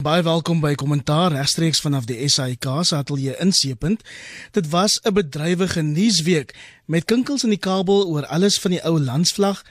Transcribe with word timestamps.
Baie 0.00 0.22
welkom 0.24 0.62
by 0.64 0.70
Kommentaar 0.80 1.34
regstreeks 1.34 1.82
vanaf 1.84 2.06
die 2.08 2.16
SAIK 2.24 2.64
se 2.88 2.94
ateljee 2.96 3.34
in 3.44 3.50
Seepunt. 3.52 4.00
Dit 4.56 4.70
was 4.72 4.96
'n 5.04 5.12
bedrywige 5.12 5.82
nuusweek 5.82 6.54
met 6.86 7.04
kinkels 7.04 7.44
in 7.44 7.52
die 7.52 7.60
kabel 7.60 8.08
oor 8.08 8.26
alles 8.26 8.56
van 8.58 8.70
die 8.70 8.80
ou 8.82 8.98
landsvlag, 9.00 9.62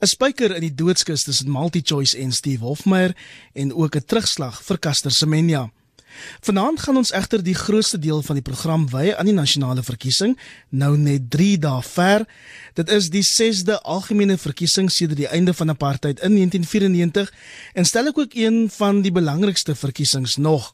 'n 0.00 0.06
spyker 0.06 0.54
in 0.54 0.60
die 0.60 0.74
doodskus 0.74 1.22
tussen 1.22 1.50
MultiChoice 1.50 2.18
en 2.18 2.32
Steve 2.32 2.64
Hofmeyer 2.64 3.16
en 3.54 3.72
ook 3.72 3.96
'n 3.96 4.04
terugslag 4.04 4.62
vir 4.62 4.78
Caster 4.78 5.10
Semenya. 5.10 5.70
Vanaand 6.40 6.80
gaan 6.80 6.96
ons 6.96 7.12
egter 7.12 7.42
die 7.42 7.54
grootste 7.54 7.98
deel 7.98 8.22
van 8.22 8.38
die 8.38 8.44
program 8.44 8.88
wy 8.90 9.12
aan 9.14 9.30
die 9.30 9.36
nasionale 9.36 9.82
verkiesing, 9.82 10.36
nou 10.68 10.96
net 10.96 11.30
3 11.30 11.58
dae 11.58 11.82
ver. 11.82 12.26
Dit 12.74 12.90
is 12.90 13.10
die 13.10 13.24
6de 13.26 13.78
algemene 13.82 14.38
verkiesing 14.38 14.90
sedert 14.92 15.18
die 15.18 15.30
einde 15.30 15.54
van 15.54 15.70
apartheid 15.70 16.20
in 16.20 16.34
1994 16.38 17.32
en 17.74 17.84
stel 17.84 18.12
ek 18.12 18.18
ook 18.18 18.36
een 18.38 18.66
van 18.70 19.02
die 19.02 19.12
belangrikste 19.12 19.74
verkiesings 19.74 20.36
nog. 20.36 20.72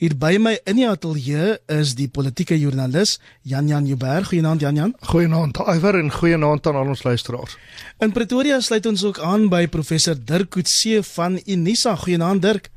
Hier 0.00 0.14
by 0.18 0.36
my 0.40 0.54
in 0.68 0.78
die 0.80 0.86
ateljee 0.88 1.56
is 1.72 1.94
die 1.98 2.08
politieke 2.12 2.56
joernalis 2.58 3.16
Jan 3.42 3.68
Jan 3.70 3.86
Jubber. 3.88 4.24
Goeienaand 4.28 4.62
Jan 4.64 4.78
Jan. 4.78 4.94
Goeienaand 5.10 5.60
Iver 5.74 5.98
en 6.00 6.12
goeienaand 6.12 6.66
aan 6.66 6.80
al 6.80 6.94
ons 6.94 7.04
luisteraars. 7.06 7.58
In 8.00 8.14
Pretoria 8.16 8.60
sluit 8.60 8.86
ons 8.86 9.04
ook 9.04 9.20
aan 9.20 9.48
by 9.52 9.66
professor 9.66 10.16
Dirk 10.16 10.54
Coetzee 10.56 11.02
van 11.16 11.40
Unisa. 11.44 11.96
Goeienaand 11.96 12.42
Dirk. 12.42 12.70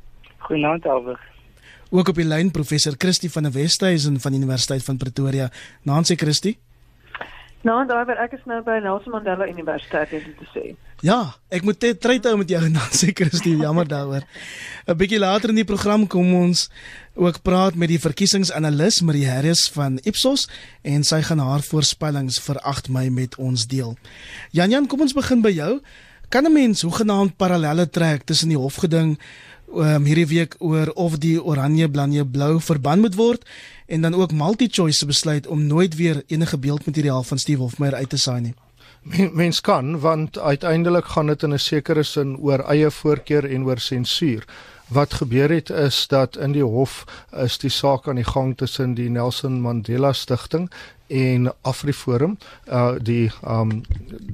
Goeienaand 0.48 0.86
Alweg. 0.86 1.29
Ook 1.90 2.08
op 2.08 2.18
die 2.20 2.24
lyn 2.24 2.52
professor 2.54 2.94
Christie 2.98 3.30
van 3.30 3.42
der 3.42 3.52
Westhuizen 3.52 4.20
van 4.20 4.34
Universiteit 4.34 4.84
van 4.84 4.96
Pretoria. 4.96 5.50
Nancy 5.82 6.14
Christie. 6.14 6.58
Nou, 7.66 7.82
daar 7.86 8.08
ek 8.22 8.38
is 8.38 8.44
nou 8.48 8.60
by 8.64 8.78
Nelson 8.80 9.12
Mandela 9.12 9.44
Universiteit 9.50 10.12
om 10.16 10.28
te 10.38 10.46
sê. 10.54 10.62
Ja, 11.02 11.34
ek 11.52 11.64
moet 11.66 11.82
net 11.82 11.98
tyd 12.00 12.28
hou 12.28 12.36
met 12.38 12.48
jou 12.48 12.60
Nancy 12.76 13.10
Christie, 13.12 13.56
jammer 13.58 13.88
daaroor. 13.90 14.22
'n 14.86 14.96
Bietjie 14.96 15.18
later 15.18 15.50
in 15.50 15.58
die 15.58 15.66
program 15.66 16.06
kom 16.06 16.30
ons 16.34 16.70
ook 17.18 17.42
praat 17.42 17.74
met 17.74 17.90
die 17.90 17.98
verkiesingsanalis 18.00 19.02
Marie 19.02 19.26
Harris 19.28 19.66
van 19.74 19.98
Ipsos 20.06 20.46
en 20.86 21.02
sy 21.04 21.20
gaan 21.26 21.42
haar 21.42 21.60
voorspellings 21.66 22.38
vir 22.38 22.62
8 22.62 22.88
Mei 22.88 23.10
met 23.10 23.34
ons 23.36 23.66
deel. 23.66 23.98
Jan 24.54 24.70
Jan, 24.70 24.86
kom 24.86 25.02
ons 25.02 25.18
begin 25.18 25.42
by 25.42 25.50
jou. 25.50 25.82
Kan 26.30 26.46
'n 26.46 26.52
mens 26.52 26.86
hoegenaamd 26.86 27.36
parallelle 27.36 27.90
trek 27.90 28.22
tussen 28.24 28.48
die 28.48 28.56
hofgeding 28.58 29.18
um, 29.74 30.04
hierdie 30.04 30.26
week 30.26 30.56
oor 30.58 30.90
of 30.94 31.18
die 31.18 31.36
oranje 31.42 31.88
blanje 31.90 32.26
blou 32.26 32.60
verband 32.60 33.00
moet 33.00 33.14
word 33.14 33.46
en 33.86 34.02
dan 34.02 34.14
ook 34.14 34.32
MultiChoice 34.32 35.06
besluit 35.06 35.46
om 35.46 35.66
nooit 35.66 35.94
weer 35.96 36.22
enige 36.26 36.58
beeldmateriaal 36.58 37.22
van 37.22 37.38
Steve 37.38 37.60
Hofmeyer 37.60 37.94
uit 37.94 38.08
te 38.08 38.18
saai 38.18 38.40
nie. 38.40 38.54
Mens 39.42 39.60
kan 39.60 39.98
want 40.00 40.38
uiteindelik 40.38 41.04
gaan 41.04 41.26
dit 41.26 41.42
in 41.42 41.54
'n 41.54 41.58
sekere 41.58 42.02
sin 42.02 42.36
oor 42.38 42.58
eie 42.58 42.90
voorkeur 42.90 43.50
en 43.50 43.64
oor 43.64 43.78
sensuur. 43.78 44.44
Wat 44.88 45.14
gebeur 45.14 45.50
het 45.50 45.70
is 45.70 46.06
dat 46.06 46.36
in 46.36 46.52
die 46.52 46.64
hof 46.64 47.04
is 47.32 47.58
die 47.58 47.70
saak 47.70 48.08
aan 48.08 48.18
die 48.18 48.24
gang 48.24 48.56
tussen 48.56 48.94
die 48.94 49.10
Nelson 49.10 49.60
Mandela 49.60 50.12
Stichting 50.12 50.70
en 51.10 51.52
Afriforum 51.60 52.38
uh 52.68 52.94
die 53.02 53.30
um 53.46 53.82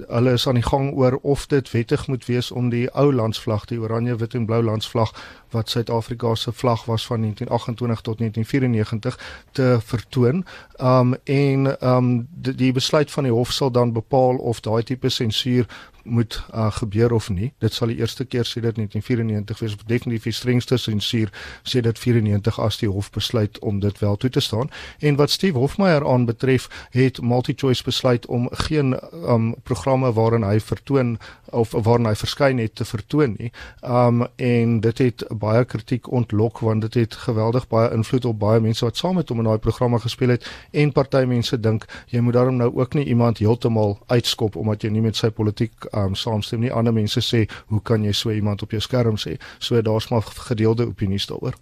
hulle 0.09 0.33
is 0.33 0.47
aan 0.49 0.61
die 0.61 0.67
gang 0.67 0.93
oor 0.93 1.19
of 1.23 1.47
dit 1.47 1.71
wettig 1.71 2.07
moet 2.07 2.27
wees 2.27 2.51
om 2.51 2.69
die 2.69 2.89
ou 2.93 3.13
landsvlag 3.13 3.65
die 3.65 3.81
oranje 3.81 4.17
wit 4.17 4.35
en 4.35 4.47
blou 4.47 4.63
landsvlag 4.63 5.13
wat 5.51 5.71
Suid-Afrika 5.71 6.35
se 6.35 6.53
vlag 6.53 6.85
was 6.85 7.07
van 7.07 7.21
1928 7.21 8.01
tot 8.01 8.19
1994 8.19 9.19
te 9.53 9.79
vertoon. 9.81 10.45
Um 10.81 11.15
en 11.25 11.89
um 11.89 12.29
die, 12.31 12.55
die 12.55 12.73
besluit 12.73 13.11
van 13.11 13.25
die 13.25 13.33
hof 13.33 13.53
sal 13.53 13.71
dan 13.71 13.93
bepaal 13.93 14.37
of 14.37 14.61
daai 14.61 14.83
tipe 14.83 15.09
sensuur 15.09 15.67
moet 16.07 16.45
uh, 16.55 16.71
gebeur 16.71 17.13
of 17.13 17.29
nie. 17.31 17.53
Dit 17.59 17.73
sal 17.73 17.93
die 17.93 17.99
eerste 17.99 18.25
keer 18.25 18.45
sê 18.45 18.61
dit 18.61 18.77
1994 18.77 19.59
wees, 19.59 19.77
definitief 19.87 20.29
die 20.29 20.33
strengste 20.33 20.79
sensuur 20.79 21.33
sê 21.63 21.83
dit 21.85 21.99
94 21.99 22.61
as 22.61 22.81
die 22.83 22.91
hof 22.91 23.11
besluit 23.11 23.59
om 23.59 23.81
dit 23.81 23.99
wel 23.99 24.17
toe 24.17 24.31
te 24.31 24.41
staan. 24.41 24.71
En 24.99 25.17
wat 25.17 25.31
Steve 25.31 25.59
Hofmeyer 25.59 26.07
aan 26.07 26.27
betref, 26.27 26.69
het 26.91 27.21
MultiChoice 27.21 27.85
besluit 27.85 28.27
om 28.27 28.49
geen 28.53 28.97
um 29.27 29.55
programme 29.63 30.13
waarin 30.13 30.45
hy 30.47 30.61
vertoon 30.61 31.17
of 31.51 31.73
waarin 31.73 32.07
hy 32.07 32.15
verskyn 32.15 32.59
het 32.59 32.75
te 32.75 32.85
vertoon 32.85 33.37
nie. 33.39 33.53
Um 33.83 34.27
en 34.37 34.81
dit 34.81 34.99
het 34.99 35.25
baie 35.31 35.65
kritiek 35.65 36.11
ontlok 36.11 36.59
want 36.59 36.81
dit 36.87 36.95
het 36.95 37.15
geweldig 37.27 37.69
baie 37.69 37.91
invloed 37.95 38.25
op 38.25 38.39
baie 38.39 38.61
mense 38.61 38.85
wat 38.85 38.97
saam 38.97 39.19
met 39.21 39.29
hom 39.29 39.43
in 39.43 39.49
daai 39.51 39.59
programme 39.63 39.99
gespeel 40.03 40.35
het 40.37 40.47
en 40.71 40.93
party 40.93 41.25
mense 41.29 41.59
dink 41.61 41.87
jy 42.13 42.21
moet 42.25 42.37
daarom 42.39 42.57
nou 42.61 42.71
ook 42.75 42.95
nie 42.95 43.05
iemand 43.05 43.39
heeltemal 43.39 43.99
uitskop 44.07 44.57
omdat 44.57 44.83
jy 44.83 44.93
nie 44.95 45.05
met 45.05 45.17
sy 45.17 45.31
politiek 45.31 45.89
um 46.05 46.15
saamstem 46.15 46.61
nie. 46.61 46.73
Ander 46.73 46.93
mense 46.93 47.21
sê 47.21 47.47
hoe 47.67 47.81
kan 47.83 48.05
jy 48.05 48.13
so 48.13 48.31
iemand 48.31 48.63
op 48.63 48.71
jou 48.71 48.81
skerm 48.81 49.17
sê? 49.17 49.37
So 49.59 49.81
daar's 49.83 50.09
maar 50.11 50.23
gedeelde 50.23 50.87
opinies 50.87 51.27
daaroor. 51.27 51.55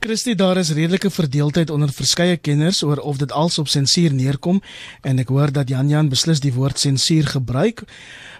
Christie, 0.00 0.34
daar 0.34 0.56
is 0.56 0.70
redelike 0.70 1.10
verdeeldheid 1.10 1.70
onder 1.70 1.92
verskeie 1.92 2.36
kenners 2.36 2.82
oor 2.82 2.98
of 2.98 3.16
dit 3.16 3.32
als 3.32 3.58
op 3.58 3.68
sensuur 3.68 4.12
neerkom 4.12 4.62
en 5.02 5.18
ek 5.18 5.28
hoor 5.28 5.52
dat 5.52 5.68
Jan 5.68 5.88
Jan 5.88 6.08
beslis 6.08 6.40
die 6.40 6.52
woord 6.52 6.78
sensuur 6.78 7.26
gebruik. 7.26 7.84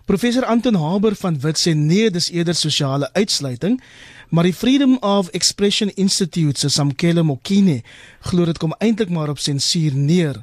Professor 0.04 0.44
Anton 0.44 0.74
Haber 0.74 1.14
van 1.16 1.40
Wit 1.40 1.58
sê 1.58 1.72
nee, 1.74 2.10
dis 2.10 2.28
eerder 2.30 2.54
sosiale 2.54 3.08
uitsluiting. 3.12 3.80
Maar 4.28 4.44
die 4.44 4.54
Freedom 4.54 4.96
of 5.00 5.28
Expression 5.28 5.90
Institute 5.94 6.58
se 6.58 6.68
Samkele 6.68 7.22
Mokine 7.22 7.82
glo 8.20 8.44
dit 8.44 8.58
kom 8.58 8.74
eintlik 8.78 9.08
maar 9.08 9.28
op 9.28 9.38
sensuur 9.38 9.94
neer. 9.94 10.42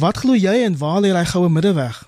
Wat 0.00 0.16
glo 0.16 0.34
jy 0.34 0.62
en 0.64 0.78
waar 0.78 1.00
lê 1.04 1.12
hy 1.14 1.24
goue 1.28 1.48
middeweg? 1.52 2.02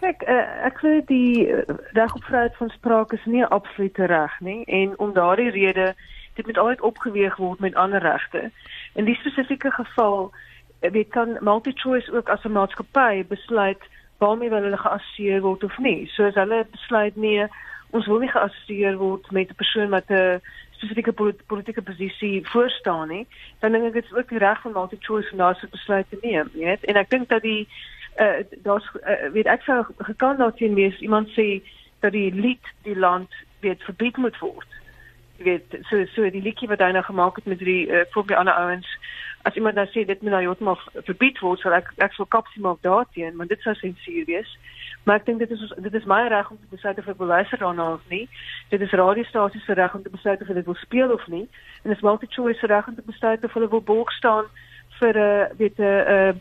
Kyk, 0.00 0.22
uh, 0.32 0.64
ek 0.64 0.78
glo 0.80 1.00
die 1.10 1.44
uh, 1.52 1.60
reg 1.92 2.14
op 2.16 2.24
vryheid 2.24 2.54
van 2.56 2.70
spraak 2.72 3.10
is 3.12 3.24
nie 3.28 3.44
absoluut 3.44 3.98
reg 4.08 4.36
nie 4.40 4.62
en 4.64 4.94
om 4.98 5.12
daardie 5.12 5.50
rede 5.52 5.90
dit 6.38 6.46
moet 6.46 6.58
altyd 6.58 6.80
opgeweeg 6.88 7.36
word 7.36 7.60
met 7.60 7.76
ander 7.76 8.00
regte. 8.00 8.48
In 8.96 9.04
die 9.04 9.18
spesifieke 9.20 9.70
geval 9.76 10.30
uh, 10.32 10.90
weet 10.90 11.12
kan 11.12 11.36
MultiChoice 11.40 12.12
ook 12.16 12.32
as 12.32 12.44
'n 12.48 12.56
maatskappy 12.56 13.26
besluit 13.28 13.84
waarmee 14.24 14.48
hulle 14.48 14.76
geassosieer 14.76 15.44
word 15.44 15.64
of 15.64 15.78
nie. 15.78 16.08
So 16.16 16.24
as 16.24 16.40
hulle 16.40 16.64
besluit 16.70 17.16
nee, 17.16 17.44
ons 17.90 18.06
wil 18.06 18.24
nie 18.24 18.32
geassosieer 18.32 18.96
word 18.96 19.30
met 19.30 19.52
'n 19.52 19.60
persoon 19.60 19.90
wat 19.90 20.08
'n 20.08 20.40
spesifieke 20.80 21.12
politieke 21.46 21.82
posisie 21.82 22.48
voorstaan 22.48 23.08
nie, 23.08 23.26
dan 23.60 23.72
dink 23.72 23.84
ek 23.84 23.92
dit 23.92 24.04
is 24.04 24.16
ook 24.16 24.28
die 24.28 24.38
reg 24.38 24.60
van 24.60 24.72
MultiChoice 24.72 25.32
om 25.32 25.38
daardie 25.38 25.68
besluit 25.68 26.06
te 26.08 26.18
neem, 26.22 26.48
jy 26.54 26.64
weet. 26.64 26.84
En 26.84 26.96
ek 26.96 27.10
dink 27.10 27.28
dat 27.28 27.42
die 27.42 27.68
uh, 28.18 28.42
daar's 28.62 28.86
uh, 29.02 29.30
weet 29.32 29.46
ek 29.46 29.62
sou 29.62 29.84
gekan 29.98 30.36
dat 30.36 30.56
sien 30.56 30.74
wees 30.74 30.98
iemand 30.98 31.28
sê 31.36 31.62
dat 32.00 32.12
die 32.12 32.32
lied 32.34 32.74
die 32.82 32.98
land 32.98 33.30
weet 33.60 33.82
verbied 33.82 34.16
moet 34.16 34.38
word. 34.38 34.68
Jy 35.36 35.44
weet 35.44 35.78
so 35.88 36.04
so 36.14 36.30
die 36.30 36.42
liedjie 36.42 36.68
wat 36.68 36.80
hy 36.80 36.90
nou 36.92 37.04
gemaak 37.04 37.36
het 37.36 37.46
met 37.46 37.58
die 37.58 37.86
uh, 37.88 38.04
vir 38.12 38.36
ander 38.36 38.54
ouens 38.54 38.88
as 39.42 39.54
iemand 39.54 39.74
nou 39.74 39.86
sê 39.88 40.04
dit 40.04 40.22
moet 40.22 40.34
nou 40.34 40.42
heeltemal 40.42 40.78
verbied 41.06 41.38
word, 41.40 41.60
sal 41.60 41.72
ek 41.76 41.88
ek 42.04 42.12
sou 42.16 42.26
kapsie 42.28 42.60
maak 42.64 42.82
daarteen, 42.84 43.38
want 43.40 43.48
dit 43.52 43.62
sou 43.64 43.74
sensuur 43.78 44.26
wees. 44.28 44.50
Maar 45.08 45.20
ek 45.20 45.26
dink 45.30 45.40
dit 45.40 45.52
is 45.56 45.62
dit 45.86 45.94
is 45.96 46.08
my 46.08 46.20
reg 46.28 46.50
om 46.52 46.58
te 46.60 46.74
besluit 46.74 46.98
of 47.00 47.08
ek 47.08 47.20
wil 47.22 47.32
luister 47.32 47.62
daarna 47.62 47.86
of 47.94 48.04
nie. 48.12 48.26
Dit 48.68 48.84
is 48.84 48.92
radiostasies 49.00 49.64
se 49.64 49.76
reg 49.78 49.94
om 49.96 50.02
te 50.04 50.12
besluit 50.12 50.42
of 50.42 50.52
hulle 50.52 50.66
wil 50.66 50.76
speel 50.82 51.14
of 51.14 51.24
nie. 51.32 51.46
En 51.82 51.88
dit 51.88 51.96
is 51.96 52.04
multi-choice 52.04 52.66
reg 52.66 52.88
om 52.88 52.98
te 52.98 53.06
besluit 53.06 53.44
of 53.44 53.56
hulle 53.56 53.70
wil 53.72 53.84
borg 53.92 54.12
staan 54.12 54.50
vir 55.00 55.16
'n 55.16 55.24
uh, 55.24 55.56
weet 55.56 55.78
'n 55.78 55.82
uh, 55.82 56.28
uh, 56.28 56.34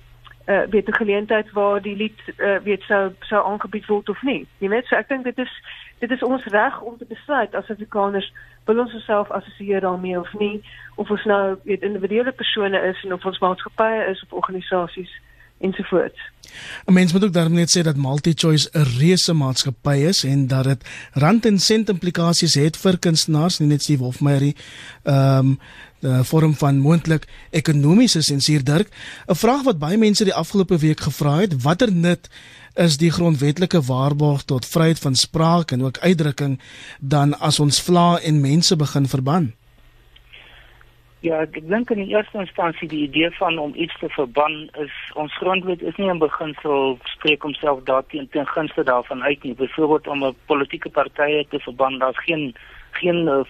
weet 0.45 0.87
'n 0.87 1.01
geleentheid 1.01 1.51
waar 1.51 1.81
die 1.81 1.95
lied 1.95 2.19
uh, 2.37 2.57
weet 2.63 2.81
sou 2.81 3.11
sou 3.19 3.45
aangebied 3.45 3.85
word 3.85 4.09
of 4.09 4.21
nie. 4.21 4.47
Jy 4.57 4.69
weet, 4.69 4.85
so 4.85 4.95
ek 4.95 5.07
dink 5.07 5.23
dit 5.23 5.37
is 5.37 5.53
dit 5.99 6.11
is 6.11 6.23
ons 6.23 6.45
reg 6.45 6.81
om 6.81 6.97
te 6.97 7.05
besluit 7.05 7.55
as 7.55 7.69
Afrikaners 7.69 8.33
wil 8.65 8.79
ons 8.79 8.93
osself 8.93 9.31
assosieer 9.31 9.81
daarmee 9.81 10.19
of 10.19 10.33
nie 10.39 10.63
of 10.95 11.09
ons 11.09 11.23
nou 11.23 11.57
weet 11.63 11.81
individuele 11.81 12.31
persone 12.31 12.79
is 12.81 13.03
en 13.03 13.13
of 13.13 13.25
ons 13.25 13.39
maatskappye 13.39 14.05
is 14.11 14.23
of 14.23 14.31
organisasies 14.31 15.11
ensovoorts. 15.59 16.19
'n 16.85 16.93
Mens 16.93 17.13
moet 17.13 17.23
ook 17.23 17.33
daarmee 17.33 17.59
net 17.59 17.77
sê 17.77 17.81
dat 17.81 17.95
MultiChoice 17.95 18.69
'n 18.71 18.99
reuse 18.99 19.33
maatskappy 19.33 19.95
is 19.95 20.23
en 20.23 20.47
dat 20.47 20.63
dit 20.63 21.09
rand 21.13 21.45
en 21.45 21.59
sent 21.59 21.89
implikasies 21.89 22.53
het 22.53 22.77
vir 22.77 22.99
kunstenaars, 22.99 23.59
nie 23.59 23.67
net 23.67 23.81
Steve 23.81 24.03
Hofmeyer. 24.03 24.53
Ehm 25.03 25.37
um, 25.37 25.59
'n 26.01 26.23
vorm 26.23 26.53
van 26.53 26.77
moontlik 26.79 27.27
ekonomiese 27.51 28.21
sensuur 28.21 28.63
dirk. 28.63 28.89
'n 29.27 29.35
Vraag 29.35 29.63
wat 29.63 29.79
baie 29.79 29.97
mense 29.97 30.23
die 30.23 30.33
afgelope 30.33 30.77
week 30.77 30.99
gevra 30.99 31.39
het, 31.39 31.61
watter 31.61 31.91
nut 31.91 32.29
is 32.75 32.97
die 32.97 33.11
grondwetlike 33.11 33.81
waarborg 33.81 34.43
tot 34.43 34.65
vryheid 34.65 34.99
van 34.99 35.15
spraak 35.15 35.71
en 35.71 35.83
ook 35.83 35.97
uitdrukking 35.97 36.59
dan 36.99 37.39
as 37.39 37.59
ons 37.59 37.81
vla 37.81 38.19
en 38.19 38.41
mense 38.41 38.75
begin 38.75 39.07
verban? 39.07 39.53
Ja, 41.19 41.41
ek 41.43 41.57
dink 41.67 41.89
in 41.91 41.99
die 41.99 42.13
eerste 42.15 42.39
instansie 42.39 42.87
die 42.87 43.01
idee 43.03 43.27
van 43.35 43.57
om 43.59 43.73
iets 43.75 43.97
te 43.99 44.07
verban 44.15 44.69
is 44.79 44.93
ons 45.19 45.33
grondwet 45.41 45.81
is 45.81 45.97
nie 45.99 46.07
in 46.07 46.21
beginsel 46.21 46.95
spreek 47.11 47.43
homself 47.43 47.81
daarteen 47.83 48.29
ten 48.31 48.47
gunste 48.47 48.85
daarvan 48.87 49.23
uit 49.23 49.43
nie. 49.43 49.53
Byvoorbeeld 49.53 50.07
om 50.07 50.23
'n 50.23 50.35
politieke 50.45 50.89
partye 50.89 51.45
te 51.49 51.59
verban, 51.59 51.99
daar's 51.99 52.23
geen 52.23 52.55
geen 52.91 53.27
uh, 53.27 53.43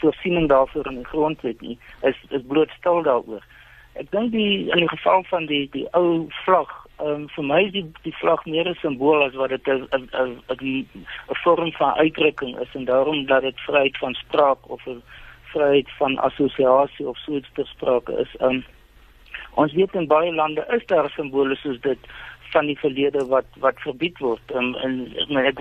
voorsiening 0.00 0.48
daarvoor 0.48 0.86
in 0.86 0.94
die 1.00 1.10
grondwet 1.12 1.60
nie. 1.60 1.78
Is 2.02 2.16
is 2.28 2.42
bloot 2.46 2.70
stil 2.78 3.02
daaroor. 3.02 3.44
Ek 3.96 4.10
dink 4.10 4.32
die 4.32 4.68
in 4.70 4.82
die 4.84 4.88
geval 4.88 5.24
van 5.30 5.46
die 5.46 5.68
die 5.72 5.86
ou 5.96 6.26
vlag, 6.44 6.72
um, 7.00 7.28
vir 7.34 7.44
my 7.44 7.60
is 7.64 7.72
die 7.72 7.84
die 8.04 8.14
vlag 8.20 8.44
meer 8.44 8.68
'n 8.68 8.78
simbool 8.80 9.24
as 9.24 9.34
wat 9.34 9.50
dit 9.50 9.68
'n 9.68 9.88
'n 9.92 10.08
'n 10.12 10.60
'n 10.60 11.40
vorm 11.44 11.72
van 11.72 11.94
uitdrukking 11.94 12.58
is 12.60 12.74
en 12.74 12.84
daarom 12.84 13.26
dat 13.26 13.42
dit 13.42 13.60
vryheid 13.60 13.96
van 13.98 14.14
spraak 14.14 14.70
of 14.70 14.86
'n 14.86 15.02
vryheid 15.52 15.88
van 15.98 16.18
assosiasie 16.18 17.08
of 17.08 17.18
so 17.18 17.36
iets 17.36 17.52
ter 17.54 17.66
sprake 17.66 18.12
is. 18.18 18.34
Um 18.40 18.64
ons 19.54 19.72
weet 19.72 19.94
in 19.94 20.06
baie 20.06 20.32
lande 20.34 20.66
is 20.76 20.86
daar 20.86 21.10
simbole 21.10 21.56
soos 21.56 21.80
dit 21.80 21.98
van 22.52 22.66
die 22.66 22.78
verlede 22.78 23.26
wat 23.26 23.46
wat 23.64 23.80
verbied 23.80 24.18
word. 24.18 24.54
Um, 24.54 24.74
en 24.74 25.36
ek 25.36 25.60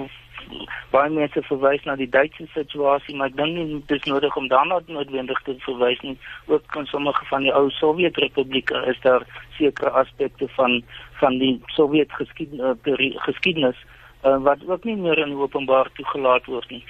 baie 0.91 1.09
mense 1.11 1.41
verwys 1.47 1.83
na 1.85 1.95
die 1.99 2.09
Duitse 2.09 2.47
situasie, 2.53 3.15
maar 3.15 3.31
ek 3.31 3.37
dink 3.39 3.57
nie 3.57 3.81
dit 3.89 3.97
is 3.97 4.07
nodig 4.09 4.35
om 4.39 4.47
daarna 4.51 4.79
noodwendig 4.87 5.41
te 5.47 5.55
verwys 5.65 6.01
nie. 6.05 6.15
Ook 6.51 6.77
in 6.79 6.87
sommige 6.91 7.25
van 7.31 7.47
die 7.47 7.53
ou 7.55 7.67
Sowjetrepublieke 7.79 8.85
is 8.91 9.01
daar 9.07 9.25
sekere 9.57 9.91
aspekte 10.03 10.47
van 10.55 10.81
van 11.19 11.37
die 11.39 11.53
Sowjet 11.75 12.11
geskiedenis, 12.11 13.19
geskiedenis 13.27 13.77
uh, 14.25 14.37
wat 14.43 14.63
ook 14.67 14.83
nie 14.83 14.95
meer 14.95 15.17
in 15.17 15.35
openbaar 15.35 15.91
toegelaat 15.93 16.45
word 16.51 16.69
nie. 16.69 16.83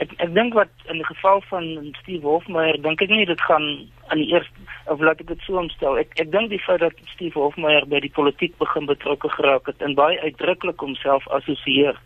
Ek 0.00 0.12
ek 0.24 0.34
dink 0.34 0.54
wat 0.56 0.72
in 0.88 1.00
die 1.00 1.08
geval 1.08 1.42
van 1.48 1.66
Steve 2.00 2.26
Hofmeyer 2.26 2.78
dink 2.80 3.02
ek 3.04 3.12
nie 3.12 3.26
dit 3.28 3.40
gaan 3.48 3.66
aan 4.08 4.22
die 4.22 4.30
eerste 4.32 4.68
of 4.92 5.02
laat 5.04 5.20
ek 5.20 5.28
dit 5.32 5.42
so 5.46 5.60
omstel. 5.60 5.98
Ek 6.00 6.14
ek 6.22 6.32
dink 6.32 6.52
die 6.52 6.62
feit 6.64 6.80
dat 6.84 6.96
Steve 7.14 7.38
Hofmeyer 7.38 7.84
by 7.88 8.00
die 8.04 8.14
politiek 8.16 8.56
begin 8.62 8.88
betrokke 8.88 9.28
geraak 9.36 9.68
het 9.68 9.84
en 9.84 9.98
baie 9.98 10.20
uitdruklik 10.24 10.80
homself 10.80 11.28
assosieer 11.36 12.00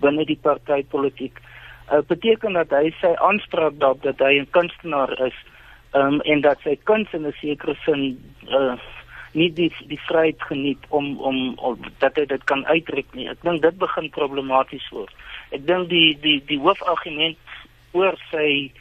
binne 0.00 0.24
die 0.24 0.38
partytetiek. 0.42 1.40
Uh, 1.92 2.00
beteken 2.08 2.52
dat 2.52 2.70
hy 2.70 2.90
sy 3.00 3.12
aanspraak 3.20 3.78
daarop 3.78 4.02
dat 4.02 4.18
hy 4.18 4.40
'n 4.40 4.50
kunstenaar 4.50 5.12
is 5.26 5.36
um, 5.92 6.20
en 6.20 6.40
dat 6.40 6.60
sy 6.64 6.76
kuns 6.84 7.12
in 7.12 7.26
'n 7.26 7.34
sekere 7.40 7.74
sin 7.84 8.18
uh, 8.48 8.76
nie 9.32 9.50
die 9.52 9.72
die 9.90 10.00
vryheid 10.06 10.42
geniet 10.42 10.82
om, 10.88 11.18
om 11.20 11.58
om 11.58 11.78
dat 11.98 12.14
dit 12.14 12.44
kan 12.44 12.66
uitdruk 12.66 13.14
nie. 13.14 13.28
Ek 13.28 13.42
dink 13.42 13.62
dit 13.62 13.78
begin 13.78 14.10
problematies 14.10 14.88
word. 14.90 15.14
Ek 15.50 15.66
dink 15.66 15.88
die 15.88 16.18
die 16.22 16.40
die 16.46 16.58
hoofargument 16.58 17.38
oor 17.92 18.16
sy 18.30 18.72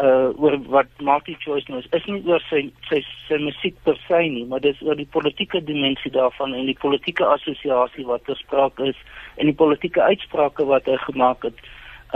uh 0.00 0.30
oor 0.40 0.56
wat 0.72 0.88
Marty 1.04 1.34
Choice 1.38 1.68
nou 1.68 1.82
is, 1.82 1.88
is 1.92 2.06
nie 2.08 2.22
oor 2.24 2.40
sy 2.48 2.62
sy 2.88 3.02
sy 3.28 3.36
musiek 3.42 3.76
per 3.84 3.98
se 4.06 4.22
nie, 4.24 4.46
maar 4.48 4.62
dis 4.64 4.80
oor 4.80 4.96
die 4.96 5.08
politieke 5.12 5.60
dimensie 5.60 6.12
daarvan 6.14 6.54
en 6.56 6.70
die 6.70 6.78
politieke 6.80 7.26
assosiasie 7.28 8.06
wat 8.08 8.24
gespreek 8.24 8.80
is 8.80 8.96
en 9.36 9.50
die 9.50 9.58
politieke 9.58 10.00
uitsprake 10.00 10.64
wat 10.64 10.88
hy 10.88 10.96
gemaak 11.04 11.44
het. 11.44 11.60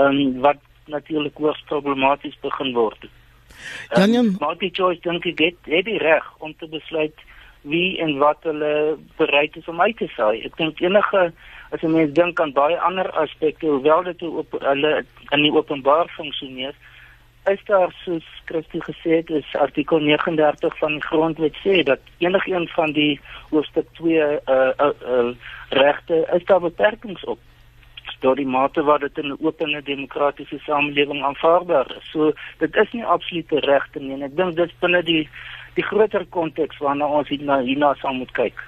Um 0.00 0.40
wat 0.40 0.62
natuurlik 0.88 1.36
hoogs 1.36 1.60
problematies 1.68 2.36
begin 2.40 2.72
word. 2.72 3.08
Dan 3.92 4.14
um, 4.14 4.36
Marty 4.40 4.70
Choice 4.72 5.00
dink 5.04 5.26
ek 5.26 5.40
het, 5.42 5.58
het 5.68 5.84
die 5.84 5.98
reg 6.00 6.24
om 6.38 6.54
te 6.56 6.68
besluit 6.70 7.26
wie 7.66 7.98
en 8.00 8.16
wat 8.22 8.44
hulle 8.46 8.96
bereid 9.18 9.56
is 9.56 9.68
om 9.68 9.80
uit 9.80 9.96
te 9.98 10.08
saai. 10.14 10.44
Ek 10.46 10.56
dink 10.56 10.80
enige 10.80 11.28
as 11.74 11.82
jy 11.82 11.90
mens 11.90 12.12
dink 12.14 12.40
aan 12.40 12.54
baie 12.54 12.78
ander 12.88 13.08
aspekte, 13.18 13.66
hoewel 13.66 14.04
dit 14.06 14.22
op 14.22 14.54
hulle 14.62 14.92
in 15.34 15.42
die 15.42 15.52
openbaar 15.52 16.08
funksioneer, 16.14 16.76
is 17.50 17.60
daar 17.64 17.94
soos 18.04 18.24
Christus 18.44 18.84
gesê 18.84 19.16
het 19.16 19.30
is 19.30 19.54
artikel 19.54 19.98
39 19.98 20.78
van 20.78 20.92
die 20.92 21.02
grondwet 21.02 21.56
sê 21.64 21.82
dat 21.82 22.00
enigiemand 22.18 22.70
van 22.70 22.92
die 22.92 23.20
hoofstuk 23.50 23.86
2 23.92 24.14
uh, 24.14 24.30
uh, 24.56 24.90
uh, 25.02 25.34
regte 25.68 26.28
is 26.34 26.44
daar 26.44 26.60
beperkings 26.60 27.24
op 27.24 27.38
tot 28.20 28.36
die 28.36 28.46
mate 28.46 28.82
wat 28.82 29.00
dit 29.00 29.18
in 29.18 29.28
'n 29.32 29.38
oop 29.40 29.60
en 29.60 29.82
demokratiese 29.84 30.58
samelewing 30.58 31.22
aanvaarbaar 31.22 31.96
is. 31.98 32.10
So 32.10 32.32
dit 32.58 32.76
is 32.76 32.92
nie 32.92 33.04
absolute 33.04 33.60
regte 33.60 34.00
nie 34.00 34.22
ek 34.22 34.36
dink 34.36 34.56
dit 34.56 34.68
is 34.68 34.78
binne 34.80 35.02
die 35.02 35.28
die 35.74 35.84
groter 35.84 36.26
konteks 36.26 36.78
waarna 36.78 37.06
ons 37.06 37.28
hierna 37.28 37.60
hierna 37.60 37.94
sal 37.94 38.14
moet 38.14 38.32
kyk. 38.32 38.58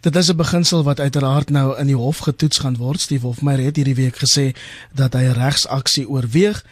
Dit 0.00 0.16
is 0.16 0.30
'n 0.32 0.36
beginsel 0.36 0.82
wat 0.82 1.00
uiteraard 1.00 1.50
nou 1.50 1.78
in 1.78 1.86
die 1.86 1.96
hof 1.96 2.18
getoets 2.18 2.58
gaan 2.58 2.76
word. 2.76 3.00
Steve 3.00 3.26
Hofmeyer 3.26 3.64
het 3.64 3.76
hierdie 3.76 3.94
week 4.04 4.16
gesê 4.16 4.56
dat 4.92 5.12
hy 5.12 5.24
regsaksie 5.44 6.08
oorweeg. 6.08 6.64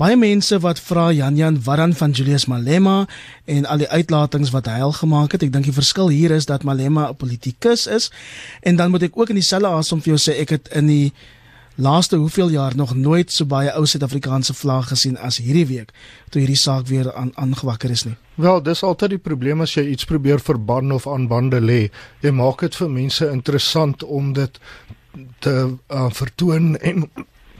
Baie 0.00 0.16
mense 0.16 0.56
wat 0.64 0.78
vra 0.80 1.10
Jan 1.12 1.36
Jan 1.36 1.58
wat 1.66 1.76
dan 1.76 1.92
van 1.92 2.10
Julius 2.16 2.46
Malema 2.48 3.06
en 3.44 3.66
al 3.68 3.82
die 3.82 3.88
uitlatings 3.88 4.50
wat 4.50 4.66
hy 4.66 4.78
al 4.80 4.94
gemaak 4.96 5.36
het. 5.36 5.42
Ek 5.44 5.52
dink 5.52 5.68
die 5.68 5.76
verskil 5.76 6.08
hier 6.08 6.32
is 6.32 6.48
dat 6.48 6.64
Malema 6.64 7.10
'n 7.10 7.16
politikus 7.16 7.86
is 7.86 8.10
en 8.62 8.76
dan 8.76 8.90
moet 8.90 9.02
ek 9.02 9.18
ook 9.18 9.28
in 9.28 9.36
dieselfde 9.36 9.68
asem 9.68 10.00
vir 10.00 10.16
jou 10.16 10.20
sê 10.30 10.40
ek 10.40 10.50
het 10.50 10.68
in 10.72 10.86
die 10.86 11.12
laaste 11.76 12.16
hoeveel 12.16 12.50
jaar 12.50 12.76
nog 12.76 12.94
nooit 12.94 13.32
so 13.32 13.44
baie 13.44 13.72
ou 13.72 13.86
Suid-Afrikaanse 13.86 14.54
vlagge 14.54 14.88
gesien 14.88 15.16
as 15.16 15.36
hierdie 15.36 15.66
week 15.66 15.92
toe 16.30 16.40
hierdie 16.40 16.56
saak 16.56 16.86
weer 16.86 17.12
aan 17.14 17.32
aangewakker 17.34 17.90
is 17.90 18.04
nie. 18.04 18.16
Wel, 18.34 18.62
dis 18.62 18.82
altyd 18.82 19.10
die 19.10 19.18
probleem 19.18 19.60
as 19.60 19.74
jy 19.74 19.84
iets 19.92 20.04
probeer 20.04 20.40
verban 20.40 20.92
of 20.92 21.06
aan 21.06 21.28
bande 21.28 21.60
lê. 21.60 21.90
Jy 22.20 22.30
maak 22.30 22.60
dit 22.60 22.74
vir 22.74 22.88
mense 22.88 23.30
interessant 23.30 24.02
om 24.02 24.32
dit 24.32 24.60
te 25.38 25.76
uh, 25.88 26.10
vertoon 26.10 26.76
en 26.76 27.10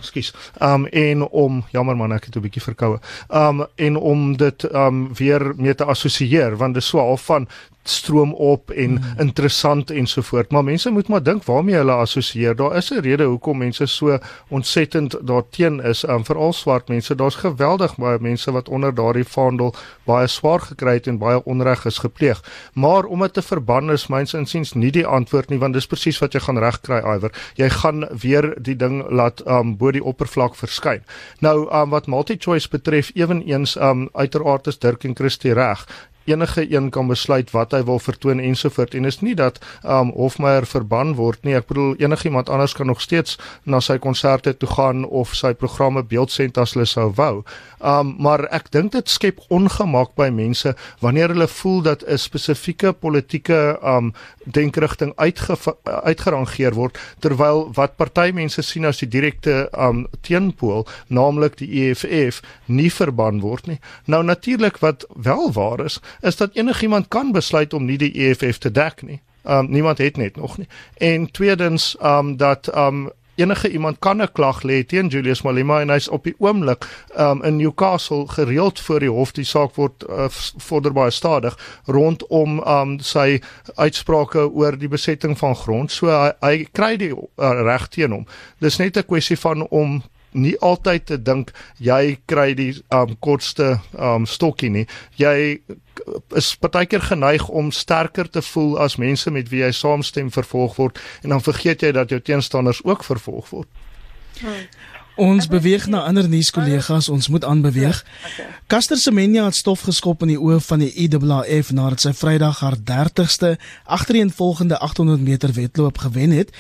skus. 0.04 0.32
Um 0.60 0.87
en 0.87 1.22
om 1.28 1.64
jammer 1.70 1.96
man 1.96 2.12
ek 2.12 2.25
het 2.25 2.37
'n 2.37 2.40
bietjie 2.40 2.62
verkoue. 2.62 2.99
Um 3.28 3.66
en 3.76 3.96
om 3.96 4.37
dit 4.37 4.75
um 4.75 5.14
weer 5.14 5.52
mee 5.56 5.75
te 5.75 5.84
assosieer 5.84 6.56
want 6.56 6.75
dit 6.75 6.82
is 6.82 6.88
so 6.88 6.99
half 6.99 7.25
van 7.25 7.49
stroom 7.82 8.34
op 8.34 8.70
en 8.70 8.96
hmm. 8.96 9.19
interessant 9.19 9.90
ensovoort. 9.90 10.50
Maar 10.50 10.64
mense 10.64 10.90
moet 10.90 11.08
maar 11.08 11.23
dink 11.23 11.44
waarmee 11.44 11.75
hulle 11.75 11.93
assosieer. 11.93 12.56
Daar 12.56 12.76
is 12.76 12.90
'n 12.90 13.00
rede 13.00 13.25
hoekom 13.25 13.58
mense 13.58 13.87
so 13.87 14.19
ontsettend 14.49 15.17
daarteen 15.26 15.82
is, 15.82 16.08
um, 16.08 16.25
veral 16.25 16.52
swart 16.52 16.88
mense. 16.88 17.14
Daar's 17.14 17.34
geweldig 17.34 17.96
baie 17.96 18.19
mense 18.20 18.52
wat 18.52 18.69
onder 18.69 18.94
daardie 18.94 19.25
vaandel 19.25 19.75
baie 20.05 20.26
swaar 20.26 20.61
gekry 20.61 20.93
het 20.93 21.06
en 21.06 21.19
baie 21.19 21.44
onreg 21.44 21.84
is 21.84 21.99
gepleeg. 21.99 22.43
Maar 22.73 23.05
om 23.05 23.20
dit 23.20 23.32
te 23.32 23.43
verban 23.43 23.90
is 23.90 24.06
myns 24.06 24.34
insiens 24.34 24.73
nie 24.73 24.90
die 24.90 25.06
antwoord 25.06 25.49
nie, 25.49 25.58
want 25.58 25.75
dis 25.75 25.87
presies 25.87 26.19
wat 26.19 26.32
jy 26.32 26.40
gaan 26.40 26.58
regkry, 26.58 26.99
Iwer. 27.14 27.32
Jy 27.55 27.69
gaan 27.69 28.06
weer 28.20 28.55
die 28.62 28.76
ding 28.76 29.11
laat 29.11 29.43
um 29.46 29.76
bo 29.76 29.90
die 29.90 30.05
oppervlak 30.05 30.55
verskyn. 30.55 31.02
Nou 31.40 31.69
um 31.70 31.90
wat 31.90 32.06
multi-choice 32.06 32.69
betref, 32.69 33.11
ewenigs 33.14 33.76
um 33.76 34.08
uiteraard 34.12 34.67
is 34.67 34.79
Dirk 34.79 35.05
en 35.05 35.17
Christie 35.17 35.52
reg 35.52 35.87
enige 36.24 36.74
een 36.74 36.90
kan 36.90 37.06
besluit 37.06 37.50
wat 37.50 37.72
hy 37.72 37.82
wil 37.86 37.98
vertoon 37.98 38.40
ensovoort 38.40 38.94
en 38.94 39.04
is 39.04 39.20
nie 39.20 39.34
dat 39.34 39.58
um 39.82 40.12
Hofmeyer 40.16 40.66
verban 40.66 41.14
word 41.19 41.42
nie. 41.44 41.54
Ek 41.56 41.66
bedoel 41.70 41.94
enigiemand 42.02 42.50
anders 42.52 42.74
kan 42.76 42.86
nog 42.86 43.00
steeds 43.00 43.38
na 43.64 43.80
sy 43.80 43.98
konserte 43.98 44.54
toe 44.56 44.69
gaan 44.69 45.04
of 45.04 45.34
sy 45.34 45.52
programme 45.54 46.02
beeldsend 46.02 46.58
as 46.58 46.74
hulle 46.76 46.86
sou 46.86 47.10
wou. 47.19 47.42
Um 47.80 48.14
maar 48.22 48.44
ek 48.54 48.70
dink 48.74 48.92
dit 48.92 49.08
skep 49.08 49.40
ongemak 49.50 50.14
by 50.16 50.28
mense 50.30 50.74
wanneer 51.00 51.32
hulle 51.34 51.48
voel 51.48 51.82
dat 51.82 52.04
'n 52.06 52.19
spesifieke 52.19 52.92
politieke 52.92 53.78
um 53.82 54.12
denkrigting 54.44 55.12
uitgerangeer 55.16 56.74
word 56.74 56.98
terwyl 57.20 57.70
wat 57.74 57.96
party 57.96 58.30
mense 58.32 58.62
sien 58.62 58.84
as 58.84 58.98
die 58.98 59.08
direkte 59.08 59.69
um 59.78 60.06
teenpool 60.20 60.86
naamlik 61.08 61.56
die 61.56 61.70
EFF 61.82 62.42
nie 62.66 62.90
verban 62.90 63.40
word 63.40 63.66
nie. 63.66 63.80
Nou 64.06 64.22
natuurlik 64.22 64.78
wat 64.78 65.06
wel 65.14 65.52
waar 65.52 65.84
is 65.84 66.00
is 66.20 66.36
dat 66.36 66.54
enigiemand 66.54 67.08
kan 67.08 67.32
besluit 67.32 67.74
om 67.74 67.84
nie 67.84 67.98
die 67.98 68.12
EFF 68.12 68.58
te 68.58 68.70
dek 68.70 69.02
nie. 69.02 69.20
Um 69.42 69.70
niemand 69.70 69.98
het 69.98 70.16
net 70.16 70.36
nog 70.36 70.58
nie. 70.58 70.69
En 70.96 71.31
tweedens 71.31 71.96
um 72.02 72.36
dat 72.36 72.76
um 72.76 73.10
enige 73.34 73.70
iemand 73.70 73.98
kan 73.98 74.22
'n 74.22 74.32
klag 74.32 74.62
lê 74.62 74.84
teen 74.86 75.06
Julius 75.06 75.42
Malema 75.42 75.81
en 75.81 75.88
hy's 75.88 76.08
op 76.08 76.24
die 76.24 76.34
oomblik 76.38 76.86
um 77.19 77.42
in 77.42 77.56
Newcastle 77.56 78.28
gereeld 78.28 78.81
voor 78.81 79.00
die 79.00 79.10
hof 79.10 79.32
die 79.32 79.44
saak 79.44 79.74
word 79.74 80.04
uh, 80.08 80.28
vorder 80.56 80.92
baie 80.92 81.10
stadig 81.10 81.82
rondom 81.84 82.58
um 82.58 82.98
sy 83.00 83.40
uitsprake 83.74 84.52
oor 84.52 84.78
die 84.78 84.88
besetting 84.88 85.38
van 85.38 85.56
grond. 85.56 85.90
So 85.90 86.06
hy, 86.06 86.32
hy 86.40 86.69
kry 86.72 86.96
die 86.96 87.12
uh, 87.12 87.62
reg 87.62 87.88
teen 87.88 88.10
hom. 88.10 88.26
Dis 88.58 88.76
net 88.78 88.96
'n 88.96 89.04
kwessie 89.04 89.38
van 89.38 89.69
om 89.69 90.02
nie 90.32 90.55
altyd 90.60 91.06
te 91.06 91.19
dink 91.22 91.53
jy 91.79 92.19
kry 92.27 92.53
die 92.58 92.72
um 92.94 93.17
kortste 93.20 93.77
um 93.93 94.27
stokkie 94.27 94.70
nie. 94.70 94.86
Jy 95.20 95.60
is 96.36 96.53
partykeer 96.56 97.05
geneig 97.12 97.48
om 97.48 97.70
sterker 97.72 98.29
te 98.31 98.43
voel 98.43 98.79
as 98.81 98.96
mense 98.96 99.31
met 99.31 99.51
wie 99.53 99.62
jy 99.62 99.70
saamstem 99.77 100.32
vervolg 100.34 100.79
word 100.81 101.01
en 101.22 101.34
dan 101.36 101.44
vergeet 101.44 101.82
jy 101.82 101.93
dat 101.93 102.10
jou 102.10 102.20
teenstanders 102.20 102.82
ook 102.84 103.05
vervolg 103.05 103.51
word. 103.53 103.69
Hmm. 104.41 104.67
Ons 105.20 105.44
beweeg 105.46 105.86
na 105.92 106.06
ander 106.08 106.24
nuuskollegas, 106.28 107.08
ons 107.12 107.28
moet 107.28 107.44
aanbeweeg. 107.44 107.98
Caster 108.66 108.96
Semenya 108.96 109.44
het 109.44 109.58
stof 109.58 109.82
geskop 109.84 110.22
in 110.24 110.31
die 110.32 110.38
oë 110.40 110.56
van 110.64 110.81
die 110.81 110.88
IAAF 111.04 111.72
nadat 111.76 112.00
sy 112.00 112.12
Vrydag 112.16 112.62
haar 112.64 112.78
30ste 112.81 113.50
agtereenvolgende 113.84 114.78
800 114.78 115.20
meter 115.20 115.52
wedloop 115.52 116.00
gewen 116.06 116.32
het. 116.32 116.54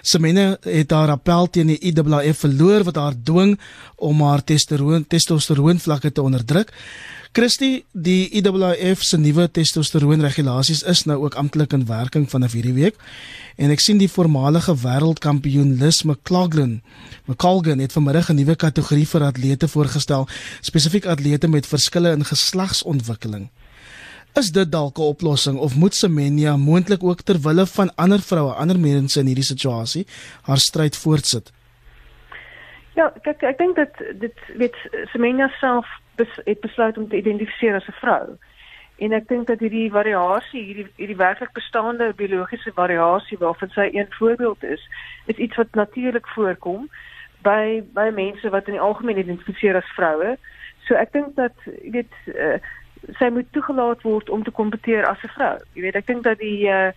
Semenya 0.00 0.56
het 0.64 0.90
haar 0.96 1.12
appel 1.18 1.50
teen 1.52 1.74
die 1.74 1.78
IAAF 1.92 2.40
verloor 2.46 2.88
wat 2.88 2.96
haar 2.96 3.20
dwing 3.20 3.58
om 3.96 4.24
haar 4.24 4.44
testosteroon 4.44 5.04
testosteroon 5.06 5.78
vlakke 5.78 6.12
te 6.12 6.22
onderdruk. 6.22 6.72
Christie, 7.32 7.84
die 7.92 8.30
IAAF 8.40 9.02
se 9.04 9.18
nuwe 9.20 9.44
testosteroon 9.52 10.22
regulasies 10.24 10.80
is 10.88 11.04
nou 11.04 11.18
ook 11.26 11.34
amptelik 11.36 11.74
in 11.76 11.84
werking 11.86 12.24
vanaf 12.30 12.54
hierdie 12.56 12.72
week. 12.72 12.96
En 13.60 13.70
ek 13.74 13.82
sien 13.84 14.00
die 14.00 14.08
voormalige 14.08 14.72
wêreldkampioen 14.80 15.74
Liz 15.80 16.00
McClaglen, 16.08 16.78
McCalgan 17.26 17.84
het 17.84 17.92
vanmiddag 17.92 18.30
'n 18.30 18.40
nuwe 18.40 18.56
kategorie 18.56 19.06
vir 19.06 19.22
atlete 19.22 19.68
voorgestel, 19.68 20.26
spesifiek 20.60 21.06
atlete 21.06 21.48
met 21.48 21.66
verskille 21.66 22.12
in 22.12 22.24
geslagsontwikkeling. 22.24 23.50
Is 24.34 24.50
dit 24.52 24.72
dalk 24.72 24.98
'n 24.98 25.12
oplossing 25.12 25.58
of 25.58 25.76
moet 25.76 25.94
Semenya 25.94 26.56
moontlik 26.56 27.02
ook 27.02 27.20
ter 27.22 27.40
wille 27.40 27.66
van 27.66 27.94
ander 27.94 28.20
vroue, 28.20 28.52
ander 28.52 28.78
mense 28.78 29.20
in 29.20 29.26
hierdie 29.26 29.44
situasie 29.44 30.06
haar 30.42 30.58
stryd 30.58 30.96
voortsit? 30.96 31.52
Ja, 32.94 33.12
kyk 33.22 33.42
ek 33.42 33.58
dink 33.58 33.76
dat 33.76 33.92
dit 34.20 34.34
weet 34.56 34.74
Semenya 35.12 35.48
self 35.60 35.86
bes, 36.18 36.38
het 36.44 36.60
besluit 36.60 36.98
om 36.98 37.08
te 37.08 37.16
identifiseer 37.16 37.74
as 37.78 37.88
'n 37.88 38.00
vrou. 38.02 38.38
En 38.98 39.12
ek 39.14 39.28
dink 39.30 39.46
dat 39.46 39.60
hierdie 39.62 39.90
variasie, 39.94 40.62
hierdie 40.62 40.86
hierdie 40.96 41.16
werklik 41.16 41.52
bestaande 41.54 42.12
biologiese 42.18 42.72
variasie 42.74 43.38
waarvan 43.38 43.70
sy 43.70 43.86
een 43.92 44.10
voorbeeld 44.18 44.64
is, 44.64 44.88
is 45.30 45.36
iets 45.36 45.56
wat 45.56 45.78
natuurlik 45.78 46.26
voorkom 46.34 46.88
by 47.46 47.82
by 47.94 48.08
mense 48.14 48.50
wat 48.50 48.66
in 48.66 48.74
die 48.74 48.82
algemeen 48.82 49.22
identifiseer 49.22 49.78
as 49.78 49.94
vroue. 49.94 50.34
So 50.88 50.98
ek 50.98 51.12
dink 51.14 51.36
dat 51.38 51.54
jy 51.66 51.92
weet 52.00 52.18
uh, 52.34 52.58
sy 53.20 53.30
moet 53.30 53.46
toegelaat 53.54 54.02
word 54.02 54.30
om 54.34 54.42
te 54.42 54.50
kompeteer 54.50 55.06
as 55.06 55.22
'n 55.22 55.34
vrou. 55.36 55.54
Jy 55.78 55.86
weet 55.86 56.00
ek 56.02 56.10
dink 56.10 56.26
dat 56.26 56.42
die 56.42 56.66
uh, 56.66 56.90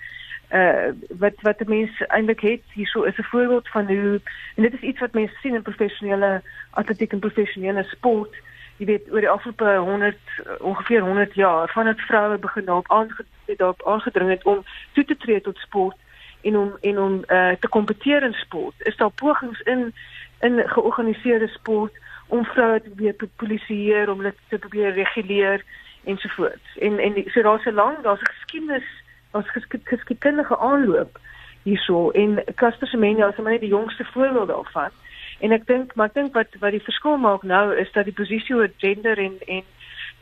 uh 0.51 0.91
wat 1.21 1.37
wat 1.45 1.61
die 1.61 1.69
mense 1.69 2.07
eintlik 2.09 2.41
het 2.41 2.63
hierso 2.73 3.03
is 3.03 3.17
'n 3.17 3.29
voorbeeld 3.29 3.69
van 3.69 3.85
hoe 3.87 4.21
en 4.55 4.63
dit 4.63 4.73
is 4.73 4.87
iets 4.89 4.99
wat 4.99 5.13
mense 5.13 5.35
sien 5.41 5.55
in 5.55 5.69
professionele 5.69 6.41
atletiek 6.71 7.13
en 7.13 7.19
professionele 7.19 7.83
sport 7.83 8.33
jy 8.81 8.88
weet 8.89 9.11
oor 9.13 9.21
die 9.21 9.29
afgelope 9.29 9.75
100 9.77 10.17
ongeveer 10.59 11.01
100 11.05 11.33
jaar 11.33 11.69
vandat 11.69 12.00
vroue 12.00 12.38
begin 12.38 12.65
daarop 12.65 12.91
aangetree 12.91 13.57
daarop 13.57 13.83
aangedring 13.85 14.29
het 14.29 14.43
om 14.43 14.63
toe 14.93 15.05
te 15.05 15.17
tree 15.17 15.41
tot 15.41 15.57
sport 15.57 15.97
en 16.41 16.57
om 16.57 16.71
en 16.81 17.00
om 17.00 17.13
uh, 17.27 17.51
te 17.59 17.69
kompeteer 17.69 18.23
in 18.23 18.33
sport 18.33 18.73
is 18.77 18.97
daar 18.97 19.11
pogings 19.11 19.61
in 19.61 19.93
in 20.39 20.63
georganiseerde 20.65 21.47
sport 21.47 21.93
om 22.27 22.45
vroue 22.45 22.81
te 22.81 22.89
probeer 22.89 23.29
polisieer 23.35 24.09
om 24.09 24.17
hulle 24.17 24.33
te 24.50 24.57
probeer 24.57 24.93
reguleer 24.93 25.63
ensovoorts. 26.03 26.77
En 26.79 27.00
en 27.00 27.23
so 27.25 27.41
daar's 27.41 27.65
'n 27.65 27.73
lang 27.73 28.01
daar's 28.01 28.21
'n 28.21 28.33
geskiedenis 28.33 28.89
ons 29.31 29.50
geskiedenis 29.85 30.51
aanloop 30.57 31.19
hierso 31.63 32.09
en 32.11 32.43
Caster 32.55 32.88
Semenya 32.88 33.27
is 33.27 33.35
maar 33.35 33.51
net 33.51 33.59
die 33.59 33.69
jongste 33.69 34.05
voorbeeld 34.05 34.47
daarvan 34.47 34.89
En 35.41 35.51
ek 35.51 35.63
dink, 35.67 35.95
maar 35.95 36.12
ek 36.12 36.17
dink 36.19 36.36
wat 36.38 36.57
wat 36.62 36.75
die 36.75 36.83
verskil 36.86 37.17
maak 37.17 37.43
nou 37.43 37.63
is 37.81 37.89
dat 37.95 38.05
die 38.05 38.17
posisie 38.17 38.55
oor 38.55 38.69
gender 38.83 39.17
en 39.17 39.39
en 39.48 39.63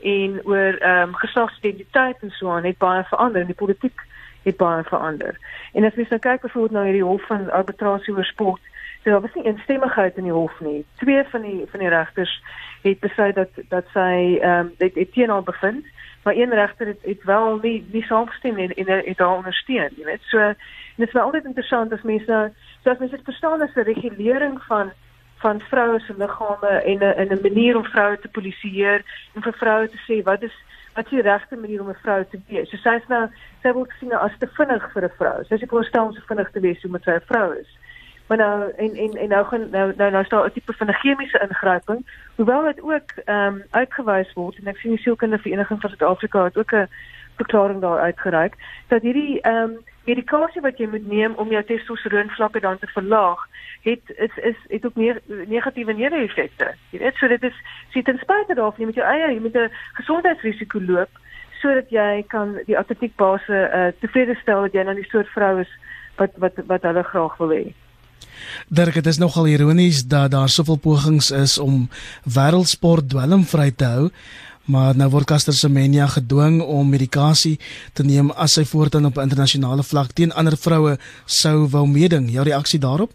en 0.03 0.39
oor 0.47 0.77
ehm 0.79 1.09
um, 1.09 1.15
geslagsidentiteit 1.19 2.21
en 2.23 2.31
so 2.31 2.51
aan 2.51 2.63
het 2.63 2.77
baie 2.77 3.03
verander 3.03 3.41
in 3.41 3.51
die 3.51 3.61
politiek 3.63 3.99
het 4.43 4.57
baie 4.57 4.83
verander. 4.83 5.35
En 5.73 5.83
as 5.83 5.95
mens 5.95 6.09
nou 6.09 6.19
kyk 6.23 6.41
byvoorbeeld 6.41 6.77
na 6.77 6.83
hierdie 6.87 7.03
hof 7.03 7.25
van 7.27 7.49
arbitrasie 7.51 8.13
oor 8.13 8.25
sport, 8.25 8.61
so 9.03 9.09
daar 9.09 9.21
was 9.21 9.35
nie 9.35 9.43
eensstemmigheid 9.45 10.17
in 10.17 10.29
die 10.29 10.37
hof 10.37 10.55
nie. 10.59 10.85
Twee 11.03 11.23
van 11.33 11.41
die 11.41 11.65
van 11.71 11.83
die 11.83 11.91
regters 11.91 12.37
het 12.81 12.99
besluit 12.99 13.35
dat 13.35 13.59
dat 13.75 13.91
sy 13.93 14.39
ehm 14.39 14.59
um, 14.59 14.71
dit 14.77 14.95
het 14.95 15.11
teen 15.13 15.35
haar 15.35 15.43
bevind, 15.43 15.85
maar 16.23 16.35
een 16.35 16.55
regter 16.61 16.87
het, 16.87 17.03
het 17.03 17.23
wel 17.23 17.59
nie 17.61 17.85
nie 17.91 18.03
saamgestem 18.03 18.57
en 18.57 18.73
en 18.73 18.95
het 19.03 19.19
haar 19.19 19.35
ondersteun, 19.35 19.91
jy 19.99 20.05
weet. 20.05 20.23
So 20.31 20.53
dit 20.95 21.07
is 21.07 21.13
wel 21.13 21.23
altyd 21.23 21.45
interessant 21.45 21.93
as 21.93 22.07
mense 22.07 22.51
so 22.83 22.89
as 22.89 22.99
mense 22.99 23.15
dit 23.15 23.25
verstaan 23.25 23.61
as 23.61 23.75
'n 23.75 23.91
regulering 23.91 24.63
van 24.63 24.91
van 25.39 25.59
vroue 25.59 25.99
se 25.99 26.13
liggame 26.17 26.67
en 26.91 26.97
'n 26.99 27.19
in 27.21 27.31
'n 27.31 27.41
manier 27.41 27.77
om 27.77 27.83
vroue 27.83 28.19
te 28.19 28.27
polisieer 28.27 29.01
en 29.33 29.41
vir 29.41 29.53
vroue 29.53 29.89
te 29.89 30.01
sê 30.07 30.23
wat 30.23 30.41
is 30.41 30.55
wat 30.95 31.05
is 31.05 31.11
die 31.11 31.21
regte 31.21 31.55
manier 31.55 31.81
om 31.81 31.89
'n 31.89 32.03
vrou 32.03 32.25
te 32.29 32.39
wees. 32.47 32.69
So 32.69 32.77
sy 32.77 32.95
is 32.95 33.07
nou 33.07 33.27
sy 33.61 33.71
word 33.71 33.91
gesien 33.91 34.13
as 34.13 34.37
te 34.39 34.47
vinnig 34.47 34.91
vir 34.93 35.03
'n 35.03 35.17
vrou. 35.17 35.43
Sy 35.43 35.55
sê 35.55 35.63
ek 35.63 35.69
verstaan 35.69 36.07
om 36.07 36.13
so 36.13 36.21
vinnig 36.27 36.51
te 36.51 36.59
wees 36.59 36.85
omdat 36.85 37.03
sy 37.03 37.11
'n 37.11 37.29
vrou 37.31 37.53
is. 37.53 37.77
Maar 38.27 38.37
nou 38.37 38.71
en 38.77 38.95
en 38.95 39.11
en 39.17 39.29
nou 39.29 39.45
gaan 39.45 39.69
nou 39.69 39.93
nou 39.95 40.11
nou 40.11 40.23
staan 40.25 40.45
'n 40.45 40.51
tipe 40.51 40.73
van 40.73 40.87
'n 40.87 41.01
chemiese 41.01 41.39
ingryping, 41.39 42.01
hoewel 42.35 42.63
dit 42.63 42.81
ook 42.81 43.09
ehm 43.25 43.53
um, 43.53 43.63
uitgewys 43.71 44.33
word 44.33 44.57
en 44.57 44.67
ek 44.67 44.77
sien 44.77 44.91
die 44.91 45.01
sielkundige 45.01 45.41
vereniging 45.41 45.81
van 45.81 45.89
Suid-Afrika 45.89 46.43
het 46.43 46.57
ook 46.57 46.71
'n 46.73 46.87
verklaring 47.35 47.81
daar 47.81 47.99
uitgereik 47.99 48.53
dat 48.87 49.01
hierdie 49.01 49.41
ehm 49.41 49.55
um, 49.55 49.77
medikasie 50.09 50.61
wat 50.65 50.81
jy 50.81 50.89
moet 50.91 51.07
neem 51.07 51.37
om 51.41 51.51
jou 51.53 51.63
testosteron 51.69 52.33
vlakke 52.37 52.61
dan 52.65 52.79
te 52.81 52.89
verlaag 52.95 53.45
het 53.87 54.13
is 54.17 54.35
is 54.51 54.59
het 54.67 54.85
ook 54.85 54.95
meer 54.95 55.21
negatiewe 55.47 55.93
neeweffekte. 55.93 56.73
Jy 56.91 56.99
weet, 56.99 57.15
so 57.15 57.27
dit 57.27 57.43
is 57.43 57.57
sien 57.93 58.03
ten 58.03 58.19
spyte 58.23 58.55
daarvan 58.55 58.83
jy 58.83 58.91
met 58.91 58.99
jou 58.99 59.07
eie 59.07 59.33
jy 59.33 59.41
met 59.41 59.55
'n 59.55 59.71
gesondheidsrisiko 60.01 60.81
loop 60.81 61.11
sodat 61.61 61.89
jy 61.89 62.23
kan 62.27 62.57
die 62.65 62.77
atletiekbase 62.77 63.59
uh, 63.67 63.91
tevrede 63.99 64.35
stel 64.41 64.61
dat 64.67 64.73
jy 64.73 64.83
nou 64.83 64.95
die 64.95 65.09
soort 65.11 65.27
vrou 65.35 65.59
is 65.59 65.71
wat 66.15 66.31
wat 66.37 66.59
wat 66.67 66.83
hulle 66.87 67.03
graag 67.03 67.37
wil 67.37 67.55
hê. 67.55 67.65
Dirk, 68.67 68.93
dit 68.93 69.05
is 69.05 69.17
nogal 69.17 69.47
ironies 69.47 70.03
dat 70.07 70.31
daar 70.31 70.49
soveel 70.49 70.77
pogings 70.77 71.31
is 71.31 71.57
om 71.57 71.89
wêreldsport 72.23 73.09
dwelmvry 73.09 73.71
te 73.71 73.85
hou, 73.85 74.09
maar 74.69 74.97
nou 74.97 75.09
word 75.09 75.25
Caster 75.25 75.53
Semenya 75.53 76.05
gedwing 76.07 76.61
om 76.61 76.89
medikasie 76.89 77.57
te 77.97 78.05
neem 78.05 78.29
as 78.31 78.57
sy 78.57 78.65
voortaan 78.69 79.09
op 79.09 79.17
internasionale 79.21 79.83
vlak 79.83 80.13
teen 80.17 80.31
ander 80.31 80.57
vroue 80.57 80.97
sou 81.25 81.65
wou 81.73 81.87
meeding. 81.89 82.29
Jou 82.29 82.45
reaksie 82.45 82.79
daarop? 82.79 83.11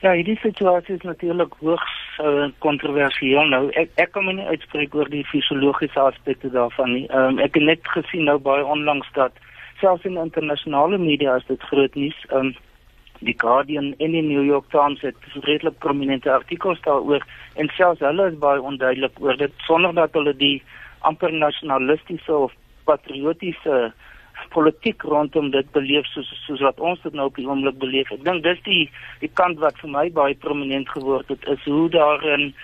Ja, 0.00 0.12
hierdie 0.14 0.38
situasie 0.38 0.94
is 0.94 1.02
natuurlik 1.02 1.54
hoogs 1.58 1.94
uh, 2.22 2.46
kontroversieel 2.62 3.50
nou. 3.50 3.64
Ek 3.74 3.90
ek 3.98 4.16
my 4.22 4.36
nie 4.38 4.46
uitspreek 4.46 4.94
oor 4.94 5.10
die 5.10 5.24
fisiologiese 5.26 6.00
aspekte 6.00 6.52
daarvan 6.54 6.94
nie. 6.94 7.04
Um, 7.10 7.40
ek 7.42 7.58
het 7.58 7.66
net 7.66 7.92
gesien 7.96 8.28
nou 8.30 8.38
baie 8.38 8.64
onlangs 8.64 9.10
dat 9.18 9.34
selfs 9.82 10.06
in 10.06 10.20
internasionale 10.22 10.98
media 11.02 11.36
is 11.36 11.46
dit 11.50 11.66
groot 11.70 11.98
nuus. 11.98 12.18
Um, 12.30 12.54
die 13.20 13.34
Guardian 13.36 13.94
en 13.98 14.12
die 14.12 14.22
New 14.22 14.44
York 14.44 14.70
Times 14.70 15.00
het 15.00 15.16
redelik 15.46 15.78
prominente 15.78 16.32
artikels 16.32 16.80
daaroor 16.86 17.24
en 17.54 17.70
selfs 17.76 18.04
hulle 18.04 18.28
is 18.30 18.38
baie 18.38 18.62
onduidelik 18.62 19.20
oor 19.20 19.36
dit 19.36 19.52
sonder 19.66 19.94
dat 19.94 20.12
hulle 20.12 20.34
die 20.36 20.62
amper 21.08 21.32
nasionalistiese 21.32 22.34
of 22.34 22.54
patriotiese 22.84 23.92
politiek 24.54 25.02
rondom 25.02 25.50
dit 25.50 25.70
beleef 25.74 26.06
soos 26.12 26.28
soos 26.46 26.62
wat 26.62 26.80
ons 26.80 27.00
dit 27.02 27.14
nou 27.18 27.26
op 27.28 27.36
die 27.36 27.46
oomblik 27.48 27.78
beleef. 27.82 28.10
Ek 28.14 28.22
dink 28.26 28.44
dis 28.44 28.60
die 28.66 28.84
die 29.22 29.30
kant 29.40 29.58
wat 29.62 29.78
vir 29.82 29.90
my 29.90 30.04
baie 30.14 30.36
prominent 30.44 30.88
geword 30.94 31.28
het 31.32 31.44
is 31.54 31.64
hoe 31.66 31.88
daar 31.90 32.22
'n 32.36 32.54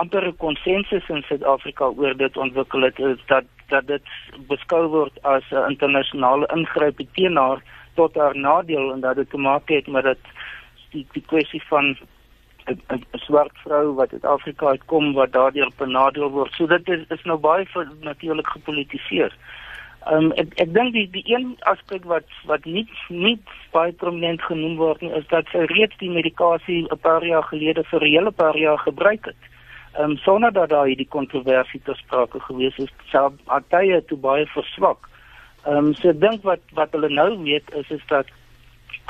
amper 0.00 0.32
konsensus 0.38 1.08
in 1.08 1.22
Suid-Afrika 1.28 1.90
oor 1.90 2.14
dit 2.16 2.36
ontwikkel 2.36 2.82
het 2.82 2.98
is 2.98 3.18
dat 3.26 3.44
dat 3.68 3.86
dit 3.86 4.02
beskou 4.48 4.86
word 4.88 5.18
as 5.22 5.44
'n 5.50 5.70
internasionale 5.70 6.46
ingryping 6.54 7.08
teen 7.14 7.36
haar 7.36 7.62
tot 7.94 8.14
haar 8.14 8.36
nadeel 8.36 8.92
en 8.92 9.00
dat 9.00 9.16
dit 9.16 9.30
te 9.30 9.38
maak 9.38 9.68
het 9.68 9.86
met 9.86 10.04
dit 10.04 10.18
die 10.90 11.06
die 11.12 11.24
kwessie 11.26 11.62
van 11.68 11.96
'n 12.66 13.02
swart 13.12 13.56
vrou 13.64 13.94
wat 13.94 14.12
uit 14.12 14.24
Afrika 14.24 14.66
uitkom 14.66 15.12
wat 15.12 15.32
daardeur 15.32 15.70
benadeel 15.76 16.30
word. 16.30 16.52
So 16.52 16.66
dit 16.66 16.88
is, 16.88 17.04
is 17.08 17.24
nou 17.24 17.38
baie 17.38 17.66
natuurlik 18.00 18.48
gepolitiseer. 18.48 19.36
Ehm 20.04 20.24
um, 20.24 20.32
ek 20.32 20.52
ek 20.60 20.72
dink 20.74 20.92
die 20.92 21.06
die 21.10 21.24
een 21.32 21.56
aspek 21.60 22.04
wat 22.04 22.28
wat 22.48 22.64
nie 22.64 22.88
nie 23.08 23.38
baie 23.72 23.92
prominent 23.92 24.42
genoem 24.42 24.76
word 24.76 25.00
nie 25.00 25.12
is 25.16 25.26
dat 25.28 25.48
sy 25.52 25.64
reeds 25.70 25.96
die 25.98 26.10
medikasie 26.10 26.84
'n 26.84 27.00
paar 27.06 27.24
jaar 27.24 27.46
gelede 27.52 27.84
vir 27.84 28.00
'n 28.00 28.14
hele 28.16 28.30
paar 28.30 28.56
jaar 28.56 28.78
gebruik 28.78 29.24
het. 29.24 29.40
Ehm 29.94 30.10
um, 30.10 30.16
sonder 30.16 30.52
dat 30.52 30.68
daar 30.68 30.86
hierdie 30.86 31.08
kontroversie 31.08 31.80
te 31.84 31.94
sprake 31.94 32.40
gewees 32.40 32.76
het, 32.76 32.92
sou 33.12 33.30
partye 33.44 34.04
toe 34.04 34.18
baie 34.18 34.46
verswak. 34.46 35.08
Ehm 35.66 35.76
um, 35.76 35.94
so 35.94 36.12
dink 36.12 36.42
wat 36.44 36.60
wat 36.76 36.92
hulle 36.92 37.08
nou 37.08 37.30
weet 37.42 37.70
is 37.74 37.90
is 37.90 38.02
dat 38.08 38.26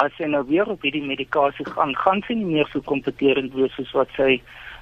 as 0.03 0.13
sy 0.19 0.27
nou 0.31 0.43
weer 0.47 0.69
op 0.71 0.83
hierdie 0.87 1.03
medikasie 1.07 1.67
gaan, 1.67 1.95
gaan 1.99 2.23
sy 2.27 2.37
nie 2.39 2.53
meer 2.59 2.69
so 2.71 2.83
kompeterend 2.87 3.55
wees 3.59 3.75
soos 3.79 3.91
wat 3.99 4.15
sy 4.19 4.37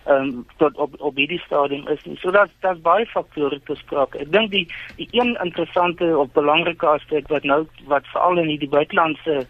ehm 0.05 0.29
um, 0.29 0.45
tot 0.61 0.77
op 0.77 0.99
op 1.01 1.17
hierdie 1.17 1.41
stadium 1.47 1.89
is 1.89 2.05
nie. 2.05 2.19
So 2.21 2.31
dat 2.35 2.53
daar's 2.61 2.85
baie 2.85 3.07
faktore 3.07 3.61
te 3.65 3.77
sprake. 3.81 4.21
Ek 4.21 4.33
dink 4.37 4.53
die 4.53 4.67
die 5.01 5.09
een 5.17 5.37
interessante 5.45 6.13
of 6.19 6.33
belangrike 6.37 6.87
aspek 6.93 7.29
wat 7.33 7.49
nou 7.49 7.63
wat 7.89 8.09
veral 8.13 8.45
in 8.45 8.53
die 8.53 8.73
buitelandse 8.77 9.47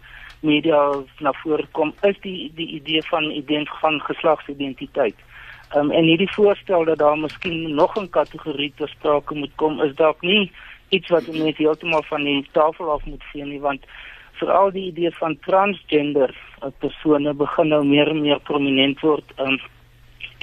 media 0.47 0.79
na 1.19 1.31
vore 1.43 1.67
kom 1.71 1.93
is 2.07 2.19
die 2.23 2.51
die 2.55 2.71
idee 2.79 3.03
van 3.11 3.31
ident 3.31 3.71
van 3.81 3.99
geslagsidentiteit. 4.07 5.15
Ehm 5.73 5.89
um, 5.89 5.91
en 5.91 6.07
hierdie 6.07 6.33
voorstel 6.39 6.85
dat 6.85 7.03
daar 7.03 7.17
miskien 7.17 7.75
nog 7.75 7.99
'n 7.99 8.09
kategorie 8.09 8.73
te 8.77 8.87
sprake 8.87 9.35
moet 9.35 9.55
kom 9.55 9.81
is 9.81 9.95
dalk 9.95 10.21
nie 10.21 10.51
iets 10.93 11.09
wat 11.13 11.27
mense 11.27 11.61
heeltemal 11.61 12.03
van 12.09 12.25
die 12.29 12.41
tafel 12.57 12.91
af 12.93 13.05
moet 13.09 13.23
vee 13.31 13.45
nie 13.45 13.61
want 13.61 13.85
veral 14.39 14.71
die 14.73 14.87
idee 14.89 15.11
van 15.19 15.37
transgender 15.45 16.33
persone 16.81 17.33
begin 17.33 17.73
nou 17.73 17.83
meer 17.85 18.09
en 18.09 18.21
meer 18.21 18.39
prominent 18.49 19.01
word. 19.05 19.33
Um, 19.37 19.59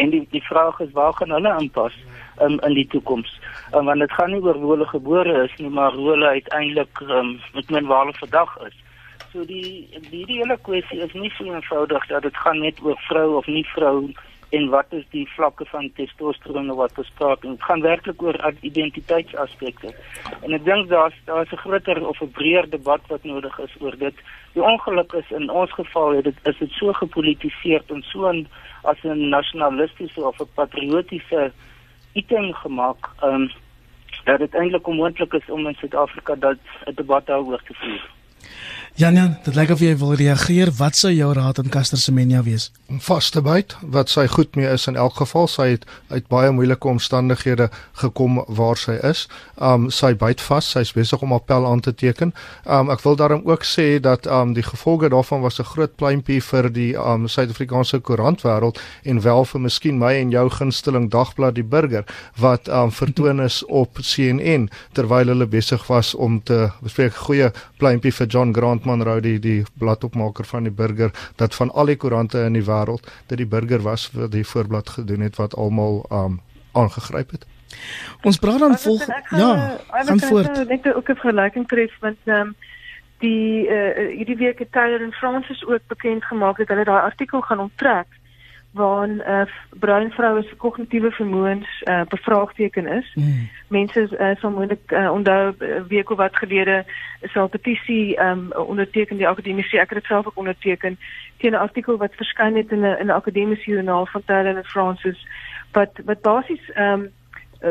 En 0.00 0.10
die 0.10 0.26
die 0.30 0.42
vraag 0.42 0.80
is 0.80 0.92
waar 0.92 1.12
gaan 1.12 1.30
hulle 1.30 1.50
aanpas 1.52 1.96
um, 2.42 2.58
in 2.58 2.74
die 2.74 2.86
toekoms? 2.86 3.40
Um, 3.74 3.84
want 3.84 4.00
dit 4.00 4.12
gaan 4.12 4.30
nie 4.32 4.40
oor 4.40 4.56
hoe 4.62 4.70
hulle 4.72 4.86
gebore 4.86 5.42
is 5.44 5.56
nie, 5.58 5.68
maar 5.68 5.92
hoe 5.92 6.08
hulle 6.10 6.28
uiteindelik 6.28 7.00
um, 7.00 7.34
met 7.54 7.70
men 7.70 7.86
waar 7.90 8.06
hulle 8.06 8.16
vandag 8.18 8.54
is. 8.68 8.76
So 9.32 9.44
die 9.44 9.88
die 10.10 10.24
die 10.26 10.38
hele 10.38 10.56
kwessie 10.68 11.02
is 11.04 11.12
nie 11.12 11.32
so 11.36 11.44
eenvoudig 11.44 12.06
dat 12.12 12.22
dit 12.22 12.36
gaan 12.44 12.62
net 12.64 12.80
oor 12.82 12.96
vrou 13.08 13.26
of 13.42 13.46
nie 13.46 13.66
vrou 13.74 13.94
en 14.50 14.68
wat 14.68 14.86
is 14.90 15.04
die 15.10 15.26
vlakke 15.36 15.64
van 15.70 15.90
testosteron 15.94 16.72
wat 16.74 16.94
bespreek 16.94 17.44
en 17.44 17.54
dit 17.54 17.62
gaan 17.62 17.80
werklik 17.80 18.22
oor 18.22 18.38
identiteitsaspekte. 18.60 19.94
En 20.42 20.54
ek 20.56 20.64
dink 20.64 20.88
daar's 20.90 21.14
daar's 21.24 21.52
'n 21.52 21.62
groter 21.64 22.06
of 22.06 22.20
'n 22.20 22.30
breër 22.30 22.70
debat 22.70 23.00
wat 23.08 23.24
nodig 23.24 23.58
is 23.58 23.74
oor 23.80 23.96
dit. 23.96 24.14
Die 24.52 24.62
ongeluk 24.62 25.12
is 25.12 25.30
in 25.30 25.50
ons 25.50 25.72
geval 25.72 26.10
het 26.16 26.24
dit 26.24 26.38
is 26.42 26.58
dit 26.58 26.70
so 26.70 26.92
gepolitiseer 26.92 27.82
en 27.86 28.02
so 28.02 28.28
'n 28.32 28.46
as 28.82 28.98
'n 29.04 29.28
nasionalistiese 29.28 30.20
of 30.26 30.40
'n 30.40 30.54
patriotiese 30.54 31.52
item 32.12 32.52
gemaak, 32.52 33.10
ehm 33.22 33.34
um, 33.34 33.50
dat 34.24 34.38
dit 34.38 34.54
eintlik 34.54 34.86
onmoontlik 34.86 35.32
is 35.32 35.50
om 35.50 35.66
in 35.66 35.74
Suid-Afrika 35.74 36.34
dat 36.34 36.58
'n 36.84 36.94
debat 36.94 37.26
daaroor 37.26 37.62
te 37.62 37.74
voer. 37.74 38.10
Jan 38.94 39.14
Jan, 39.14 39.36
dit 39.44 39.54
lyk 39.54 39.70
of 39.70 39.80
jy 39.80 39.92
wil 39.96 40.12
reageer. 40.18 40.68
Wat 40.76 40.96
sou 40.98 41.12
jou 41.14 41.28
raad 41.32 41.58
aan 41.58 41.70
Caster 41.70 41.98
Semenya 41.98 42.42
wees? 42.42 42.66
Vaste 43.00 43.40
byt 43.40 43.76
wat 43.94 44.10
sy 44.10 44.26
goed 44.28 44.56
mee 44.58 44.66
is 44.68 44.88
in 44.90 44.96
elk 44.98 45.14
geval. 45.22 45.46
Sy 45.48 45.66
het 45.76 45.86
uit 46.10 46.26
baie 46.28 46.50
moeilike 46.52 46.88
omstandighede 46.90 47.68
gekom 48.02 48.40
waar 48.58 48.76
sy 48.76 48.98
is. 49.06 49.22
Um 49.56 49.86
sy 49.94 50.10
byt 50.18 50.42
vas. 50.42 50.72
Sy's 50.74 50.90
besig 50.92 51.22
om 51.22 51.32
appel 51.32 51.68
aan 51.68 51.80
te 51.86 51.94
teken. 51.94 52.34
Um 52.66 52.90
ek 52.90 53.04
wil 53.06 53.16
daarom 53.16 53.46
ook 53.46 53.64
sê 53.64 54.00
dat 54.02 54.26
um 54.26 54.56
die 54.58 54.66
gevolge 54.66 55.08
daarvan 55.14 55.40
was 55.46 55.60
'n 55.60 55.70
groot 55.70 55.96
pleintjie 55.96 56.42
vir 56.42 56.68
die 56.68 56.92
um 56.98 57.28
Suid-Afrikaanse 57.28 58.00
koerantwêreld 58.00 58.80
en 59.04 59.22
wel 59.22 59.44
vir 59.44 59.60
miskien 59.60 59.98
my 59.98 60.12
en 60.14 60.30
jou 60.30 60.50
gunsteling 60.50 61.10
dagblad 61.10 61.54
die 61.54 61.64
Burger 61.64 62.04
wat 62.36 62.68
um 62.68 62.90
vertoon 62.90 63.40
is 63.40 63.64
op 63.64 63.98
CNN 64.02 64.68
terwyl 64.92 65.26
hulle 65.26 65.46
besig 65.46 65.86
was 65.86 66.14
om 66.14 66.42
te 66.42 66.70
bespreek 66.82 67.14
goeie 67.14 67.52
pleintjie 67.78 68.12
vir 68.12 68.26
John 68.26 68.52
Grant 68.52 68.79
Monroe 68.84 69.20
die 69.20 69.38
die 69.38 69.64
bladopmaker 69.78 70.44
van 70.44 70.62
die 70.62 70.72
burger 70.72 71.10
dat 71.36 71.54
van 71.54 71.70
al 71.70 71.86
die 71.86 71.96
koerante 71.96 72.44
in 72.44 72.52
die 72.52 72.64
wêreld 72.64 73.08
dat 73.26 73.38
die 73.38 73.46
burger 73.46 73.82
was 73.82 74.10
wat 74.12 74.32
die 74.32 74.46
voorblad 74.46 74.88
gedoen 74.88 75.20
het 75.20 75.36
wat 75.36 75.56
almal 75.56 76.04
um 76.10 76.40
aangegryp 76.72 77.30
het. 77.30 77.46
Ons 78.22 78.38
praat 78.38 78.58
dan 78.58 78.78
volg 78.78 79.06
ja, 79.06 79.78
gaan 79.90 80.20
voort. 80.20 80.58
Ek 80.58 80.68
dink 80.68 80.86
ook 80.96 81.08
'n 81.08 81.18
vergelyking 81.22 81.68
tref 81.68 81.92
met 82.00 82.16
um 82.24 82.54
die 83.18 83.68
uh 83.68 84.16
hierdie 84.16 84.36
week 84.36 84.58
het 84.58 84.72
Taylor 84.72 85.02
en 85.02 85.12
Francis 85.12 85.66
ook 85.66 85.80
bekend 85.86 86.24
gemaak 86.24 86.56
dat 86.56 86.68
hulle 86.68 86.84
daai 86.84 87.02
artikel 87.02 87.40
gaan 87.40 87.58
onttrek 87.58 88.06
waarin 88.70 89.22
uh, 89.26 89.42
bruin 89.78 90.10
vroue 90.10 90.42
se 90.42 90.56
kognitiewe 90.56 91.10
vermoëns 91.10 91.82
uh, 91.84 92.02
bevraagteken 92.08 92.86
is. 92.86 93.12
Mm. 93.14 93.48
Mense 93.68 94.08
uh, 94.18 94.30
sal 94.38 94.50
moontlik 94.50 94.90
uh, 94.90 95.10
onthou 95.12 95.54
week 95.88 96.10
of 96.10 96.16
wat 96.16 96.36
gelede 96.36 96.84
is 97.20 97.34
'n 97.34 97.48
petisie 97.48 98.20
um, 98.22 98.52
onderteken 98.52 99.16
die 99.16 99.28
akademiese 99.28 99.78
ek 99.78 99.88
het 99.88 99.98
dit 99.98 100.06
self 100.06 100.26
ook 100.26 100.38
onderteken 100.38 100.98
teen 101.36 101.52
'n 101.52 101.64
artikel 101.66 101.96
wat 101.96 102.14
verskyn 102.14 102.56
het 102.56 102.70
in 102.70 102.80
'n 102.80 102.98
in 102.98 103.06
'n 103.06 103.18
akademiese 103.20 103.70
joernaal 103.70 104.06
van 104.06 104.22
Taylor 104.24 104.56
and 104.56 104.66
Francis 104.66 105.26
wat 105.72 105.90
wat 106.04 106.20
basies 106.20 106.70
ehm 106.70 107.00
um, 107.00 107.10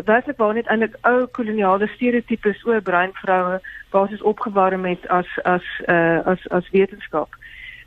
werklik 0.06 0.38
waar 0.38 0.54
net 0.54 0.68
eintlik 0.68 0.98
ou 1.02 1.26
koloniale 1.26 1.88
stereotypes 1.88 2.66
oor 2.66 2.82
bruin 2.82 3.10
vroue 3.14 3.62
basies 3.90 4.22
opgewarm 4.22 4.86
het 4.86 5.08
as 5.08 5.28
as 5.44 5.64
uh, 5.86 6.20
as 6.26 6.50
as 6.50 6.70
wetenskap. 6.70 7.36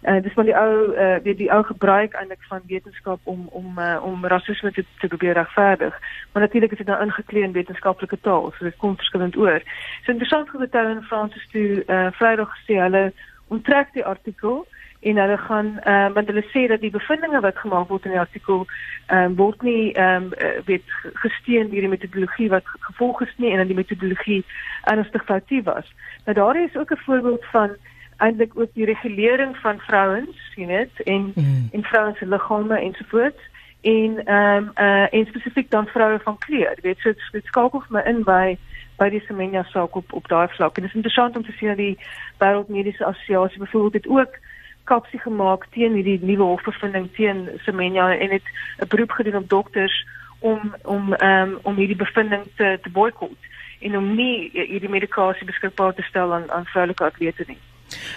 Uh, 0.03 0.23
dis 0.23 0.33
van 0.33 0.45
die 0.45 0.57
ou 0.57 0.95
uh, 0.95 1.17
die, 1.23 1.35
die 1.35 1.51
ou 1.55 1.61
gebruik 1.63 2.15
eintlik 2.19 2.43
van 2.51 2.63
wetenskap 2.67 3.21
om 3.23 3.47
om 3.51 3.79
uh, 3.79 4.01
om 4.03 4.27
rasisme 4.27 4.73
te, 4.73 4.85
te 4.99 5.07
probeer 5.07 5.33
regverdig. 5.39 6.01
Maar 6.33 6.43
natuurlik 6.43 6.73
is 6.73 6.79
dit 6.79 6.87
nou 6.87 7.03
ingeklee 7.03 7.43
in 7.43 7.53
wetenskaplike 7.53 8.19
taal, 8.21 8.51
so 8.51 8.65
dit 8.65 8.77
kom 8.77 8.97
verskillend 8.97 9.37
oor. 9.37 9.63
So 10.03 10.11
interessant 10.11 10.51
gebetel 10.51 10.91
in 10.91 11.03
Fransis 11.03 11.47
toe 11.53 11.85
uh, 11.87 12.07
Vrydag 12.19 12.51
gesê 12.57 12.81
hulle 12.83 13.13
onttrek 13.49 13.93
die 13.93 14.05
artikel 14.05 14.67
en 15.03 15.17
hulle 15.17 15.37
gaan 15.37 15.71
uh, 15.85 16.09
want 16.15 16.27
hulle 16.27 16.45
sê 16.51 16.67
dat 16.67 16.81
die 16.81 16.91
bevindinge 16.91 17.41
wat 17.41 17.63
gemaak 17.63 17.89
word 17.89 18.05
in 18.07 18.15
die 18.15 18.21
artikel 18.21 18.67
um, 19.07 19.39
word 19.39 19.63
nie 19.63 19.93
ehm 19.93 20.29
um, 20.31 20.59
weet 20.67 20.93
gesteun 21.23 21.71
deur 21.71 21.87
die 21.87 21.95
metodologie 21.95 22.51
wat 22.51 22.75
gevolg 22.91 23.23
is 23.27 23.35
nie 23.37 23.51
en 23.51 23.63
dat 23.63 23.71
die 23.71 23.79
metodologie 23.79 24.43
ernstig 24.91 25.25
foutief 25.31 25.65
was. 25.71 25.95
Nou 26.27 26.37
daar 26.39 26.63
is 26.67 26.77
ook 26.77 26.91
'n 26.91 27.05
voorbeeld 27.07 27.45
van 27.55 27.79
eintlik 28.23 28.53
ook 28.59 28.71
die 28.75 28.85
regulering 28.85 29.57
van 29.57 29.79
vrouens, 29.79 30.51
sien 30.55 30.69
dit, 30.69 31.03
en 31.05 31.33
mm. 31.35 31.69
en 31.73 31.83
vrouens 31.83 32.19
se 32.19 32.27
liggame 32.27 32.81
ensovoorts 32.81 33.51
en 33.83 34.25
ehm 34.25 34.57
um, 34.57 34.71
uh 34.87 35.15
en 35.15 35.27
spesifiek 35.27 35.71
dan 35.71 35.87
vroue 35.87 36.19
van 36.23 36.39
kleur. 36.39 36.75
Jy 36.77 36.83
weet, 36.83 36.99
so 36.99 37.13
dit 37.33 37.45
skakel 37.45 37.81
vir 37.81 37.97
my 37.99 38.03
in 38.07 38.23
by 38.23 38.59
by 38.99 39.09
die 39.11 39.23
Semenya 39.27 39.63
saak 39.63 39.97
op 39.99 40.13
op 40.13 40.29
daai 40.29 40.49
vlak. 40.49 40.77
En 40.77 40.83
dit 40.83 40.91
is 40.91 40.97
interessant 40.97 41.37
om 41.37 41.45
te 41.45 41.53
sien 41.53 41.69
dat 41.69 41.77
die 41.77 41.99
Wêreldmediese 42.39 43.05
Assosiasie 43.05 43.59
byvoorbeeld 43.59 44.03
dit 44.03 44.09
ook 44.09 44.39
kapsie 44.85 45.19
gemaak 45.19 45.67
teen 45.71 45.95
hierdie 45.95 46.19
nuwe 46.23 46.43
hofbevinding 46.43 47.09
teen 47.15 47.49
Semenya 47.65 48.13
en 48.19 48.31
het 48.31 48.47
'n 48.79 48.89
beroep 48.89 49.11
gedoen 49.11 49.37
op 49.43 49.49
dokters 49.49 50.07
om 50.39 50.75
om 50.83 51.15
ehm 51.15 51.49
um, 51.49 51.59
om 51.63 51.77
hierdie 51.77 52.03
bevinding 52.05 52.45
te 52.57 52.79
te 52.83 52.91
boikot 52.91 53.51
en 53.81 53.97
om 53.97 54.15
nie 54.15 54.51
hierdie 54.53 54.89
medikasie 54.89 55.47
beskikbaar 55.47 55.95
te 55.95 56.03
stel 56.03 56.35
aan 56.35 56.51
aan 56.51 56.67
vroulike 56.67 57.05
atlete 57.05 57.45
nie. 57.47 57.59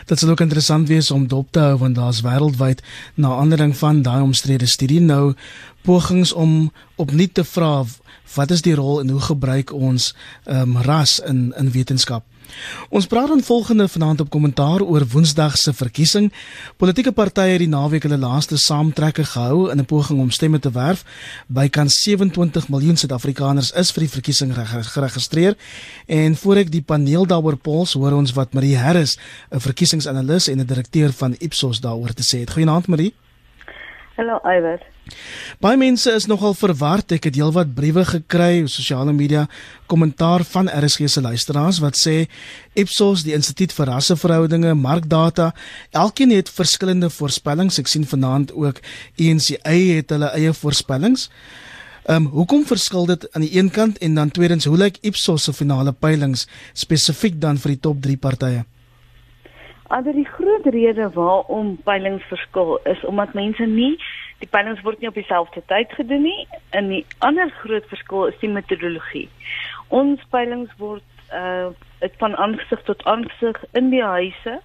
Dit 0.05 0.19
sal 0.19 0.29
ook 0.29 0.43
interessant 0.45 0.87
wees 0.87 1.11
om 1.11 1.27
dop 1.27 1.51
te 1.51 1.59
hou 1.59 1.77
want 1.77 1.95
daar's 1.95 2.21
wêreldwyd 2.25 2.81
na 3.15 3.35
aandering 3.35 3.75
van 3.77 4.01
daai 4.01 4.21
omstrede 4.21 4.65
studie 4.65 5.01
nou 5.01 5.33
pogings 5.81 6.33
om 6.33 6.71
opnuut 6.95 7.33
te 7.33 7.43
vra 7.43 7.85
wat 8.33 8.51
is 8.51 8.61
die 8.61 8.75
rol 8.75 8.99
en 8.99 9.09
hoe 9.09 9.21
gebruik 9.21 9.73
ons 9.73 10.15
um, 10.45 10.77
ras 10.77 11.19
in 11.19 11.53
in 11.57 11.71
wetenskap. 11.71 12.23
Ons 12.89 13.07
praat 13.07 13.27
dan 13.27 13.43
volgende 13.43 13.87
vanaand 13.87 14.19
op 14.19 14.29
kommentaar 14.29 14.81
oor 14.81 15.05
Woensdag 15.11 15.57
se 15.57 15.73
verkiesing. 15.73 16.33
Politieke 16.77 17.11
partye 17.11 17.55
het 17.55 17.63
die 17.63 17.69
naweek 17.69 18.05
hulle 18.07 18.17
laaste 18.21 18.57
saamtrekke 18.57 19.25
gehou 19.25 19.71
in 19.71 19.79
'n 19.79 19.85
poging 19.85 20.19
om 20.19 20.31
stemme 20.31 20.59
te 20.59 20.71
werf. 20.71 21.03
Bykans 21.47 22.01
27 22.01 22.69
miljoen 22.69 22.97
Suid-Afrikaners 22.97 23.71
is 23.71 23.91
vir 23.91 24.01
die 24.01 24.09
verkiesing 24.09 24.53
geregistreer. 24.93 25.57
En 26.05 26.35
voor 26.35 26.55
ek 26.55 26.71
die 26.71 26.81
paneel 26.81 27.25
daaroor 27.25 27.57
pols, 27.57 27.93
hoor 27.93 28.11
ons 28.11 28.33
wat 28.33 28.53
Marie 28.53 28.77
Harris, 28.77 29.17
'n 29.51 29.59
verkiesingsanalis 29.59 30.47
en 30.47 30.59
'n 30.59 30.65
direkteur 30.65 31.13
van 31.13 31.35
Ipsos 31.39 31.79
daaroor 31.79 32.13
te 32.13 32.23
sê 32.23 32.39
het. 32.39 32.49
Goeienaand 32.49 32.87
Marie. 32.87 33.13
Hallo 34.15 34.37
Iwer. 34.47 34.79
Baie 35.59 35.75
mense 35.75 36.07
is 36.15 36.23
nogal 36.31 36.53
verward. 36.55 37.11
Ek 37.11 37.25
het 37.27 37.35
heelwat 37.35 37.73
briewe 37.75 38.05
gekry 38.07 38.61
op 38.63 38.69
sosiale 38.71 39.11
media, 39.11 39.41
kommentaar 39.91 40.45
van 40.47 40.69
RSG 40.71 41.09
se 41.11 41.19
luisteraars 41.19 41.81
wat 41.83 41.99
sê 41.99 42.13
Ipsos, 42.79 43.25
die 43.27 43.33
Instituut 43.35 43.75
vir 43.75 43.89
Rasseverhoudinge, 43.91 44.71
Markdata, 44.79 45.49
elkeen 45.91 46.31
het 46.31 46.47
verskillende 46.47 47.09
voorspellings. 47.11 47.81
Ek 47.83 47.91
sien 47.91 48.07
vanaand 48.07 48.53
ook 48.55 48.79
ENCA 49.19 49.75
het 49.97 50.15
hulle 50.15 50.31
eie 50.39 50.53
voorspellings. 50.61 51.27
Ehm 52.05 52.29
um, 52.29 52.29
hoekom 52.37 52.63
verskil 52.69 53.11
dit 53.11 53.27
aan 53.33 53.43
die 53.43 53.51
een 53.57 53.73
kant 53.73 53.99
en 53.99 54.15
dan 54.15 54.31
tweedens 54.31 54.69
hoe 54.71 54.77
lyk 54.79 55.01
Ipsos 55.03 55.49
se 55.49 55.53
finale 55.53 55.91
peilings 55.91 56.47
spesifiek 56.71 57.35
dan 57.41 57.59
vir 57.59 57.75
die 57.75 57.83
top 57.83 57.99
3 58.07 58.15
partye? 58.15 58.63
Ander 59.87 60.13
die 60.13 60.25
groot 60.25 60.65
rede 60.65 61.09
waarom 61.13 61.75
peilings 61.83 62.23
verskil 62.31 62.79
is 62.83 63.03
omdat 63.05 63.33
mense 63.33 63.65
nie 63.65 63.95
die 64.39 64.49
peilings 64.51 64.81
word 64.83 64.99
nie 64.99 65.09
op 65.09 65.17
dieselfde 65.17 65.61
tyd 65.69 65.91
gedoen 65.95 66.25
nie. 66.27 66.47
En 66.75 66.89
die 66.91 67.05
ander 67.25 67.51
groot 67.61 67.85
verskil 67.91 68.27
is 68.31 68.39
die 68.41 68.51
metodologie. 68.51 69.27
Ons 69.87 70.23
peilings 70.33 70.73
word 70.81 71.05
uh 71.33 71.73
van 72.21 72.35
aangesig 72.37 72.81
tot 72.85 73.03
aangesig 73.09 73.57
in 73.73 73.87
die 73.89 74.03
huise 74.03 74.59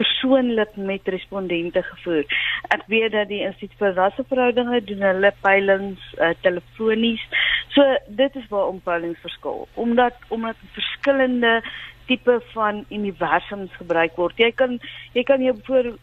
persoonlik 0.00 0.72
met 0.76 1.08
respondente 1.12 1.82
gevoer. 1.82 2.24
Ek 2.74 2.82
weet 2.88 3.12
dat 3.12 3.28
die 3.28 3.42
Instituut 3.44 3.76
vir 3.78 3.92
Rasseverhoudinge 3.98 4.80
doen 4.88 5.04
hulle 5.04 5.30
peilings 5.44 6.06
uh, 6.16 6.32
telefonies. 6.40 7.22
So 7.76 7.84
dit 8.08 8.38
is 8.40 8.48
waar 8.50 8.72
om 8.72 8.80
peilings 8.86 9.20
verskil 9.22 9.68
omdat 9.74 10.16
omdat 10.34 10.56
verskillende 10.74 11.60
tipe 12.10 12.40
van 12.54 12.84
universums 12.90 13.76
gebruik 13.78 14.18
word. 14.18 14.42
Jy 14.42 14.50
kan 14.58 14.80
jy 15.14 15.22
kan 15.28 15.42
jou 15.46 15.54
voor 15.68 15.94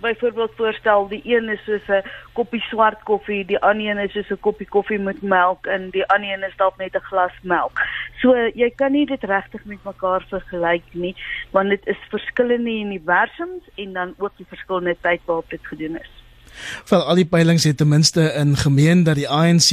byvoorbeeld 0.00 0.52
voorstel 0.56 1.08
die 1.08 1.20
een 1.24 1.48
is 1.48 1.64
soos 1.64 1.88
'n 1.88 2.02
koppie 2.32 2.60
swart 2.60 3.02
koffie, 3.02 3.44
die 3.44 3.60
ander 3.60 3.86
een 3.86 3.98
is 3.98 4.12
soos 4.12 4.30
'n 4.30 4.40
koppie 4.40 4.68
koffie 4.68 4.98
met 4.98 5.22
melk 5.22 5.66
en 5.66 5.90
die 5.90 6.06
ander 6.06 6.32
een 6.32 6.48
is 6.48 6.56
dalk 6.56 6.76
net 6.76 6.94
'n 6.94 7.08
glas 7.10 7.36
melk. 7.42 7.76
So 8.20 8.34
jy 8.54 8.70
kan 8.70 8.92
nie 8.92 9.06
dit 9.06 9.22
regtig 9.24 9.64
met 9.64 9.84
mekaar 9.84 10.24
vergelyk 10.28 10.88
nie, 10.92 11.16
want 11.50 11.68
dit 11.68 11.86
is 11.86 12.08
verskillende 12.08 12.70
universums 12.70 13.64
en 13.74 13.92
dan 13.92 14.14
ook 14.18 14.36
die 14.36 14.46
verskillende 14.48 14.96
tyd 15.00 15.20
waarop 15.24 15.50
dit 15.50 15.66
gedoen 15.66 15.96
is. 15.96 16.10
Wel 16.88 17.02
al 17.02 17.14
die 17.14 17.26
peilings 17.26 17.64
het 17.64 17.76
ten 17.76 17.88
minste 17.88 18.32
in 18.38 18.56
gemeen 18.56 19.02
dat 19.02 19.14
die 19.14 19.28
ANC 19.28 19.70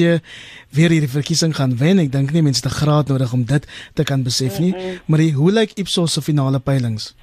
weer 0.70 0.90
hierdie 0.90 1.10
verkiesing 1.10 1.56
gaan 1.56 1.78
wen. 1.78 2.00
Ek 2.00 2.12
dink 2.12 2.32
nie 2.32 2.46
mense 2.46 2.62
te 2.62 2.70
graad 2.70 3.08
nodig 3.08 3.34
om 3.34 3.46
dit 3.46 3.68
te 3.94 4.04
kan 4.04 4.24
besef 4.24 4.60
nie. 4.60 4.74
Mm 4.74 4.80
-hmm. 4.80 5.00
Maar 5.06 5.20
die, 5.20 5.34
hoe 5.34 5.52
lyk 5.52 5.72
Ipsos 5.76 6.14
se 6.14 6.22
finale 6.22 6.60
peilings? 6.60 7.16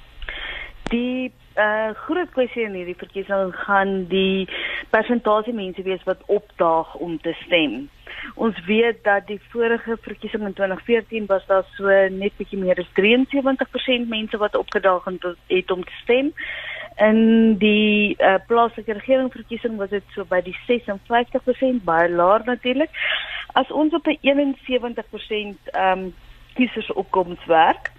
Die 0.89 1.31
uh 1.55 1.89
groot 2.05 2.31
kwessie 2.35 2.65
in 2.65 2.73
hierdie 2.75 2.97
verkiesing 2.99 3.53
gaan 3.55 4.07
die 4.11 4.47
persentasie 4.89 5.53
mense 5.53 5.81
wees 5.81 6.03
wat 6.03 6.23
opdaag 6.25 6.95
om 6.95 7.19
te 7.21 7.33
stem. 7.45 7.89
Ons 8.33 8.59
weet 8.65 9.03
dat 9.03 9.27
die 9.27 9.39
vorige 9.49 9.97
verkiesing 10.01 10.43
in 10.43 10.53
2014 10.53 11.25
was 11.25 11.45
daar 11.47 11.63
so 11.77 11.87
net 12.09 12.35
bietjie 12.37 12.59
meer 12.59 12.79
as 12.79 12.91
73% 12.99 14.09
mense 14.09 14.37
wat 14.37 14.55
opgedaag 14.55 15.05
het 15.47 15.71
om 15.71 15.83
te 15.83 15.97
stem 16.03 16.33
in 16.97 17.57
die 17.59 18.15
uh, 18.19 18.37
plaaslike 18.47 18.93
regeringsverkiesing 18.93 19.75
was 19.77 19.89
dit 19.89 20.03
so 20.15 20.23
by 20.25 20.41
die 20.45 20.55
56% 20.67 21.83
baie 21.83 22.09
laag 22.09 22.45
natuurlik 22.45 22.89
as 23.53 23.71
ons 23.71 23.93
op 23.93 24.07
'n 24.07 24.19
71% 24.21 25.71
ehm 25.73 25.99
um, 25.99 26.13
kiesers 26.55 26.91
opkoms 26.93 27.45
werk 27.45 27.91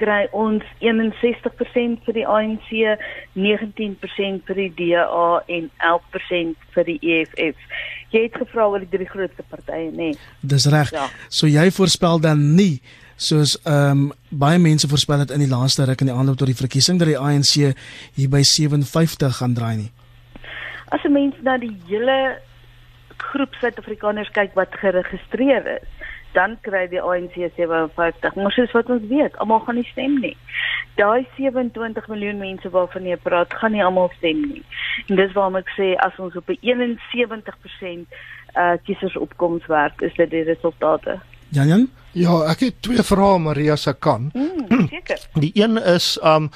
kry 0.00 0.28
ons 0.36 0.64
61% 0.80 2.04
vir 2.06 2.16
die 2.16 2.26
ANC 2.26 2.70
19% 3.36 4.46
vir 4.48 4.60
die 4.62 4.72
DA 4.78 5.42
en 5.46 5.70
11% 5.78 6.68
vir 6.74 6.84
die 6.88 6.98
EFF 7.00 7.58
jy 8.14 8.24
het 8.26 8.38
gevra 8.40 8.68
oor 8.68 8.84
die 8.84 8.92
drie 8.96 9.08
grootste 9.08 9.44
partye 9.52 9.90
nê 9.90 10.10
nee. 10.12 10.18
dis 10.40 10.66
reg 10.72 10.92
ja. 10.96 11.06
so 11.28 11.46
jy 11.46 11.70
voorspel 11.70 12.20
dan 12.20 12.54
nie 12.56 12.80
soos 13.20 13.56
ehm 13.68 13.90
um, 13.90 14.12
baie 14.30 14.58
mense 14.58 14.88
voorspel 14.88 15.18
het 15.24 15.32
in 15.34 15.42
die 15.44 15.50
laaste 15.50 15.84
ruk 15.84 16.00
in 16.00 16.08
die 16.08 16.16
aanloop 16.16 16.38
tot 16.40 16.48
die 16.48 16.56
verkiesing 16.56 16.98
dat 16.98 17.10
die 17.10 17.18
ANC 17.18 17.74
hier 18.16 18.30
by 18.32 18.40
57 18.42 19.36
gaan 19.40 19.54
draai 19.54 19.76
nie. 19.76 19.90
As 20.88 21.04
'n 21.04 21.12
mens 21.12 21.34
na 21.42 21.58
die 21.58 21.76
hele 21.88 22.38
groep 23.16 23.54
Suid-Afrikaners 23.60 24.30
kyk 24.30 24.54
wat 24.54 24.72
geregistreer 24.80 25.66
is, 25.66 25.88
dan 26.32 26.56
kry 26.60 26.86
die 26.88 27.02
ANC 27.02 27.36
57. 27.56 28.34
Maar 28.34 28.52
soos 28.52 28.72
wat 28.72 28.88
ons 28.88 29.06
weet, 29.08 29.36
almal 29.36 29.60
gaan 29.60 29.74
nie 29.74 29.88
stem 29.92 30.20
nie. 30.20 30.36
Daai 30.94 31.26
27 31.36 32.08
miljoen 32.08 32.38
mense 32.38 32.70
waarvan 32.70 33.04
jy 33.04 33.16
praat, 33.16 33.54
gaan 33.54 33.72
nie 33.72 33.84
almal 33.84 34.10
stem 34.16 34.40
nie. 34.48 34.64
En 35.08 35.16
dis 35.16 35.32
waarom 35.32 35.56
ek 35.56 35.72
sê 35.76 35.94
as 36.06 36.18
ons 36.18 36.36
op 36.36 36.48
'n 36.48 36.58
71% 36.60 38.06
uh 38.56 38.74
kiesersopkoms 38.84 39.66
werk, 39.66 40.00
is 40.00 40.14
dit 40.14 40.30
die 40.30 40.42
resultate. 40.42 41.20
Jan 41.50 41.68
Jan 41.68 41.88
Ja, 42.12 42.40
ek 42.50 42.64
het 42.64 42.78
twee 42.82 43.02
vrae 43.06 43.38
Maria 43.38 43.76
se 43.78 43.92
kan. 43.94 44.30
Mm, 44.34 44.88
seker. 44.90 45.20
Die 45.38 45.52
een 45.54 45.78
is 45.78 46.18
um 46.26 46.48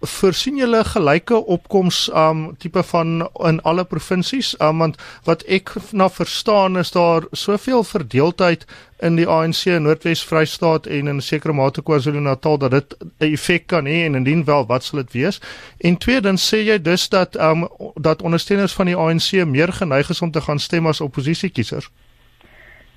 voorsien 0.00 0.56
julle 0.56 0.84
gelyke 0.84 1.36
opkoms 1.36 2.06
um 2.16 2.56
tipe 2.58 2.82
van 2.82 3.28
in 3.44 3.60
alle 3.62 3.84
provinsies? 3.84 4.54
Um 4.60 4.78
want 4.78 4.96
wat 5.28 5.44
ek 5.44 5.74
na 5.92 6.08
verstaan 6.10 6.78
is 6.78 6.94
daar 6.96 7.28
soveel 7.32 7.84
verdeeldheid 7.84 8.64
in 9.02 9.18
die 9.18 9.26
ANC 9.26 9.66
in 9.66 9.82
Noordwes 9.82 10.24
Vrystaat 10.24 10.86
en 10.86 11.10
in 11.10 11.20
sekere 11.20 11.52
mate 11.52 11.82
KwaZulu-Natal 11.82 12.58
dat 12.58 12.70
dit 12.70 12.96
'n 13.00 13.32
effek 13.32 13.66
kan 13.66 13.84
hê 13.84 14.04
en 14.06 14.14
indien 14.14 14.44
wel, 14.44 14.66
wat 14.66 14.84
sal 14.84 15.02
dit 15.02 15.12
wees? 15.12 15.40
En 15.78 15.96
tweedens 15.96 16.54
sê 16.54 16.64
jy 16.64 16.82
dus 16.82 17.08
dat 17.08 17.36
um 17.36 17.68
dat 17.94 18.22
ondersteuners 18.22 18.72
van 18.72 18.86
die 18.86 18.96
ANC 18.96 19.44
meer 19.44 19.72
geneig 19.72 20.08
is 20.08 20.22
om 20.22 20.30
te 20.30 20.40
gaan 20.40 20.58
stem 20.58 20.86
as 20.86 21.00
oppositiekiesers? 21.00 21.90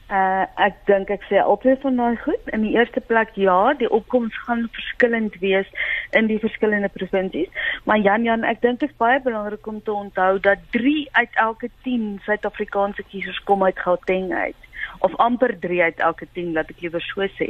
Uh 0.06 0.46
ek 0.62 0.76
dink 0.86 1.10
ek 1.10 1.24
sê 1.26 1.40
altyd 1.42 1.80
van 1.82 1.96
daai 1.98 2.18
goed. 2.22 2.52
In 2.54 2.62
die 2.62 2.76
eerste 2.78 3.02
plek 3.02 3.32
ja, 3.42 3.74
die 3.74 3.90
opkomste 3.90 4.44
gaan 4.46 4.68
verskillend 4.76 5.40
wees 5.42 5.72
in 6.12 6.30
die 6.30 6.38
verskillende 6.40 6.92
provinsies. 6.94 7.50
Maar 7.90 8.04
Jan 8.06 8.28
Jan, 8.28 8.46
ek 8.46 8.62
dink 8.62 8.84
dit 8.84 8.90
is 8.90 9.00
baie 9.02 9.18
belangrik 9.26 9.66
om 9.68 9.82
te 9.82 9.92
onthou 9.94 10.38
dat 10.40 10.62
3 10.78 11.08
uit 11.12 11.42
elke 11.48 11.72
10 11.88 12.22
Suid-Afrikaanse 12.28 13.04
kiesers 13.10 13.42
kom 13.50 13.66
uit 13.66 13.82
Gauteng 13.82 14.30
uit 14.34 14.70
of 15.00 15.16
amper 15.16 15.60
3 15.60 15.82
uit 15.82 16.00
elke 16.00 16.28
10 16.34 16.54
laat 16.54 16.70
ek 16.70 16.86
liewer 16.86 17.02
so 17.02 17.26
sê. 17.40 17.50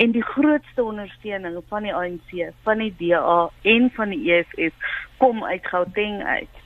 En 0.00 0.16
die 0.16 0.24
grootste 0.24 0.84
ondersteuning 0.84 1.60
van 1.68 1.86
die 1.86 1.94
ANC, 1.94 2.32
van 2.64 2.82
die 2.84 2.94
DA 2.98 3.38
en 3.74 3.90
van 3.96 4.16
die 4.16 4.24
EFF 4.32 4.96
kom 5.20 5.44
uit 5.44 5.68
Gauteng 5.68 6.22
uit. 6.24 6.59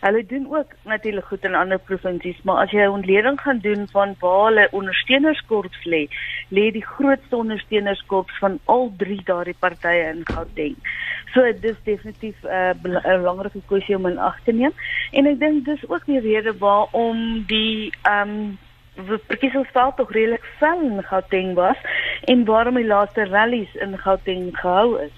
Hulle 0.00 0.26
doen 0.26 0.46
ook 0.56 0.72
natuurlik 0.82 1.24
goed 1.24 1.44
in 1.44 1.54
ander 1.54 1.78
provinsies, 1.78 2.42
maar 2.42 2.62
as 2.62 2.70
jy 2.70 2.82
'n 2.82 2.98
ontleding 2.98 3.40
gaan 3.40 3.58
doen 3.58 3.88
van 3.90 4.14
waar 4.18 4.44
hulle 4.44 4.68
ondersteunerskorps 4.70 5.84
lê, 5.84 6.06
lê 6.48 6.70
die 6.70 6.84
grootste 6.84 7.36
ondersteunerskorps 7.36 8.38
van 8.38 8.58
al 8.64 8.92
drie 8.96 9.20
daardie 9.24 9.56
partye 9.58 10.04
in 10.14 10.26
Gauteng. 10.26 10.76
So 11.34 11.42
dit 11.42 11.64
is 11.64 11.82
definitief 11.82 12.36
'n 12.42 12.48
uh, 12.48 12.70
'n 12.70 13.22
belangrike 13.22 13.62
kwessie 13.66 13.96
om 13.96 14.06
in 14.06 14.18
ag 14.18 14.40
te 14.44 14.52
neem. 14.52 14.72
En 15.10 15.26
ek 15.26 15.38
dink 15.38 15.64
dis 15.64 15.88
ook 15.88 16.04
die 16.04 16.20
rede 16.20 16.58
waarom 16.58 17.44
die 17.46 17.92
ehm 18.02 18.30
um, 18.30 18.58
verkiesingsveld 19.26 19.96
tog 19.96 20.12
redelik 20.12 20.44
vel 20.58 20.80
in 20.80 21.02
Gauteng 21.02 21.54
was 21.54 21.76
en 22.24 22.44
waarom 22.44 22.74
die 22.74 22.86
laaste 22.86 23.24
rallies 23.24 23.74
in 23.74 23.98
Gauteng 23.98 24.58
gehou 24.58 25.02
is. 25.02 25.17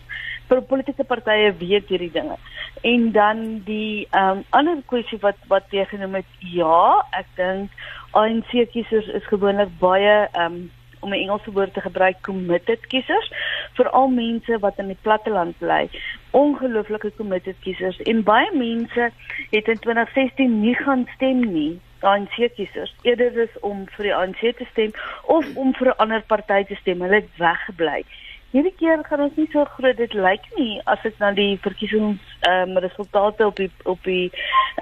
Politieke 0.50 1.04
partye 1.04 1.52
weet 1.58 1.88
hierdie 1.88 2.10
dinge. 2.10 2.36
En 2.82 3.12
dan 3.12 3.62
die 3.64 4.06
ehm 4.10 4.38
um, 4.38 4.44
ander 4.50 4.82
kwessie 4.86 5.18
wat 5.22 5.38
wat 5.48 5.70
jy 5.70 5.84
genoem 5.84 6.14
het, 6.14 6.30
ja, 6.38 7.06
ek 7.18 7.26
dink 7.36 7.70
ANC 8.18 8.50
kiesers 8.72 9.06
is 9.06 9.26
gewoonlik 9.30 9.70
baie 9.78 10.28
ehm 10.32 10.44
um, 10.44 10.70
om 11.00 11.10
'n 11.10 11.22
Engelse 11.22 11.52
woord 11.52 11.74
te 11.74 11.80
gebruik 11.80 12.20
committed 12.20 12.86
kiesers, 12.86 13.32
veral 13.72 14.08
mense 14.08 14.58
wat 14.58 14.78
in 14.78 14.86
die 14.86 14.98
platteland 15.00 15.58
bly. 15.58 15.88
Ongelooflike 16.30 17.12
committed 17.16 17.56
kiesers 17.60 18.00
en 18.00 18.22
baie 18.22 18.50
mense 18.52 19.10
het 19.50 19.68
in 19.68 19.78
2016 19.78 20.60
nie 20.60 20.74
gaan 20.74 21.06
stem 21.14 21.40
nie 21.52 21.80
ANC 22.00 22.36
kiesers 22.54 22.94
eerder 23.02 23.38
is 23.38 23.58
om 23.60 23.84
vir 23.96 24.08
die 24.08 24.14
ANC 24.14 24.40
te 24.56 24.66
stem 24.70 24.92
of 25.24 25.46
om 25.54 25.74
vir 25.74 25.88
'n 25.88 25.96
ander 25.96 26.22
party 26.22 26.64
te 26.64 26.74
stem. 26.74 27.00
Hulle 27.00 27.14
het 27.14 27.36
weggebly. 27.36 28.04
Hierdie 28.50 28.74
keer 28.74 29.04
gaan 29.06 29.20
ons 29.22 29.36
nie 29.38 29.46
so 29.52 29.62
groot 29.76 29.94
dit 30.00 30.14
lyk 30.18 30.46
nie 30.56 30.80
as 30.90 31.04
ek 31.06 31.20
na 31.22 31.28
die 31.36 31.52
verkiesings 31.62 32.32
ehm 32.48 32.72
um, 32.72 32.80
resultate 32.82 33.46
op 33.46 33.60
die 33.60 33.68
op 33.92 34.02
die 34.08 34.32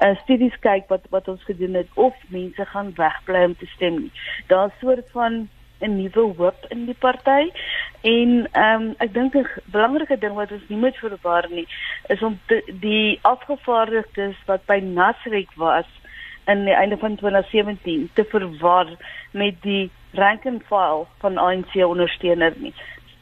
uh, 0.00 0.14
studies 0.22 0.56
kyk 0.64 0.88
wat 0.92 1.04
wat 1.12 1.28
ons 1.28 1.44
gedoen 1.44 1.76
het 1.76 2.00
of 2.06 2.16
mense 2.32 2.64
gaan 2.72 2.94
wegbly 2.96 3.44
om 3.50 3.58
te 3.60 3.68
stem. 3.74 4.00
Daar's 4.48 4.72
'n 4.72 4.80
soort 4.80 5.12
van 5.12 5.48
'n 5.84 5.96
nuwe 6.00 6.24
hoop 6.40 6.64
in 6.68 6.86
die 6.86 6.96
party 7.04 7.52
en 8.00 8.48
ehm 8.52 8.82
um, 8.82 8.94
ek 9.04 9.12
dink 9.12 9.36
'n 9.36 9.46
belangrike 9.76 10.18
ding 10.18 10.34
wat 10.40 10.52
ons 10.52 10.68
nie 10.68 10.80
moet 10.86 10.96
verwar 10.96 11.46
nie 11.50 11.68
is 12.08 12.22
om 12.22 12.40
te, 12.46 12.62
die 12.80 13.18
afgevaardigdes 13.22 14.36
wat 14.46 14.64
by 14.66 14.80
Nasrek 14.80 15.52
was 15.56 15.88
in 16.46 16.64
die 16.64 16.74
einde 16.74 16.96
van 16.96 17.16
2017 17.16 18.10
te 18.14 18.24
verwar 18.24 18.96
met 19.32 19.62
die 19.62 19.90
rank 20.12 20.46
and 20.46 20.62
file 20.64 21.04
van 21.18 21.36
ANC 21.36 21.74
ondersteuner 21.74 22.54
nie. 22.56 22.72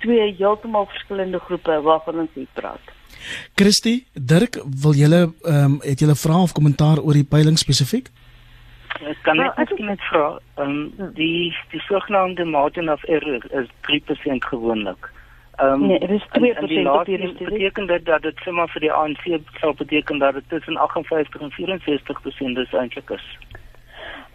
Twee 0.06 0.34
heeltemal 0.38 0.86
verskillende 0.92 1.40
groepe 1.48 1.80
waarvan 1.82 2.22
ons 2.24 2.38
hier 2.38 2.46
praat. 2.54 2.94
Christy, 3.58 4.04
Dirk, 4.14 4.60
wil 4.82 4.94
julle 4.94 5.20
ehm 5.42 5.64
um, 5.64 5.80
het 5.82 5.98
julle 5.98 6.14
vrae 6.14 6.46
of 6.46 6.54
kommentaar 6.54 7.02
oor 7.02 7.18
die 7.18 7.26
peiling 7.26 7.58
spesifiek? 7.58 8.12
Ek 9.02 9.18
kan 9.26 9.36
net 9.36 9.56
well, 9.56 9.88
net 9.90 10.02
vra, 10.10 10.26
ehm 10.62 10.70
um, 10.70 11.12
die 11.18 11.50
die 11.72 11.82
sogenaamde 11.88 12.44
margin 12.44 12.90
of 12.92 13.04
error 13.04 13.42
is 13.60 13.68
3% 13.90 14.50
gewoonlik. 14.52 15.10
Ehm 15.56 15.72
um, 15.72 15.86
nee, 15.86 15.98
dit 15.98 16.10
is 16.10 16.26
2% 16.38 16.88
op 16.92 17.06
hierdie 17.06 17.34
studie. 17.34 17.58
Beteken 17.58 17.86
dit 17.86 18.04
dat 18.04 18.22
dit 18.22 18.40
sommer 18.44 18.68
vir 18.68 18.86
die 18.86 18.92
ANC 18.92 19.24
sou 19.60 19.74
beteken 19.74 20.18
dat 20.18 20.34
dit 20.34 20.48
tussen 20.48 20.76
58 20.76 21.40
en 21.40 21.52
64% 21.60 22.62
is 22.64 22.72
eintlik 22.72 23.10
is. 23.10 23.26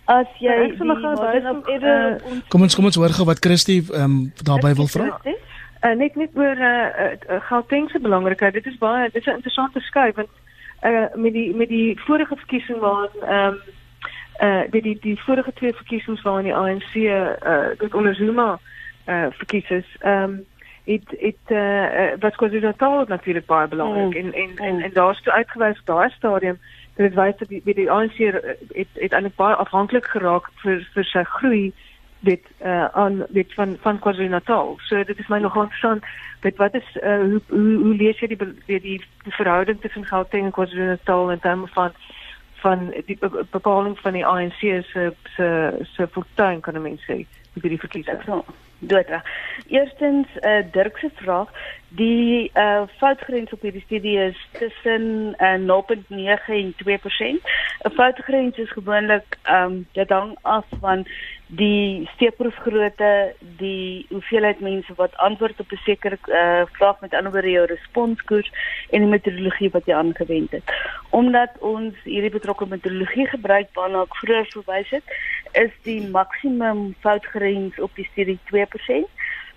As 0.05 0.27
jy 0.39 0.51
ja, 0.51 0.75
sommer 0.77 0.97
gaan 0.99 1.15
by 1.15 1.49
op 1.49 1.67
eerder 1.69 2.15
uh, 2.17 2.39
Kom 2.49 2.65
ons 2.65 2.75
kom 2.75 2.89
ons 2.89 2.97
hoor 2.97 3.13
gou 3.15 3.25
wat 3.29 3.39
Christy 3.45 3.79
ehm 3.85 4.03
um, 4.03 4.19
daarbey 4.43 4.73
wil 4.75 4.89
vra. 4.89 5.21
Uh, 5.81 5.95
net 5.97 6.15
net 6.15 6.29
oor 6.37 6.57
eh 6.57 7.05
uh, 7.05 7.11
uh, 7.29 7.41
Gauteng 7.41 7.89
se 7.89 7.99
belangrikheid. 7.99 8.53
Dit 8.53 8.65
is 8.65 8.77
baie 8.77 9.09
dit 9.09 9.21
is 9.21 9.25
'n 9.25 9.35
interessante 9.35 9.79
skuif 9.79 10.15
want 10.15 10.29
eh 10.79 10.91
uh, 10.91 11.15
met 11.15 11.33
die 11.33 11.55
met 11.55 11.67
die 11.67 11.99
vorige 11.99 12.35
verkiesing 12.35 12.79
waar 12.79 13.09
ehm 13.21 13.47
um, 13.47 13.59
eh 14.39 14.47
uh, 14.47 14.71
die 14.71 14.81
die 14.81 14.97
die 15.01 15.21
vorige 15.21 15.53
twee 15.53 15.73
verkiesings 15.73 16.21
waar 16.21 16.43
die 16.43 16.55
ANC 16.55 16.93
eh 16.93 17.29
uh, 17.45 17.77
dit 17.77 17.93
onder 17.93 18.15
Zuma 18.15 18.59
eh 19.05 19.15
uh, 19.15 19.27
verkies 19.31 19.69
is. 19.69 19.95
Ehm 19.99 20.23
um, 20.23 20.45
het 20.83 21.15
het 21.19 21.45
uh, 21.47 22.13
wat 22.19 22.35
KwaZulu-Natal 22.35 23.05
natuurlik 23.07 23.45
baie 23.45 23.67
belangrik 23.67 24.23
mm. 24.23 24.25
en 24.25 24.33
en 24.33 24.57
en, 24.57 24.75
mm. 24.75 24.81
en 24.81 24.91
daar's 24.93 25.21
toe 25.21 25.33
uitgewys 25.33 25.79
op 25.79 25.85
daai 25.85 26.09
stadium 26.09 26.59
dat 26.95 27.05
dit 27.05 27.13
wys 27.13 27.37
dat 27.37 27.47
die 27.47 27.61
die, 27.63 27.73
die 27.73 27.91
ANC 27.91 28.17
het 28.17 28.87
het 28.93 29.11
eintlik 29.11 29.35
baie 29.35 29.55
afhanklik 29.55 30.05
geraak 30.05 30.49
vir 30.63 30.87
vir 30.93 31.03
sy 31.03 31.23
groei 31.23 31.73
dit 32.21 32.41
uh, 32.63 32.85
aan 32.85 33.25
dit 33.29 33.53
van 33.53 33.77
van 33.81 33.99
KwaZulu-Natal. 33.99 34.77
So 34.87 35.03
dit 35.03 35.19
is 35.19 35.27
my 35.27 35.39
nog 35.39 35.55
interessant 35.55 36.03
met 36.41 36.57
wat 36.57 36.73
is 36.73 36.97
uh, 37.03 37.19
hoe, 37.19 37.41
hoe 37.47 37.77
hoe 37.83 37.95
lees 37.95 38.19
jy 38.19 38.27
die 38.27 38.37
die 38.37 38.79
die, 38.79 39.01
die 39.23 39.35
verhouding 39.37 39.81
tussen 39.81 40.05
Gauteng 40.05 40.45
en 40.45 40.51
KwaZulu-Natal 40.51 41.31
in 41.31 41.39
terme 41.39 41.67
van 41.67 41.91
van 42.61 42.93
die 43.05 43.17
bepaling 43.51 43.99
van 43.99 44.13
die 44.13 44.25
ANC 44.25 44.59
se 44.59 45.13
se 45.35 45.47
se 45.93 46.07
fortuin 46.07 46.61
kan 46.61 46.81
mense 46.81 47.05
sê 47.05 47.25
vir 47.59 47.69
die 47.69 47.79
verkiesing. 47.79 48.21
So 48.25 48.45
doodra. 48.81 49.21
Eerstens 49.67 50.27
uh, 50.41 50.61
Dirk 50.71 50.97
se 50.97 51.09
vraag, 51.15 51.49
die 51.95 52.51
uh, 52.55 52.83
foutgrens 52.97 53.51
op 53.51 53.61
hierdie 53.61 53.83
studie 53.83 54.17
is 54.17 54.37
tussen 54.51 55.35
uh, 55.39 55.57
0.9 55.59 56.53
en 56.55 56.73
2%. 56.83 57.49
'n 57.83 57.91
Foutgrens 57.97 58.57
is 58.57 58.71
gewoonlik 58.71 59.37
ehm 59.43 59.71
um, 59.71 59.87
dit 59.91 60.09
hang 60.09 60.37
af 60.41 60.65
van 60.79 61.05
die 61.47 62.09
steekproefgrootte, 62.13 63.33
die 63.39 64.05
hoeveelheid 64.09 64.59
mense 64.59 64.93
wat 64.95 65.17
antwoord 65.17 65.59
op 65.59 65.71
'n 65.71 65.83
sekere 65.83 66.17
uh, 66.25 66.61
vraag 66.71 66.99
met 67.01 67.13
ander 67.13 67.31
woorde 67.31 67.49
jou 67.49 67.65
responskoers 67.65 68.51
en 68.89 68.99
die 69.01 69.09
metodologie 69.09 69.69
wat 69.69 69.85
jy 69.85 69.93
aangewend 69.93 70.51
het. 70.51 70.63
Omdat 71.09 71.49
ons 71.59 71.93
hierdie 72.03 72.31
betrokke 72.31 72.65
metodologie 72.65 73.27
gebruik 73.27 73.67
waarna 73.73 74.01
ek 74.01 74.15
vroeër 74.15 74.45
verwys 74.47 74.89
het, 74.89 75.03
is 75.51 75.71
die 75.83 76.07
maksimum 76.07 76.95
foutgrens 76.99 77.79
op 77.79 77.91
die 77.95 78.07
studie 78.11 78.39
2%. 78.53 79.09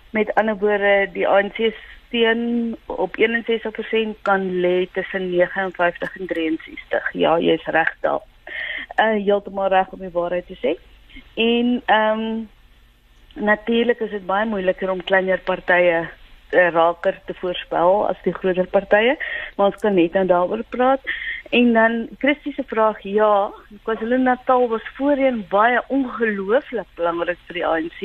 Met 0.09 0.33
ander 0.33 0.57
woorde, 0.57 1.09
die 1.13 1.27
ANC 1.27 1.73
steun 2.07 2.75
op 2.85 3.15
61% 3.17 4.21
kan 4.21 4.59
lê 4.59 4.87
tussen 4.91 5.29
59 5.29 6.19
en 6.19 6.27
63. 6.27 7.13
Ja, 7.13 7.39
jy's 7.39 7.65
reg 7.65 7.93
daar. 8.01 8.21
Uh 8.95 9.23
heeltemal 9.25 9.67
reg 9.67 9.91
om 9.91 9.99
die 9.99 10.11
waarheid 10.11 10.47
te 10.47 10.57
sê. 10.61 10.75
En 11.35 11.81
ehm 11.85 12.19
um, 12.19 12.49
natuurlik 13.33 13.99
is 13.99 14.09
dit 14.09 14.25
baie 14.25 14.45
moeiliker 14.45 14.91
om 14.91 15.03
kleiner 15.03 15.39
partye 15.43 16.07
uh, 16.51 16.69
raker 16.71 17.19
te 17.25 17.33
voorspel 17.33 18.07
as 18.07 18.21
die 18.23 18.33
groter 18.33 18.67
partye, 18.71 19.17
maar 19.55 19.73
ons 19.73 19.81
kan 19.81 19.93
net 19.93 20.13
dan 20.13 20.27
daaroor 20.27 20.63
praat. 20.69 21.01
En 21.49 21.73
dan 21.73 22.07
Christie 22.17 22.53
se 22.53 22.63
vraag, 22.67 23.01
ja, 23.01 23.51
KwaZulu-Natal 23.83 24.67
was 24.67 24.87
voorheen 24.95 25.45
baie 25.49 25.83
ongelooflik 25.87 26.87
belangrik 26.95 27.37
vir 27.45 27.59
die 27.59 27.65
ANC. 27.65 27.99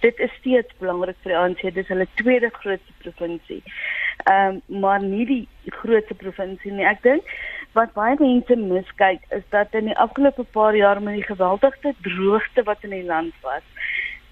Dit 0.00 0.18
is 0.18 0.30
steeds 0.38 0.76
belangrik 0.78 1.16
vir 1.22 1.34
die 1.34 1.38
ANC. 1.38 1.62
Dit 1.62 1.82
is 1.82 1.90
hulle 1.90 2.06
tweede 2.14 2.50
grootste 2.52 2.94
provinsie. 3.02 3.62
Ehm 4.24 4.60
um, 4.68 4.80
maar 4.80 5.02
nie 5.02 5.26
die 5.26 5.48
grootste 5.80 6.14
provinsie 6.14 6.72
nie. 6.72 6.86
Ek 6.86 7.02
dink 7.02 7.34
wat 7.74 7.92
baie 7.98 8.14
mense 8.20 8.56
miskyk 8.56 9.24
is 9.34 9.42
dat 9.50 9.74
in 9.74 9.90
die 9.90 9.98
afgelope 9.98 10.44
paar 10.54 10.76
jaar 10.78 11.02
met 11.02 11.18
die 11.18 11.26
geweldige 11.26 11.94
droogte 12.06 12.62
wat 12.62 12.86
in 12.86 12.94
die 12.94 13.04
land 13.04 13.34
was, 13.42 13.66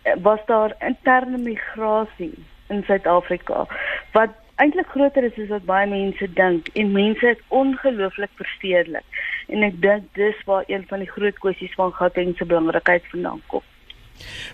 eh, 0.03 0.14
was 0.22 0.38
daar 0.46 0.75
interne 0.79 1.38
migrasie 1.38 2.35
in 2.68 2.85
Suid-Afrika 2.87 3.66
wat 4.12 4.38
eintlik 4.62 4.88
groter 4.94 5.27
is 5.27 5.38
as 5.42 5.51
wat 5.51 5.66
baie 5.68 5.88
mense 5.90 6.29
dink 6.38 6.70
en 6.79 6.94
mense 6.94 7.35
is 7.35 7.42
ongelooflik 7.62 8.33
verstedelik 8.40 9.22
en 9.48 9.66
ek 9.66 9.77
dink 9.83 10.09
dis 10.18 10.38
waar 10.46 10.64
een 10.70 10.87
van 10.90 11.03
die 11.03 11.11
groot 11.11 11.38
kwessies 11.42 11.75
van 11.79 11.92
Gauteng 11.98 12.35
se 12.38 12.48
belangrikheid 12.48 13.07
vandaan 13.11 13.42
kom. 13.51 13.64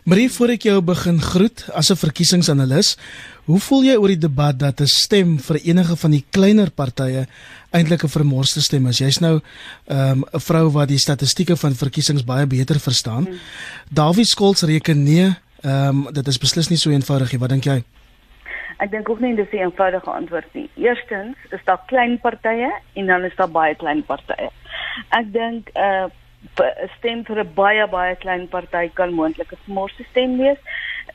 Marie, 0.09 0.29
voor 0.33 0.55
ek 0.55 0.65
jou 0.69 0.77
begin 0.85 1.19
groet 1.21 1.65
as 1.77 1.91
'n 1.91 2.01
verkiesingsanalis, 2.01 2.97
hoe 3.45 3.61
voel 3.61 3.83
jy 3.85 3.97
oor 3.97 4.09
die 4.09 4.25
debat 4.29 4.59
dat 4.59 4.81
'n 4.81 4.87
stem 4.87 5.39
vir 5.39 5.57
enige 5.65 5.97
van 5.97 6.11
die 6.11 6.25
kleiner 6.31 6.71
partye 6.71 7.27
eintlik 7.71 8.05
'n 8.05 8.09
vermorste 8.09 8.61
stem 8.61 8.87
is? 8.87 8.99
Jy's 8.99 9.21
nou 9.21 9.41
ehm, 9.87 10.19
'n 10.21 10.25
um, 10.33 10.41
vrou 10.41 10.71
wat 10.71 10.89
die 10.89 10.99
statistieke 10.99 11.57
van 11.57 11.75
verkiesings 11.75 12.25
baie 12.25 12.47
beter 12.47 12.81
verstaan. 12.81 13.25
Hmm. 13.25 13.39
Dawie 13.91 14.25
Skols 14.25 14.63
reken 14.63 15.03
nee, 15.03 15.37
ehm 15.63 16.07
um, 16.07 16.13
dit 16.13 16.27
is 16.29 16.39
beslis 16.39 16.69
nie 16.69 16.79
so 16.79 16.91
eenvoudig 16.91 17.33
nie. 17.33 17.41
Wat 17.41 17.51
dink 17.51 17.65
jy? 17.65 17.83
Ek 18.79 18.91
dink 18.91 19.09
ook 19.09 19.21
nie 19.21 19.35
dis 19.35 19.51
'n 19.53 19.57
eenvoudige 19.57 20.11
antwoord 20.11 20.55
nie. 20.55 20.71
Eerstens 20.77 21.37
is 21.51 21.65
daar 21.65 21.83
klein 21.87 22.21
partye 22.21 22.71
en 22.95 23.07
dan 23.07 23.25
is 23.25 23.37
daar 23.37 23.51
baie 23.51 23.75
klein 23.75 24.05
partye. 24.05 24.51
Ek 25.11 25.33
dink 25.33 25.71
'n 25.75 25.81
uh, 25.81 26.07
stem 26.99 27.25
vir 27.25 27.41
'n 27.45 27.55
baie 27.55 27.87
baie 27.87 28.17
klein 28.17 28.49
party 28.49 28.91
kan 28.95 29.13
moontlik 29.15 29.53
'n 29.53 29.65
smorse 29.65 30.05
stem 30.11 30.39
wees. 30.39 30.59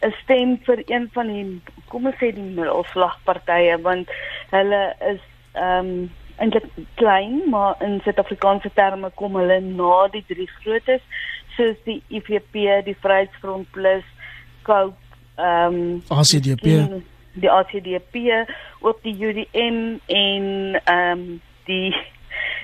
'n 0.02 0.14
Stem 0.24 0.58
vir 0.66 0.84
een 0.86 1.10
van 1.14 1.28
die 1.28 1.62
kom 1.88 2.06
ons 2.06 2.16
sê 2.16 2.34
die 2.34 2.50
middelslagpartye 2.58 3.82
want 3.82 4.10
hulle 4.52 4.96
is 5.12 5.22
ehm 5.54 5.88
um, 5.88 6.12
eintlik 6.38 6.66
klein, 6.96 7.50
maar 7.50 7.76
in 7.80 8.00
Suid-Afrikaanse 8.04 8.72
terme 8.74 9.12
kom 9.16 9.36
hulle 9.36 9.60
na 9.62 10.08
die 10.08 10.24
drie 10.28 10.50
grootes 10.60 11.02
soos 11.56 11.78
die 11.86 12.02
IFP, 12.10 12.54
die 12.86 12.98
Vryheidsfront 13.00 13.70
Plus, 13.72 14.04
COPE, 14.64 14.96
ehm 15.36 15.76
um, 15.76 16.04
ACDP, 16.10 16.64
die, 16.64 17.04
die 17.34 17.52
ACDP, 17.52 18.16
ook 18.80 19.02
die 19.02 19.16
UDM 19.28 19.98
en 20.06 20.82
ehm 20.84 21.20
um, 21.20 21.42
die 21.66 21.96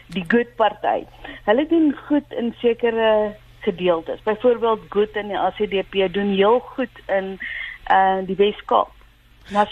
die 0.10 0.25
Good 0.27 0.55
Party. 0.55 1.05
Hulle 1.45 1.67
doen 1.67 1.95
goed 2.08 2.32
in 2.34 2.53
sekere 2.58 3.36
gedeeltes. 3.60 4.21
Byvoorbeeld 4.23 4.79
Good 4.89 5.15
in 5.15 5.27
die 5.27 5.38
ACDP 5.38 6.13
doen 6.13 6.34
heel 6.34 6.60
goed 6.60 7.01
in 7.05 7.38
uh 7.91 8.25
die 8.25 8.36
Weskaap. 8.36 8.99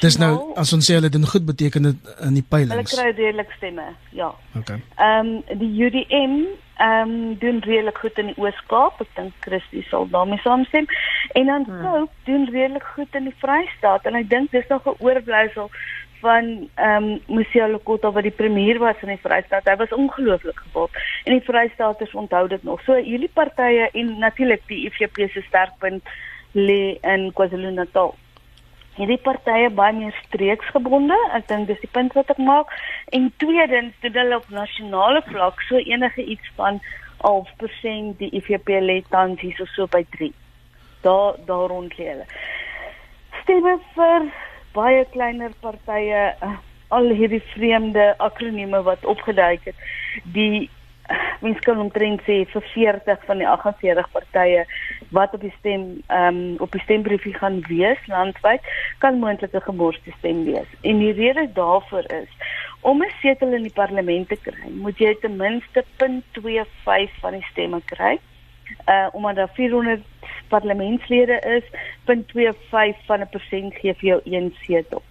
Dis 0.01 0.17
nou 0.17 0.31
as 0.57 0.71
ons 0.73 0.85
sê 0.89 0.95
hulle 0.97 1.09
doen 1.13 1.25
goed 1.27 1.45
beteken 1.45 1.89
dit 1.89 2.13
in 2.25 2.37
die 2.37 2.45
peilings. 2.45 2.93
Hulle 2.95 3.13
kry 3.13 3.23
redelik 3.23 3.51
stemme, 3.57 3.91
ja. 4.15 4.31
Okay. 4.57 4.79
Ehm 4.95 5.35
um, 5.35 5.59
die 5.59 5.73
UDM 5.85 6.39
ehm 6.77 7.11
um, 7.11 7.37
doen 7.41 7.61
redelik 7.65 7.97
goed 7.97 8.17
in 8.17 8.31
die 8.31 8.37
Oos-Kaap. 8.41 9.01
Ek 9.01 9.13
dink 9.19 9.37
Christie 9.45 9.85
sal 9.89 10.09
daarmee 10.13 10.41
saamstem. 10.45 10.89
En 11.33 11.45
dan 11.45 11.67
hmm. 11.69 11.85
Cope 11.85 12.29
doen 12.29 12.49
redelik 12.51 12.89
goed 12.95 13.15
in 13.21 13.29
die 13.29 13.37
Vrystaat 13.43 14.05
en 14.09 14.19
ek 14.19 14.29
dink 14.29 14.51
dis 14.51 14.67
nog 14.73 14.85
'n 14.85 14.97
oorblyfsel 14.99 15.71
van 16.21 16.69
ehm 16.75 17.03
um, 17.03 17.35
Musia 17.37 17.67
Lokota 17.69 18.11
wat 18.11 18.23
die 18.23 18.37
premier 18.41 18.79
was 18.79 19.01
in 19.01 19.13
die 19.13 19.21
Vrystaat. 19.21 19.69
Hy 19.69 19.75
was 19.75 19.93
ongelooflik 19.93 20.61
gewild 20.65 21.01
en 21.23 21.37
die 21.37 21.45
Vrystaaters 21.49 22.13
onthou 22.13 22.47
dit 22.47 22.63
nog. 22.63 22.81
So 22.81 22.93
hierdie 22.93 23.33
partye 23.33 23.89
en 23.93 24.17
natuurlik 24.19 24.61
die 24.67 24.85
IFP 24.85 25.29
se 25.31 25.41
sterkpunt 25.47 26.03
lê 26.51 26.97
in 27.01 27.31
KwaZulu-Natal. 27.33 28.15
Hierdie 28.97 29.19
partye 29.21 29.69
baie 29.69 29.93
meer 29.93 30.15
streeksgebonde. 30.25 31.17
Ek 31.37 31.47
dink 31.47 31.67
dis 31.69 31.81
die 31.83 31.91
punt 31.93 32.15
wat 32.17 32.31
ek 32.33 32.39
maak. 32.41 32.71
En 33.13 33.29
tweedens, 33.37 33.93
dit 34.01 34.13
hulle 34.13 34.39
op 34.39 34.49
nasionale 34.49 35.21
vlak 35.29 35.61
so 35.69 35.77
enige 35.77 36.25
iets 36.25 36.55
van 36.57 36.81
0.5% 37.21 38.17
die 38.17 38.29
IFP 38.31 38.69
lê 38.81 39.01
tans 39.09 39.41
hier 39.41 39.69
so 39.75 39.87
by 39.87 40.05
3. 40.17 40.31
Daar 41.01 41.35
daar 41.45 41.67
rond 41.69 41.97
lê 41.97 42.09
hulle. 42.11 42.25
Stemme 43.41 43.77
vir 43.95 44.31
baie 44.73 45.05
kleiner 45.13 45.53
partye 45.61 46.23
uh, 46.43 46.55
al 46.93 47.09
hierdie 47.09 47.43
vreemde 47.53 48.13
akronieme 48.23 48.81
wat 48.83 49.05
opgeduik 49.05 49.65
het 49.65 49.75
die 50.23 50.69
mens 51.41 51.59
kan 51.65 51.79
omtrent 51.79 52.21
sê 52.27 52.43
vir 52.51 52.65
40 52.73 53.25
van 53.25 53.41
die 53.41 53.47
48 53.47 54.11
partye 54.11 54.65
wat 55.09 55.33
op 55.33 55.41
die 55.41 55.53
stem 55.59 56.01
ehm 56.07 56.35
um, 56.35 56.55
op 56.57 56.71
die 56.71 56.81
stembriefie 56.81 57.33
gaan 57.33 57.61
wees 57.67 58.07
landwyd 58.07 58.61
kan 58.97 59.19
moontlik 59.19 59.53
'n 59.53 59.61
gemorste 59.61 60.11
stem 60.17 60.43
wees. 60.43 60.69
En 60.81 60.97
die 60.97 61.13
rede 61.13 61.49
daarvoor 61.53 62.05
is 62.21 62.31
om 62.81 63.03
'n 63.03 63.11
setel 63.21 63.53
in 63.53 63.61
die 63.61 63.73
parlement 63.73 64.27
te 64.27 64.37
kry, 64.41 64.69
moet 64.71 64.97
jy 64.97 65.15
ten 65.21 65.35
minste 65.35 65.83
0.25 65.97 67.19
van 67.19 67.31
die 67.31 67.47
stemme 67.51 67.81
kry 67.85 68.19
uh 68.87 69.07
omdat 69.11 69.35
daar 69.35 69.49
400 69.53 70.01
parlementslede 70.47 71.39
is, 71.39 71.63
0.25 72.05 73.05
van 73.05 73.19
'n 73.19 73.29
persent 73.29 73.75
gee 73.75 73.93
vir 73.93 74.09
jou 74.09 74.21
een 74.23 74.55
setel. 74.61 75.01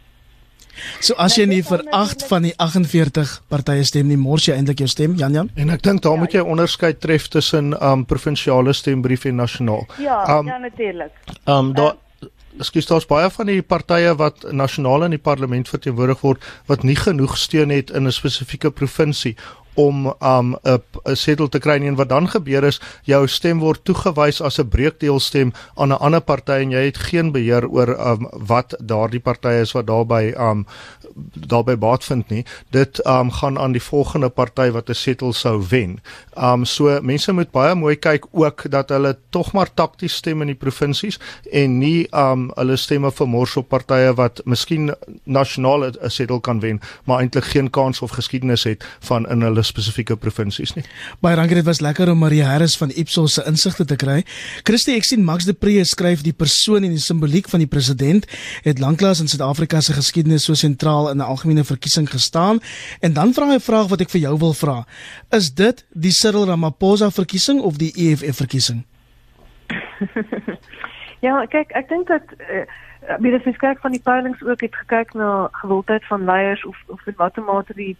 So 1.00 1.14
as 1.22 1.36
jy 1.38 1.46
nie 1.46 1.62
vir 1.62 1.84
8 1.92 2.26
van 2.30 2.42
die 2.42 2.54
48 2.56 3.42
partye 3.48 3.84
stem 3.84 4.08
nie, 4.08 4.16
mors 4.20 4.46
jy 4.48 4.56
eintlik 4.56 4.82
jou 4.84 4.88
stem, 4.88 5.14
Jan 5.20 5.34
Jan? 5.34 5.50
En 5.56 5.70
ek 5.70 5.82
dink 5.82 6.02
daar 6.02 6.18
moet 6.20 6.32
jy 6.32 6.40
onderskeid 6.44 7.00
tref 7.00 7.28
tussen 7.28 7.74
um 7.82 8.04
provinsiale 8.04 8.74
stembrief 8.76 9.24
en 9.24 9.36
nasionaal. 9.36 9.86
Ja, 9.98 10.38
um, 10.38 10.46
ja 10.46 10.58
natuurlik. 10.58 11.12
Um 11.46 11.72
daar 11.76 11.96
Ekskuus, 12.56 12.86
daar's 12.88 13.04
baie 13.04 13.28
van 13.28 13.50
die 13.50 13.60
partye 13.60 14.14
wat 14.16 14.46
nasionaal 14.48 15.04
in 15.04 15.12
die 15.12 15.20
parlement 15.20 15.68
verteenwoordig 15.68 16.22
word 16.24 16.44
wat 16.70 16.86
nie 16.88 16.96
genoeg 16.96 17.34
steun 17.36 17.68
het 17.68 17.90
in 17.90 18.06
'n 18.08 18.12
spesifieke 18.12 18.70
provinsie 18.70 19.36
om 19.76 20.06
um 20.20 20.56
'n 20.64 20.82
'n 21.04 21.16
setel 21.16 21.48
te 21.48 21.58
kry. 21.58 21.78
En 21.80 21.94
wat 21.94 22.08
dan 22.08 22.28
gebeur 22.28 22.64
is 22.64 22.80
jou 23.04 23.26
stem 23.28 23.58
word 23.58 23.84
toegewys 23.84 24.40
as 24.40 24.58
'n 24.58 24.68
breekdeelstem 24.68 25.52
aan 25.74 25.92
'n 25.92 26.00
ander 26.00 26.20
party 26.20 26.52
en 26.52 26.70
jy 26.70 26.84
het 26.84 26.98
geen 26.98 27.32
beheer 27.32 27.68
oor 27.68 27.88
um 27.88 28.28
wat 28.46 28.74
daardie 28.78 29.20
partye 29.20 29.60
is 29.60 29.72
wat 29.72 29.86
daarbey 29.86 30.34
um 30.38 30.66
daarbey 31.34 31.78
baat 31.78 32.04
vind 32.04 32.28
nie 32.28 32.44
dit 32.70 33.00
um 33.06 33.30
gaan 33.30 33.58
aan 33.58 33.72
die 33.72 33.82
volgende 33.82 34.28
party 34.28 34.70
wat 34.70 34.88
'n 34.90 34.94
setel 34.94 35.32
sou 35.32 35.62
wen. 35.68 36.00
Um 36.34 36.64
so 36.64 37.00
mense 37.02 37.32
moet 37.32 37.50
baie 37.50 37.74
mooi 37.74 37.96
kyk 37.96 38.26
ook 38.30 38.70
dat 38.70 38.88
hulle 38.88 39.16
tog 39.30 39.52
maar 39.52 39.74
takties 39.74 40.14
stem 40.14 40.40
in 40.40 40.46
die 40.46 40.60
provinsies 40.64 41.18
en 41.52 41.78
nie 41.78 42.06
um 42.12 42.50
hulle 42.54 42.76
stemme 42.76 43.12
vermors 43.12 43.56
op 43.56 43.68
partye 43.68 44.14
wat 44.14 44.40
miskien 44.44 44.94
nasionaal 45.24 45.84
'n 45.84 46.10
setel 46.10 46.40
kan 46.40 46.60
wen 46.60 46.80
maar 47.04 47.20
eintlik 47.20 47.44
geen 47.44 47.70
kans 47.70 48.02
of 48.02 48.10
geskiedenis 48.10 48.64
het 48.64 48.84
van 49.00 49.28
in 49.28 49.40
hulle 49.40 49.62
spesifieke 49.62 50.16
provinsies 50.16 50.74
nie. 50.74 50.84
Baie 51.20 51.36
dankie, 51.36 51.54
dit 51.54 51.64
was 51.64 51.80
lekker 51.80 52.10
om 52.10 52.18
Marie 52.18 52.44
Harris 52.44 52.76
van 52.76 52.90
Ipsos 52.90 53.32
se 53.32 53.44
insigte 53.46 53.84
te 53.84 53.96
kry. 53.96 54.24
Christie, 54.62 54.96
ek 54.96 55.04
sien 55.04 55.24
Max 55.24 55.44
de 55.44 55.52
Pre 55.52 55.84
skryf 55.84 56.22
die 56.22 56.32
persoon 56.32 56.84
en 56.84 56.94
die 56.94 57.02
simboliek 57.02 57.48
van 57.48 57.62
die 57.62 57.70
president 57.70 58.26
het 58.62 58.78
lanklaas 58.82 59.20
in 59.20 59.28
Suid-Afrika 59.28 59.80
se 59.80 59.92
geskiedenis 59.96 60.44
so 60.48 60.54
sentraal 60.54 61.05
in 61.10 61.16
'n 61.16 61.20
algemene 61.20 61.64
verkiesing 61.64 62.10
gestaan. 62.10 62.60
En 63.00 63.12
dan 63.12 63.32
vra 63.32 63.46
hy 63.46 63.54
'n 63.54 63.60
vraag 63.60 63.88
wat 63.88 64.00
ek 64.00 64.10
vir 64.10 64.20
jou 64.20 64.38
wil 64.38 64.54
vra. 64.54 64.84
Is 65.30 65.54
dit 65.54 65.86
die 65.92 66.10
Cyril 66.10 66.46
Ramaphosa 66.46 67.10
verkiesing 67.10 67.60
of 67.60 67.76
die 67.76 67.92
EFF 67.94 68.36
verkiesing? 68.36 68.84
ja, 71.26 71.46
kyk, 71.46 71.70
ek 71.70 71.88
dink 71.88 72.06
dat 72.06 72.22
uh, 72.38 72.66
wie 73.18 73.30
dit 73.30 73.42
verskrik 73.42 73.78
van 73.78 73.90
die 73.90 74.02
peilings 74.02 74.42
ook 74.42 74.60
het 74.60 74.74
gekyk 74.74 75.14
na 75.14 75.48
gewildheid 75.52 76.04
van 76.06 76.24
leiers 76.24 76.64
of 76.64 76.76
of 76.86 77.06
in 77.06 77.14
watter 77.16 77.42
mate 77.42 77.74
die 77.74 77.96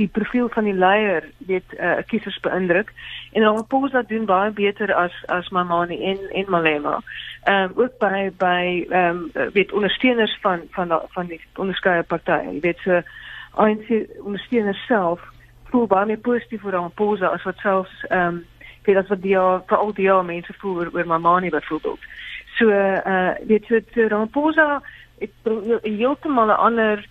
die 0.00 0.08
profiel 0.08 0.48
van 0.48 0.64
die 0.64 0.76
leier 0.76 1.26
weet 1.48 1.74
uh, 1.76 1.98
kiesers 2.08 2.38
beïndruk 2.44 2.92
en 3.32 3.44
Ramaphosa 3.44 4.02
doen 4.08 4.24
baie 4.28 4.52
beter 4.56 4.92
as 4.96 5.16
as 5.28 5.50
Mamani 5.52 5.98
en 6.12 6.22
en 6.40 6.48
Malema. 6.48 7.00
Ehm 7.44 7.70
um, 7.70 7.84
ook 7.84 7.98
by 7.98 8.30
by 8.38 8.62
ehm 8.88 9.26
um, 9.34 9.50
weet 9.56 9.72
ondersteuners 9.72 10.38
van 10.40 10.64
van 10.76 10.94
van 11.16 11.26
die 11.26 11.40
onderskeie 11.56 12.02
partye. 12.02 12.54
Jy 12.54 12.60
weet 12.60 12.80
so 12.84 13.02
ANC 13.64 13.92
ondersteuners 14.24 14.86
self 14.86 15.20
voel 15.70 15.86
baie 15.86 16.06
meer 16.06 16.24
positief 16.30 16.64
oor 16.64 16.78
Ramaphosa 16.78 17.34
as 17.36 17.44
wat 17.48 17.60
selfs 17.66 18.04
ehm 18.08 18.40
um, 18.40 18.44
weet 18.88 18.96
as 18.96 19.12
wat 19.12 19.22
die 19.22 19.36
vir 19.36 19.76
al 19.76 19.92
die 19.94 20.08
jaar 20.08 20.24
mense 20.24 20.52
voel 20.62 20.76
oor, 20.80 20.90
oor 20.94 21.06
Mamani 21.06 21.50
byvoorbeeld. 21.50 22.08
So 22.56 22.70
eh 22.70 23.00
uh, 23.06 23.34
weet 23.46 23.64
so, 23.68 23.78
so 23.94 24.06
Ramaphosa 24.06 24.82
het 25.20 25.32
heeltemal 25.82 26.46
'n 26.46 26.62
ander 26.68 27.08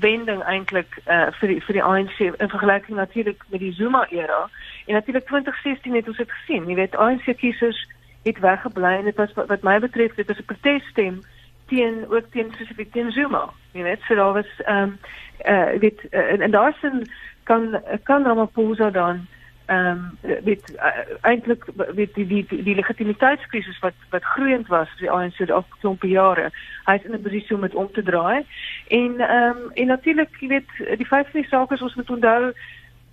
wending 0.00 0.42
eintlik 0.42 0.98
uh, 1.06 1.26
vir 1.40 1.48
die, 1.48 1.60
vir 1.60 1.72
die 1.72 1.82
ANC 1.82 2.18
in 2.20 2.48
vergelyking 2.48 2.96
natuurlik 2.96 3.44
met 3.48 3.60
die 3.60 3.72
Zuma 3.72 4.06
era. 4.10 4.48
En 4.86 4.94
natuurlik 4.94 5.26
2016 5.26 5.94
het 5.94 6.08
ons 6.08 6.16
dit 6.16 6.30
gesien. 6.30 6.68
Jy 6.68 6.74
weet 6.74 6.96
ANC 6.96 7.28
kiesers 7.36 7.88
het 8.22 8.38
weggebly 8.38 8.92
en 8.98 9.04
dit 9.04 9.16
was 9.16 9.32
wat, 9.34 9.46
wat 9.46 9.62
my 9.62 9.78
betref 9.78 10.14
dit 10.14 10.26
was 10.26 10.38
'n 10.38 10.44
protesstem 10.44 11.20
teen 11.66 12.04
ook 12.08 12.30
teen 12.30 12.52
spesifiek 12.52 12.92
teen 12.92 13.10
Zuma. 13.10 13.50
Jy 13.72 13.82
weet, 13.82 14.00
so 14.06 14.14
daar 14.14 14.32
was 14.32 14.50
ehm 14.64 14.82
um, 14.82 14.98
uh 15.46 15.78
weet 15.78 16.00
uh, 16.10 16.32
en, 16.32 16.40
en 16.40 16.50
daarsin 16.50 17.06
kan 17.42 17.80
kan 18.02 18.24
Ramaphosa 18.24 18.90
dan 18.90 19.26
ehm 19.72 20.00
um, 20.22 20.34
weet 20.44 20.70
uh, 20.76 21.02
eintlik 21.20 21.64
weet 21.94 22.14
die 22.14 22.26
die 22.26 22.44
die, 22.48 22.74
legitimiteitskrisis 22.74 23.78
wat 23.78 23.94
wat 24.10 24.24
groeiend 24.34 24.68
was 24.68 24.88
vir 24.96 25.06
die 25.06 25.10
ANC 25.10 25.36
die 25.38 25.52
afgelope 25.52 26.08
jare. 26.08 26.50
Hy 26.86 26.94
is 26.98 27.04
in 27.08 27.14
'n 27.16 27.22
posisie 27.22 27.56
om 27.56 27.60
dit 27.66 27.74
om 27.74 27.90
te 27.92 28.02
draai. 28.02 28.44
En 28.88 29.20
ehm 29.20 29.56
um, 29.56 29.70
en 29.74 29.86
natuurlik 29.86 30.40
jy 30.40 30.48
weet 30.48 30.70
die 30.98 31.10
vyf 31.12 31.30
van 31.30 31.40
die 31.40 31.48
sake 31.48 31.82
ons 31.82 31.94
moet 31.94 32.10
onthou 32.10 32.52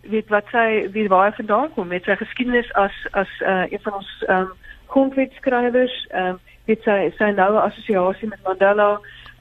weet 0.02 0.30
wat 0.30 0.46
sy 0.52 0.90
wie 0.92 1.08
waar 1.08 1.30
hy 1.30 1.36
vandaan 1.36 1.74
kom 1.74 1.88
met 1.88 2.04
sy 2.04 2.16
geskiedenis 2.16 2.74
as 2.74 2.96
as 3.12 3.32
uh, 3.42 3.72
een 3.72 3.84
van 3.84 3.94
ons 3.94 4.12
ehm 4.28 4.42
um, 4.42 4.52
grondwetskrywers 4.88 6.08
ehm 6.10 6.28
um, 6.28 6.40
weet 6.66 6.84
sy 6.84 6.98
sy 7.18 7.32
noue 7.32 7.62
assosiasie 7.62 8.28
met 8.28 8.44
Mandela 8.44 8.92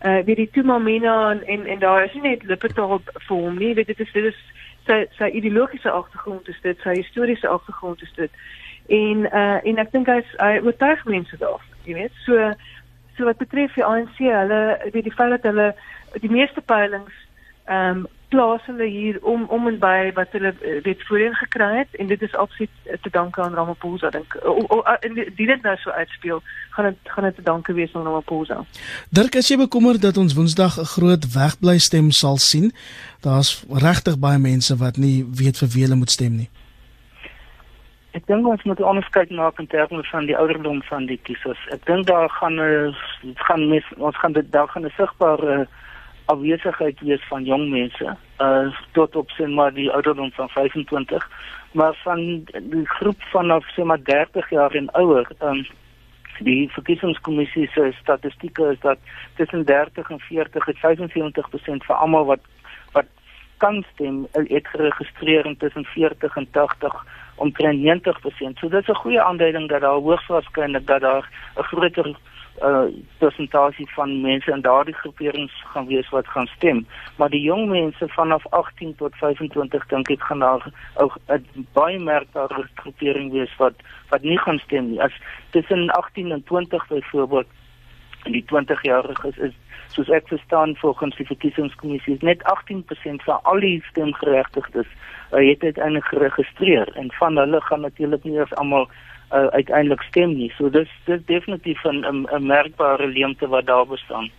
uh 0.07 0.21
weet 0.27 0.37
die 0.37 0.51
Tumamina 0.53 1.31
en 1.31 1.43
en, 1.47 1.67
en 1.67 1.79
daar 1.79 2.05
is 2.05 2.15
nie 2.15 2.31
net 2.31 2.43
lippetaal 2.43 3.01
vir 3.03 3.37
hom 3.37 3.59
nie 3.59 3.75
weet 3.75 3.87
dit 3.87 4.01
is 4.01 4.13
dit 4.13 4.25
is 4.25 4.41
sy 4.89 5.05
sy 5.19 5.31
ideologiese 5.41 5.91
agtergrond 5.93 6.49
is 6.49 6.59
dit, 6.65 6.81
sy 6.83 6.97
historiese 6.99 7.49
agtergrond 7.49 8.03
is 8.03 8.13
dit. 8.17 8.43
En 8.89 9.27
uh 9.29 9.59
en 9.63 9.81
ek 9.85 9.93
dink 9.93 10.09
hy 10.09 10.21
hy 10.41 10.53
oortuig 10.65 11.05
mense 11.05 11.41
daar, 11.41 11.65
jy 11.85 11.99
weet. 12.01 12.21
So 12.25 12.53
so 13.17 13.29
wat 13.29 13.41
betref 13.43 13.75
die 13.75 13.85
ANC, 13.85 14.21
hulle 14.25 14.61
weet 14.93 15.09
die 15.11 15.15
feit 15.15 15.35
dat 15.37 15.49
hulle 15.51 15.73
die 16.23 16.33
meeste 16.33 16.65
peilings 16.65 17.25
ehm 17.69 18.05
um, 18.05 18.07
plaas 18.29 18.65
hulle 18.67 18.87
hier 18.87 19.19
om 19.23 19.45
om 19.49 19.67
en 19.69 19.79
by 19.81 20.11
wat 20.17 20.33
hulle 20.37 20.53
eh, 20.61 20.83
weet 20.85 21.03
voorheen 21.09 21.35
gekry 21.35 21.69
het 21.79 21.95
en 22.01 22.07
dit 22.07 22.23
is 22.23 22.35
absoluut 22.35 22.71
te 23.03 23.11
danke 23.11 23.43
aan 23.43 23.55
Ramaphosa 23.55 24.11
dink 24.11 24.35
en 25.01 25.15
dit 25.15 25.37
dit 25.37 25.63
nou 25.63 25.77
so 25.77 25.91
uitspeel 25.91 26.43
gaan 26.77 26.91
dit 26.91 27.13
gaan 27.15 27.25
dit 27.25 27.35
te 27.35 27.43
danke 27.43 27.73
wees 27.73 27.95
aan 27.95 28.05
Ramaphosa. 28.05 28.65
Dirk, 29.11 29.37
as 29.37 29.49
jy 29.49 29.57
bekommer 29.57 30.01
dat 30.01 30.17
ons 30.17 30.35
Woensdag 30.35 30.79
'n 30.79 30.93
groot 30.95 31.33
wegbly 31.33 31.79
stem 31.79 32.11
sal 32.11 32.37
sien, 32.37 32.73
daar's 33.21 33.65
regtig 33.69 34.19
baie 34.19 34.39
mense 34.39 34.77
wat 34.77 34.97
nie 34.97 35.25
weet 35.41 35.59
vir 35.59 35.69
wie 35.69 35.83
hulle 35.83 36.01
moet 36.03 36.11
stem 36.11 36.37
nie. 36.37 36.51
Ek 38.13 38.27
dink 38.27 38.47
ons 38.47 38.63
moet 38.63 38.81
onderskeid 38.81 39.31
maak 39.31 39.59
in 39.59 39.67
terme 39.67 40.05
van 40.05 40.27
die 40.27 40.37
ouderdom 40.37 40.83
van 40.83 41.07
die 41.07 41.21
kiesers. 41.23 41.61
Ek 41.71 41.87
dink 41.87 42.07
daar 42.07 42.31
gaan 42.31 42.57
gaan 43.35 43.69
mis, 43.69 43.85
ons 43.97 44.17
gaan 44.17 44.33
dit 44.33 44.53
daar 44.53 44.69
gaan 44.69 44.85
'n 44.85 44.97
sigbare 44.97 45.61
uh, 45.61 45.67
afwesigheid 46.33 47.01
wees 47.01 47.25
van 47.29 47.45
jong 47.45 47.69
mense 47.73 48.17
uh 48.47 48.79
tot 48.93 49.17
op 49.17 49.31
sien 49.31 49.55
maar 49.55 49.75
die 49.75 49.91
ouderdom 49.91 50.31
van 50.33 50.49
25 50.49 51.29
maar 51.73 51.95
van 52.05 52.21
die 52.75 52.87
groep 52.99 53.23
vanaf 53.33 53.65
sê 53.75 53.85
maar 53.85 54.03
30 54.03 54.51
jaar 54.51 54.75
en 54.81 54.91
ouer 55.03 55.31
um 55.51 55.67
die 56.39 56.69
verkiesingskommissie 56.71 57.67
se 57.75 57.93
statistieke 58.01 58.71
is 58.73 58.81
dat 58.81 58.99
tussen 59.37 59.65
30 59.65 60.11
en 60.11 60.21
40 60.21 60.65
het 60.65 60.77
75% 60.77 61.87
van 61.89 61.97
almal 61.97 62.25
wat 62.25 62.45
wat 62.93 63.07
kan 63.57 63.85
stem 63.93 64.27
het 64.33 64.69
geregistreer 64.69 65.55
tussen 65.59 65.85
40 65.85 66.37
en 66.37 66.51
80 66.51 67.05
omtrent 67.35 68.03
90%. 68.03 68.59
So 68.59 68.69
dit 68.69 68.83
is 68.83 68.89
'n 68.89 69.03
goeie 69.03 69.23
aanduiding 69.23 69.69
dat 69.69 69.81
daar 69.81 69.91
hoogs 69.91 70.27
waarskynlik 70.27 70.87
dat 70.87 71.01
daar 71.01 71.29
'n 71.57 71.63
groter 71.63 72.17
uh 72.63 72.87
persentasie 73.19 73.87
van 73.95 74.21
mense 74.21 74.51
in 74.51 74.61
daardie 74.61 74.95
groeperings 74.95 75.53
gaan 75.73 75.87
wees 75.87 76.09
wat 76.09 76.29
gaan 76.29 76.47
stem. 76.47 76.87
Maar 77.17 77.31
die 77.31 77.43
jong 77.43 77.69
mense 77.69 78.09
vanaf 78.09 78.47
18 78.51 78.95
tot 78.97 79.15
25 79.17 79.87
dink 79.87 80.11
ek 80.11 80.23
gaan 80.23 80.39
daar 80.39 80.71
'n 81.29 81.67
baie 81.73 81.99
merkbare 81.99 82.69
groepering 82.75 83.33
wees 83.33 83.57
wat 83.57 83.75
wat 84.09 84.23
nie 84.23 84.39
gaan 84.39 84.59
stem 84.59 84.91
nie. 84.91 85.03
As 85.03 85.13
tussen 85.51 85.91
18 85.91 86.33
en 86.33 86.45
20 86.45 86.87
byvoorbeeld 86.89 87.47
en 88.25 88.33
die 88.33 88.45
20 88.45 88.83
jariges 88.83 89.37
is 89.37 89.55
soos 89.95 90.11
ek 90.13 90.29
verstaan 90.29 90.75
volgens 90.77 91.17
die 91.17 91.27
verkiesingskommissie 91.27 92.19
net 92.27 92.43
18% 92.53 93.25
van 93.27 93.39
al 93.51 93.61
die 93.65 93.79
stemgeregtigdes 93.91 94.89
uh, 94.89 95.41
het 95.41 95.63
uiteindelik 95.63 96.11
geregistreer 96.13 96.93
en 97.01 97.13
van 97.21 97.41
hulle 97.41 97.61
gaan 97.61 97.87
natuurlik 97.87 98.25
nie 98.25 98.39
eens 98.39 98.55
almal 98.55 98.89
uh, 99.33 99.47
uiteindelik 99.47 100.03
stem 100.03 100.37
nie. 100.37 100.53
So 100.59 100.71
dis 100.71 100.89
dis 101.05 101.21
definitief 101.27 101.85
'n 101.85 102.05
'n 102.05 102.47
merkbare 102.47 103.07
leemte 103.07 103.49
wat 103.49 103.67
daar 103.67 103.87
bestaan. 103.87 104.31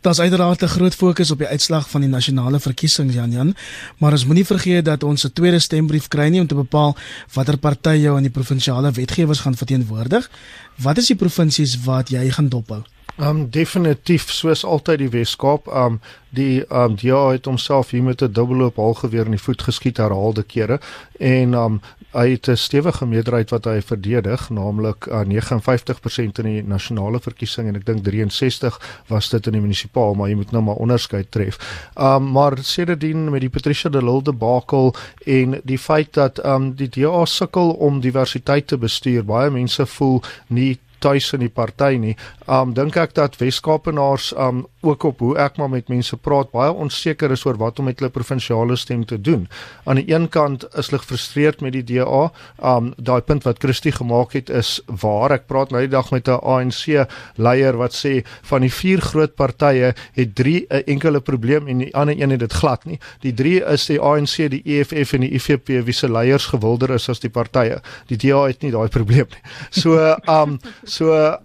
Daar's 0.00 0.20
uiteraard 0.20 0.62
'n 0.62 0.66
groot 0.66 0.94
fokus 0.94 1.30
op 1.30 1.38
die 1.38 1.46
uitslag 1.46 1.90
van 1.90 2.00
die 2.00 2.10
nasionale 2.10 2.60
verkiesings 2.60 3.14
Jan 3.14 3.30
Jan, 3.30 3.54
maar 3.98 4.12
ons 4.12 4.26
moenie 4.26 4.46
vergeet 4.46 4.84
dat 4.84 5.02
ons 5.02 5.24
'n 5.24 5.32
tweede 5.32 5.58
stembrief 5.58 6.08
kry 6.08 6.28
nie 6.28 6.40
om 6.40 6.46
te 6.46 6.54
bepaal 6.54 6.96
watter 7.34 7.58
party 7.58 7.96
jou 7.96 8.16
aan 8.16 8.22
die 8.22 8.30
provinsiale 8.38 8.90
wetgewers 8.90 9.40
gaan 9.40 9.56
verteenwoordig. 9.56 10.30
Wat 10.76 10.96
is 10.96 11.06
die 11.06 11.16
provinsies 11.16 11.84
wat 11.84 12.08
jy 12.08 12.30
gaan 12.30 12.48
dophou? 12.48 12.82
Um 13.18 13.50
definitief 13.50 14.30
soos 14.30 14.64
altyd 14.64 14.98
die 14.98 15.08
Weskaap, 15.08 15.66
um 15.66 16.00
die 16.36 16.64
um 16.68 16.96
ja 17.00 17.28
het 17.32 17.44
homself 17.44 17.90
hier 17.90 18.02
met 18.02 18.22
'n 18.22 18.32
dubbelloop 18.32 18.76
halgeweer 18.76 19.24
in 19.24 19.30
die 19.30 19.40
voet 19.40 19.62
geskiet 19.62 19.96
herhaalde 19.96 20.42
kere 20.42 20.80
en 21.18 21.54
um 21.54 21.80
hy 22.16 22.30
het 22.30 22.48
'n 22.48 22.56
stewige 22.56 23.06
meerderheid 23.06 23.50
wat 23.50 23.64
hy 23.64 23.80
verdedig, 23.80 24.48
naamlik 24.50 25.06
uh, 25.06 25.20
59% 25.24 26.38
in 26.42 26.48
die 26.48 26.62
nasionale 26.62 27.20
verkiesing 27.20 27.68
en 27.68 27.76
ek 27.76 27.84
dink 27.86 28.04
63 28.04 28.80
was 29.08 29.28
dit 29.28 29.46
in 29.46 29.52
die 29.52 29.60
munisipaal, 29.60 30.14
maar 30.14 30.28
jy 30.28 30.36
moet 30.36 30.50
nou 30.52 30.62
maar 30.62 30.80
onderskeid 30.80 31.30
tref. 31.30 31.58
Um 31.94 32.32
maar 32.32 32.58
sedertdien 32.60 33.30
met 33.30 33.40
die 33.40 33.50
Patricia 33.50 33.90
de 33.90 34.02
Lille 34.02 34.22
debakel 34.22 34.94
en 35.24 35.60
die 35.64 35.78
feit 35.78 36.14
dat 36.14 36.44
um 36.44 36.74
die 36.74 36.88
DA 36.88 37.24
sukkel 37.24 37.70
om 37.70 38.00
diversiteit 38.00 38.66
te 38.66 38.78
bestuur, 38.78 39.24
baie 39.24 39.50
mense 39.50 39.86
voel 39.86 40.22
nie 40.48 40.78
tuis 40.98 41.32
in 41.32 41.40
die 41.40 41.52
party 41.52 41.96
nie. 42.00 42.16
Um 42.46 42.74
dink 42.74 42.96
ek 42.96 43.14
dat 43.14 43.36
Weskaapenaars 43.40 44.32
um 44.38 44.66
ook 44.86 45.02
op 45.08 45.18
hoe 45.18 45.34
ek 45.42 45.56
maar 45.58 45.70
met 45.70 45.88
mense 45.90 46.16
praat 46.16 46.52
baie 46.52 46.70
onseker 46.70 47.32
is 47.34 47.44
oor 47.46 47.58
wat 47.58 47.80
om 47.80 47.88
met 47.90 47.98
hulle 47.98 48.12
provinsiale 48.14 48.76
stem 48.78 49.04
te 49.04 49.18
doen. 49.20 49.48
Aan 49.84 50.00
die 50.00 50.06
een 50.12 50.28
kant 50.28 50.64
is 50.78 50.90
hulle 50.90 51.02
gefrustreerd 51.02 51.60
met 51.64 51.74
die 51.74 51.84
DA. 51.84 52.30
Um 52.62 52.92
daai 52.96 53.20
punt 53.26 53.46
wat 53.48 53.58
Christie 53.62 53.92
gemaak 53.92 54.36
het 54.38 54.50
is 54.50 54.78
waar. 55.02 55.34
Ek 55.36 55.48
praat 55.50 55.74
nou 55.74 55.82
die 55.82 55.92
dag 55.92 56.10
met 56.14 56.28
'n 56.28 56.38
ANC 56.42 57.06
leier 57.36 57.76
wat 57.76 57.94
sê 57.94 58.22
van 58.42 58.60
die 58.60 58.72
vier 58.72 59.00
groot 59.00 59.34
partye 59.34 59.94
het 60.14 60.34
drie 60.34 60.66
'n 60.70 60.82
enkele 60.86 61.20
probleem 61.20 61.68
en 61.68 61.78
die 61.78 61.94
ander 61.94 62.14
een 62.20 62.30
het 62.30 62.40
dit 62.40 62.52
glad 62.52 62.84
nie. 62.84 62.98
Die 63.20 63.34
drie 63.34 63.64
is 63.64 63.86
die 63.86 64.00
ANC, 64.00 64.50
die 64.50 64.62
EFF 64.64 65.12
en 65.12 65.20
die 65.20 65.34
IFP 65.34 65.68
wie 65.84 65.92
se 65.92 66.08
leiers 66.08 66.46
gewilder 66.46 66.90
is 66.90 67.08
as 67.08 67.20
die 67.20 67.30
partye. 67.30 67.80
Die 68.06 68.16
DA 68.16 68.46
het 68.46 68.62
nie 68.62 68.70
daai 68.70 68.88
probleem 68.88 69.26
nie. 69.30 69.42
So 69.70 70.16
um 70.26 70.58
So 70.96 71.36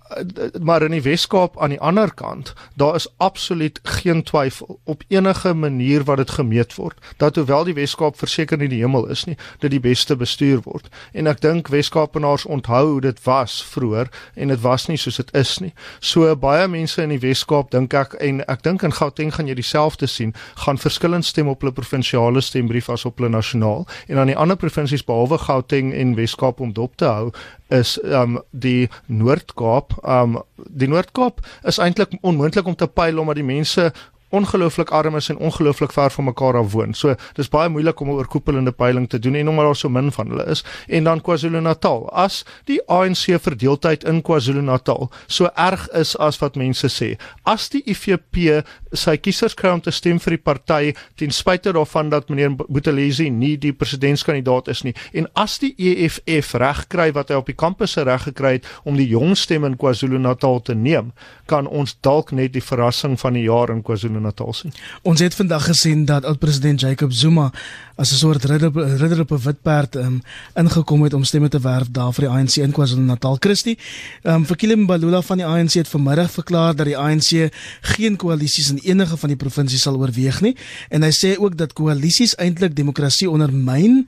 maar 0.61 0.81
in 0.81 0.91
die 0.95 1.03
Weskaap 1.03 1.57
aan 1.59 1.73
die 1.73 1.79
ander 1.79 2.13
kant, 2.13 2.53
daar 2.75 2.95
is 2.95 3.07
absoluut 3.17 3.79
geen 3.83 4.23
twyfel 4.23 4.79
op 4.83 5.03
enige 5.07 5.53
manier 5.53 6.03
wat 6.03 6.17
dit 6.17 6.31
gemeet 6.31 6.75
word 6.75 6.99
dat 7.17 7.35
hoewel 7.35 7.63
die 7.63 7.73
Weskaap 7.73 8.17
verseker 8.17 8.57
nie 8.57 8.69
die 8.71 8.79
hemel 8.79 9.09
is 9.11 9.25
nie, 9.27 9.35
dit 9.59 9.71
die 9.71 9.79
beste 9.79 10.15
bestuur 10.15 10.61
word. 10.63 10.87
En 11.13 11.27
ek 11.27 11.41
dink 11.43 11.67
Weskaapenaars 11.73 12.45
onthou 12.45 12.83
hoe 12.91 13.01
dit 13.01 13.19
was 13.25 13.59
vroeër 13.73 14.09
en 14.35 14.53
dit 14.53 14.61
was 14.63 14.87
nie 14.87 14.97
soos 14.97 15.19
dit 15.19 15.33
is 15.37 15.57
nie. 15.59 15.73
So 15.99 16.31
baie 16.35 16.67
mense 16.71 17.03
in 17.03 17.11
die 17.11 17.21
Weskaap 17.21 17.71
dink 17.75 17.93
ek 17.97 18.15
en 18.23 18.43
ek 18.47 18.63
dink 18.63 18.85
in 18.87 18.95
Gauteng 18.95 19.33
gaan 19.35 19.51
jy 19.51 19.57
dieselfde 19.59 20.07
sien, 20.07 20.35
gaan 20.65 20.79
verskillend 20.79 21.27
stem 21.27 21.51
op 21.51 21.61
hulle 21.61 21.75
provinsiale 21.75 22.41
stembrief 22.41 22.89
as 22.89 23.05
op 23.09 23.19
hulle 23.19 23.33
nasionaal 23.35 23.87
en 24.07 24.21
aan 24.21 24.31
die 24.31 24.37
ander 24.37 24.59
provinsies 24.59 25.05
behalwe 25.05 25.41
Gauteng 25.43 25.91
en 25.93 26.15
Weskaap 26.15 26.61
om 26.63 26.73
dop 26.77 26.95
te 27.01 27.11
hou 27.11 27.31
is 27.71 27.95
um 28.03 28.39
die 28.51 28.89
Noord-Kaap. 29.31 29.95
Um 30.03 30.39
die 30.67 30.89
Noord-Kaap 30.91 31.41
is 31.67 31.79
eintlik 31.79 32.17
onmoontlik 32.21 32.67
om 32.67 32.75
te 32.75 32.87
pyl 32.87 33.19
omdat 33.21 33.39
die 33.39 33.47
mense 33.47 33.91
ongelooflik 34.31 34.89
arm 34.89 35.15
is 35.15 35.29
en 35.29 35.37
ongelooflik 35.37 35.91
ver 35.91 36.11
van 36.11 36.23
mekaar 36.23 36.57
af 36.57 36.71
woon. 36.71 36.93
So 36.93 37.15
dis 37.37 37.49
baie 37.49 37.69
moeilik 37.69 37.99
om 37.99 38.09
'n 38.09 38.19
oorkoepelende 38.19 38.71
peiling 38.71 39.09
te 39.09 39.19
doen 39.19 39.35
en 39.35 39.49
omdat 39.49 39.65
daar 39.65 39.75
so 39.75 39.89
min 39.89 40.11
van 40.11 40.27
hulle 40.29 40.45
is. 40.45 40.63
En 40.87 41.03
dan 41.03 41.21
KwaZulu-Natal. 41.21 42.09
As 42.11 42.45
die 42.65 42.81
ANC 42.87 43.41
verdeeldheid 43.41 44.03
in 44.03 44.21
KwaZulu-Natal 44.21 45.11
so 45.27 45.49
erg 45.55 45.87
is 45.89 46.17
as 46.17 46.39
wat 46.39 46.55
mense 46.55 46.87
sê, 46.87 47.17
as 47.43 47.69
die 47.69 47.83
IFP 47.85 48.63
sy 48.93 49.17
kiesers 49.17 49.53
kry 49.53 49.69
om 49.69 49.81
te 49.81 49.91
stem 49.91 50.19
vir 50.19 50.29
die 50.29 50.43
party 50.43 50.93
ten 51.15 51.31
spyte 51.31 51.71
daarvan 51.71 52.09
dat 52.09 52.29
meneer 52.29 52.55
Buthelezi 52.69 53.29
nie 53.29 53.57
die 53.57 53.73
presidentskandidaat 53.73 54.67
is 54.67 54.83
nie 54.83 54.93
en 55.13 55.27
as 55.33 55.59
die 55.59 55.75
EFF 55.77 56.53
reg 56.53 56.87
kry 56.87 57.11
wat 57.11 57.29
hy 57.29 57.35
op 57.35 57.45
die 57.45 57.55
kampusse 57.55 58.03
reg 58.03 58.23
gekry 58.23 58.53
het 58.53 58.67
om 58.83 58.95
die 58.95 59.07
jong 59.07 59.35
stem 59.37 59.65
in 59.65 59.77
KwaZulu-Natal 59.77 60.61
te 60.61 60.75
neem, 60.75 61.11
kan 61.47 61.67
ons 61.67 61.95
dalk 62.03 62.31
net 62.31 62.53
die 62.53 62.63
verrassing 62.63 63.17
van 63.19 63.33
die 63.37 63.45
jaar 63.47 63.71
in 63.73 63.83
KwaZulu 63.85 64.20
KwaZulu-Natal 64.21 64.53
sien. 64.53 64.73
Ons 65.01 65.19
het 65.19 65.35
vandag 65.35 65.65
gesien 65.65 66.05
dat 66.05 66.25
oud-president 66.25 66.81
Jacob 66.81 67.11
Zuma 67.11 67.51
as 67.95 68.11
'n 68.11 68.15
soort 68.15 68.45
ridder, 68.45 68.71
ridder 68.73 69.19
op 69.19 69.31
'n 69.31 69.43
wit 69.43 69.61
perd 69.61 69.95
um, 69.95 70.21
ingekom 70.55 71.03
het 71.03 71.13
om 71.13 71.23
stemme 71.23 71.49
te 71.49 71.59
werf 71.59 71.87
daar 71.91 72.13
vir 72.13 72.27
die 72.27 72.33
ANC 72.33 72.55
in 72.55 72.71
KwaZulu-Natal. 72.71 73.37
Christie, 73.39 73.77
um, 74.23 74.45
vir 74.45 74.55
Kilim 74.55 74.85
Balula 74.85 75.21
van 75.21 75.37
die 75.37 75.45
ANC 75.45 75.73
het 75.73 75.87
vanmiddag 75.87 76.31
verklaar 76.31 76.75
dat 76.75 76.85
die 76.85 76.97
ANC 76.97 77.51
geen 77.81 78.15
koalisies 78.15 78.69
in 78.69 78.77
enige 78.77 79.17
van 79.17 79.29
die 79.29 79.37
provinsies 79.37 79.81
sal 79.81 79.97
oorweeg 79.97 80.41
nie 80.41 80.55
en 80.89 81.01
hy 81.01 81.11
sê 81.11 81.37
ook 81.37 81.57
dat 81.57 81.73
koalisies 81.73 82.35
eintlik 82.35 82.75
demokrasie 82.75 83.29
ondermyn. 83.29 84.07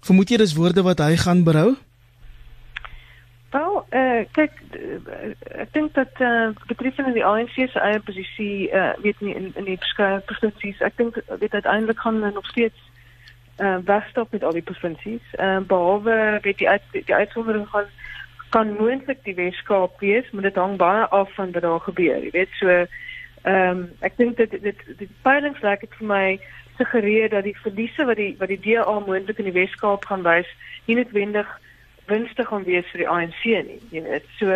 Vermoed 0.00 0.28
jy 0.28 0.36
dis 0.36 0.54
woorde 0.54 0.82
wat 0.82 0.98
hy 0.98 1.16
gaan 1.16 1.44
berou? 1.44 1.76
Wel, 3.50 3.86
uh, 3.90 4.24
kyk 4.36 4.52
uh, 4.76 5.60
ek 5.64 5.72
dink 5.72 5.94
dat 5.96 6.20
uh, 6.20 6.50
betreffende 6.68 7.14
die 7.16 7.24
ANC 7.24 7.54
se 7.56 7.80
eie 7.80 8.00
posisie 8.00 8.68
uh, 8.68 8.92
weet 9.00 9.20
nie 9.24 9.34
in 9.34 9.52
in 9.56 9.64
die 9.64 9.78
verskeie 9.80 10.20
provinsies 10.28 10.82
ek 10.84 10.98
dink 11.00 11.16
dit 11.40 11.54
uiteindelik 11.54 12.00
gaan 12.04 12.20
nog 12.20 12.46
steeds 12.52 12.76
uh, 13.58 13.78
wegstop 13.84 14.32
met 14.32 14.44
al 14.44 14.52
die 14.52 14.62
provinsies. 14.62 15.24
Uh, 15.40 15.58
behalwe 15.58 16.38
weet 16.42 16.58
die 16.58 16.68
uit, 16.68 16.82
die 16.92 17.14
uitsondering 17.14 17.68
gaan 17.68 17.88
kan 18.48 18.76
moontlik 18.76 19.24
die 19.24 19.34
Weskaap 19.34 20.00
wees 20.00 20.30
maar 20.30 20.42
dit 20.42 20.56
hang 20.56 20.76
baie 20.76 21.06
af 21.06 21.34
van 21.34 21.52
wat 21.52 21.62
daar 21.62 21.80
gebeur 21.80 22.22
jy 22.24 22.30
weet. 22.32 22.52
So 22.60 22.68
ehm 22.68 23.70
um, 23.70 23.82
ek 24.00 24.16
dink 24.16 24.36
dit 24.36 24.50
dit 24.62 24.80
die 24.98 25.08
peilings 25.22 25.60
lyk 25.62 25.80
dit 25.80 25.94
vir 26.00 26.08
my 26.10 26.40
suggereer 26.76 27.28
dat 27.30 27.44
die 27.44 27.56
verliese 27.62 28.04
wat 28.04 28.16
die 28.16 28.34
wat 28.38 28.48
die 28.48 28.60
DA 28.60 28.98
moontlik 28.98 29.38
in 29.38 29.48
die 29.50 29.56
Weskaap 29.56 30.04
gaan 30.04 30.24
wys 30.26 30.48
nie 30.86 30.96
noodwendig 30.98 31.48
winstig 32.08 32.48
gaan 32.48 32.64
wees 32.64 32.88
vir 32.92 33.04
die 33.04 33.08
ANC 33.08 33.42
nie. 33.44 33.80
Jy 33.92 34.02
weet, 34.06 34.26
so, 34.38 34.46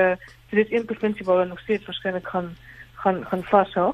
so 0.50 0.56
dit 0.56 0.70
is 0.70 0.78
een 0.78 0.88
provinsie 0.88 1.26
waar 1.28 1.46
nog 1.46 1.60
steeds 1.60 1.86
waarskynlik 1.88 2.28
gaan 2.28 2.54
gaan 3.02 3.24
gaan 3.26 3.44
vashou. 3.50 3.92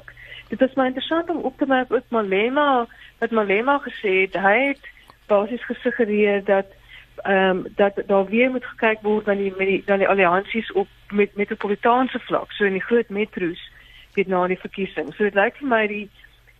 Dit 0.49 0.61
is 0.61 0.75
my 0.77 0.85
interessant 0.89 1.29
om 1.29 1.43
op 1.45 1.57
te 1.57 1.65
merk 1.65 1.93
ook 1.93 2.09
Malema, 2.09 2.87
wat 3.19 3.31
Malema 3.31 3.77
gesê 3.85 4.13
het, 4.21 4.37
hy 4.37 4.57
het 4.67 4.89
basies 5.27 5.65
gesuggereer 5.65 6.43
dat 6.45 6.77
ehm 7.23 7.57
um, 7.57 7.65
dat 7.75 8.01
daar 8.07 8.25
weer 8.25 8.49
moet 8.49 8.65
gekyk 8.65 9.01
word 9.01 9.25
na 9.25 9.33
die 9.35 9.53
met 9.57 9.67
die 9.67 9.81
dan 9.85 9.99
die 9.99 10.07
alliansies 10.07 10.71
op 10.71 10.87
met 11.11 11.35
metropolitaanse 11.35 12.19
vlak, 12.19 12.51
so 12.51 12.63
in 12.65 12.77
die 12.77 12.87
groot 12.87 13.09
metro's 13.09 13.61
weet 14.13 14.27
na 14.27 14.47
die 14.47 14.59
verkiesing. 14.59 15.13
So 15.13 15.23
dit 15.23 15.35
lyk 15.35 15.57
vir 15.59 15.67
my 15.67 15.81
die 15.87 16.05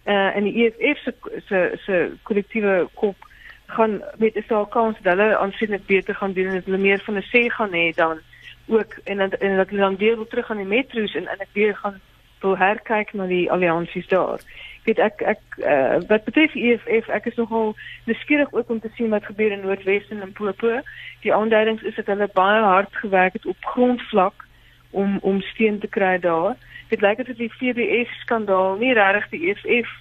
uh, 0.05 0.35
in 0.35 0.43
die 0.49 0.67
EFF 0.67 1.03
se 1.03 1.13
se 1.47 1.61
se 1.85 1.99
kollektiewe 2.23 2.87
kop 2.93 3.28
gaan 3.69 4.01
met 4.17 4.35
is 4.35 4.47
daar 4.47 4.67
kans 4.67 4.97
dat 5.01 5.17
hulle 5.17 5.37
aansienlik 5.37 5.85
beter 5.85 6.15
gaan 6.15 6.33
doen 6.33 6.45
en 6.45 6.53
dat 6.53 6.65
hulle 6.65 6.77
meer 6.77 7.01
van 7.05 7.15
'n 7.17 7.29
sê 7.33 7.41
gaan 7.47 7.73
hê 7.73 7.95
dan 7.95 8.19
ook 8.67 8.93
en 9.03 9.17
dat 9.17 9.33
en 9.33 9.55
dat 9.55 9.69
hulle 9.69 9.81
dan 9.81 9.97
weer 9.97 10.15
wil 10.15 10.27
terug 10.27 10.49
aan 10.49 10.57
die 10.57 10.65
metro's 10.65 11.15
en 11.15 11.27
en 11.27 11.39
ek 11.39 11.53
weer 11.53 11.75
gaan 11.75 11.99
wil 12.39 12.57
herkyk 12.57 13.13
na 13.13 13.25
die 13.25 13.51
alliansies 13.51 14.07
daar. 14.07 14.39
Ek 14.79 14.85
weet 14.85 14.99
ek 14.99 15.21
ek 15.21 15.41
uh, 15.57 15.97
wat 16.07 16.23
betref 16.23 16.55
EFF 16.55 17.09
ek 17.09 17.25
is 17.25 17.35
nogal 17.35 17.75
nuuskierig 18.03 18.53
ook 18.53 18.69
om 18.69 18.79
te 18.79 18.91
sien 18.95 19.09
wat 19.09 19.25
gebeur 19.25 19.51
in 19.51 19.61
Noordwes 19.61 20.09
en 20.09 20.19
Limpopo. 20.19 20.81
Die 21.21 21.33
aanduidings 21.33 21.83
is 21.83 21.95
dat 21.95 22.05
hulle 22.05 22.29
baie 22.33 22.61
hard 22.63 22.95
gewerk 22.95 23.33
het 23.33 23.45
op 23.45 23.57
grondvlak 23.73 24.45
om 24.89 25.17
om 25.21 25.41
steun 25.41 25.79
te 25.79 25.87
kry 25.87 26.19
daar. 26.19 26.55
Dit 26.89 27.01
lyk 27.01 27.19
asof 27.19 27.37
die 27.37 27.51
FBS 27.51 28.21
skandaal 28.21 28.77
nie 28.77 28.93
regtig 28.93 29.29
die 29.29 29.49
EFF 29.51 29.91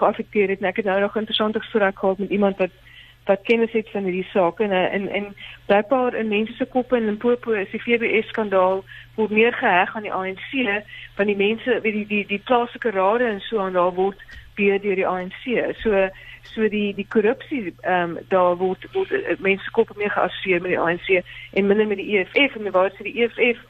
geaffekteer 0.00 0.48
het 0.48 0.60
nie. 0.60 0.70
Ek 0.70 0.80
het 0.80 0.88
nou 0.88 1.00
nog 1.00 1.14
'n 1.14 1.24
interessante 1.26 1.60
gesprek 1.60 1.98
gehad 1.98 2.18
met 2.18 2.30
iemand 2.30 2.56
wat 2.56 2.70
wat 3.30 3.46
kennis 3.46 3.72
het 3.72 3.90
van 3.90 4.02
hierdie 4.08 4.26
saak. 4.32 4.60
En 4.60 4.72
en 4.72 5.08
en 5.08 5.26
blykbaar 5.66 6.14
in 6.14 6.28
mense 6.28 6.52
se 6.58 6.66
koppe 6.66 6.96
in 6.96 7.04
Limpopo 7.04 7.52
is 7.52 7.70
die 7.70 7.80
FBS 7.80 8.28
skandaal 8.28 8.82
word 9.14 9.30
meer 9.30 9.54
geheg 9.54 9.94
aan 9.94 10.06
die 10.08 10.12
ANC 10.12 10.50
van 11.18 11.30
die 11.30 11.36
mense 11.36 11.78
weet 11.84 11.98
die 12.00 12.06
die 12.06 12.26
die 12.26 12.42
plaaslike 12.50 12.90
rade 12.96 13.28
en 13.28 13.40
so 13.40 13.62
aan 13.62 13.78
daar 13.78 13.94
word 13.94 14.24
beheer 14.58 14.82
deur 14.82 14.98
die 14.98 15.06
ANC. 15.06 15.44
So 15.82 16.08
so 16.54 16.68
die 16.68 16.94
die 16.94 17.06
korrupsie 17.14 17.74
ehm 17.80 18.16
um, 18.16 18.18
daar 18.34 18.56
word 18.56 18.86
word 18.96 19.12
uh, 19.12 19.36
mense 19.38 19.70
koppe 19.70 19.94
meer 19.96 20.10
geassosieer 20.10 20.62
met 20.64 20.74
die 20.74 20.80
ANC 20.86 21.08
en 21.52 21.66
minder 21.66 21.86
met 21.86 22.02
die 22.02 22.16
EFF 22.18 22.56
en 22.58 22.72
waar 22.74 22.90
sy 22.96 23.06
die 23.06 23.22
EFF 23.22 23.62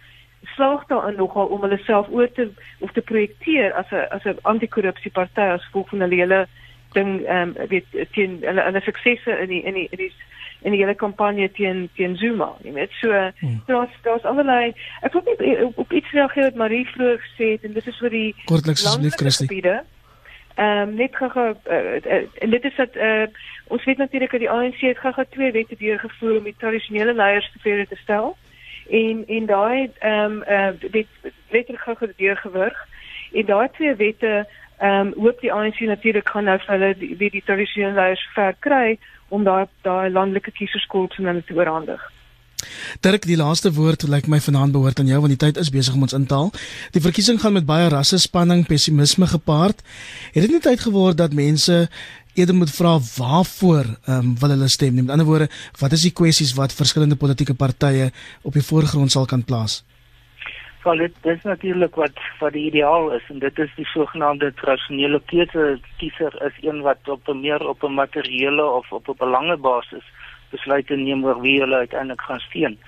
slaag 0.54 0.86
daarin 0.88 1.20
nogal 1.20 1.52
om 1.52 1.60
hulle 1.66 1.80
self 1.84 2.08
oor 2.08 2.32
te 2.32 2.48
of 2.78 2.92
te 2.96 3.04
projekteer 3.12 3.76
as 3.82 3.92
'n 3.92 4.08
as 4.16 4.24
'n 4.24 4.40
anti-korrupsie 4.42 5.12
party 5.20 5.52
as 5.56 5.68
gevolg 5.68 5.88
van 5.88 6.00
hulle 6.06 6.22
hele 6.22 6.40
ding 6.92 7.26
ehm 7.26 7.54
um, 7.56 7.68
weet 7.68 7.86
teen 8.12 8.38
hulle 8.40 8.62
hulle 8.62 8.80
suksesse 8.80 9.38
in 9.44 9.48
die 9.48 9.62
in 9.62 9.74
die 9.74 9.88
in 9.90 9.98
die 9.98 10.12
in 10.62 10.74
die 10.74 10.80
hele 10.80 10.94
kampanje 10.94 11.50
teen 11.56 11.88
teen 11.96 12.16
Zuma, 12.16 12.50
jy 12.64 12.72
weet. 12.72 12.92
So 13.00 13.12
hmm. 13.12 13.62
daar's 13.66 13.94
daar's 14.02 14.26
allerlei 14.28 14.74
ek 15.00 15.12
wil 15.12 15.24
net 15.24 15.64
op, 15.64 15.78
op 15.78 15.92
iets 15.92 16.10
reageer 16.12 16.50
wat 16.50 16.60
Marie 16.60 16.86
vroeër 16.92 17.22
gesê 17.24 17.54
het 17.54 17.64
en 17.64 17.72
dit 17.78 17.86
is 17.86 18.02
oor 18.02 18.14
die 18.14 18.34
kortliks 18.44 18.84
asseblief 18.84 19.16
Christie. 19.22 19.62
Ehm 20.60 20.88
um, 20.88 20.94
net 20.94 21.16
gou 21.16 21.30
uh, 21.46 21.54
uh, 21.70 22.22
en 22.44 22.50
dit 22.50 22.64
is 22.64 22.76
dat 22.76 22.96
uh, 22.96 23.26
ons 23.66 23.84
weet 23.84 23.96
natuurlik 23.96 24.30
dat 24.30 24.40
die 24.40 24.50
ANC 24.50 24.80
het 24.80 24.98
gou 24.98 25.24
twee 25.30 25.52
wette 25.52 25.76
deurgevoer 25.78 26.38
om 26.38 26.44
die 26.44 26.58
tradisionele 26.58 27.14
leiers 27.14 27.50
te 27.52 27.58
vrede 27.58 27.86
te 27.88 27.96
stel. 28.02 28.36
En 28.90 29.24
en 29.26 29.46
daai 29.46 29.90
ehm 29.98 30.40
um, 30.40 30.42
uh, 30.48 30.90
dit 30.90 31.06
letterlik 31.50 31.80
gou 31.80 32.12
deurgewurg. 32.16 32.86
En 33.32 33.46
daai 33.46 33.68
twee 33.72 33.94
wette 33.94 34.46
Ehm 34.80 35.06
um, 35.06 35.12
hoop 35.22 35.40
die 35.40 35.52
ANC 35.52 35.80
natuurlik 35.84 36.28
gaan 36.28 36.46
nou 36.48 36.56
hulle 36.66 36.94
die 36.96 37.16
die, 37.18 37.42
tradisionele 37.44 37.94
leiers 37.94 38.22
ver 38.34 38.54
kry 38.64 38.98
om 39.28 39.44
daai 39.44 39.66
daai 39.84 40.08
landelike 40.10 40.54
kieserskorps 40.56 41.18
aan 41.18 41.28
hulle 41.28 41.42
te 41.44 41.54
oorhandig. 41.54 42.00
Dirk, 43.04 43.26
die 43.28 43.36
laaste 43.36 43.72
woord 43.76 44.02
lyk 44.02 44.12
like 44.14 44.30
my 44.32 44.40
vanaand 44.40 44.72
behoort 44.72 45.00
aan 45.00 45.10
jou 45.12 45.20
want 45.20 45.34
die 45.34 45.42
tyd 45.44 45.60
is 45.60 45.72
besig 45.74 45.94
om 45.94 46.06
ons 46.08 46.16
in 46.16 46.24
te 46.26 46.34
haal. 46.34 46.48
Die 46.96 47.04
verkiesing 47.04 47.40
gaan 47.42 47.58
met 47.58 47.68
baie 47.68 47.88
rasse 47.92 48.18
spanning, 48.18 48.64
pessimisme 48.66 49.28
gepaard. 49.28 49.84
Het 50.32 50.48
dit 50.48 50.56
nie 50.56 50.64
tyd 50.64 50.80
geword 50.80 51.20
dat 51.20 51.36
mense 51.36 51.88
eerder 52.40 52.54
moet 52.54 52.72
vra 52.72 52.96
waarvoor 53.18 53.84
ehm 53.84 54.16
um, 54.16 54.34
wil 54.40 54.56
hulle 54.56 54.68
stem? 54.68 54.94
Met 54.94 55.12
ander 55.12 55.28
woorde, 55.28 55.52
wat 55.78 55.92
is 55.92 56.08
die 56.08 56.16
kwessies 56.16 56.56
wat 56.56 56.72
verskillende 56.72 57.20
politieke 57.20 57.54
partye 57.54 58.10
op 58.42 58.56
die 58.56 58.64
voorgrond 58.64 59.12
sal 59.12 59.26
kan 59.26 59.44
plaas? 59.44 59.82
Wel 60.82 60.96
dit 60.96 61.16
dis 61.22 61.42
natuurlik 61.42 61.94
wat 61.94 62.20
wat 62.38 62.52
die 62.52 62.66
ideaal 62.66 63.10
is 63.12 63.26
en 63.28 63.38
dit 63.38 63.58
is 63.58 63.72
die 63.76 63.86
sogenaamde 63.86 64.52
tradisionele 64.54 65.20
keuse 65.32 65.78
kiezer 65.96 66.36
is 66.46 66.56
een 66.64 66.80
wat 66.86 67.08
op 67.08 67.28
'n 67.28 67.40
meer 67.40 67.68
op 67.68 67.84
'n 67.84 67.94
materiële 67.94 68.64
of 68.64 68.92
op 68.92 69.08
'n 69.08 69.18
belangebasis 69.18 70.06
besluite 70.50 70.96
neem 70.96 71.24
oor 71.24 71.40
wie 71.40 71.60
hulle 71.60 71.76
uiteindelik 71.76 72.20
gaan 72.20 72.40
steun. 72.40 72.78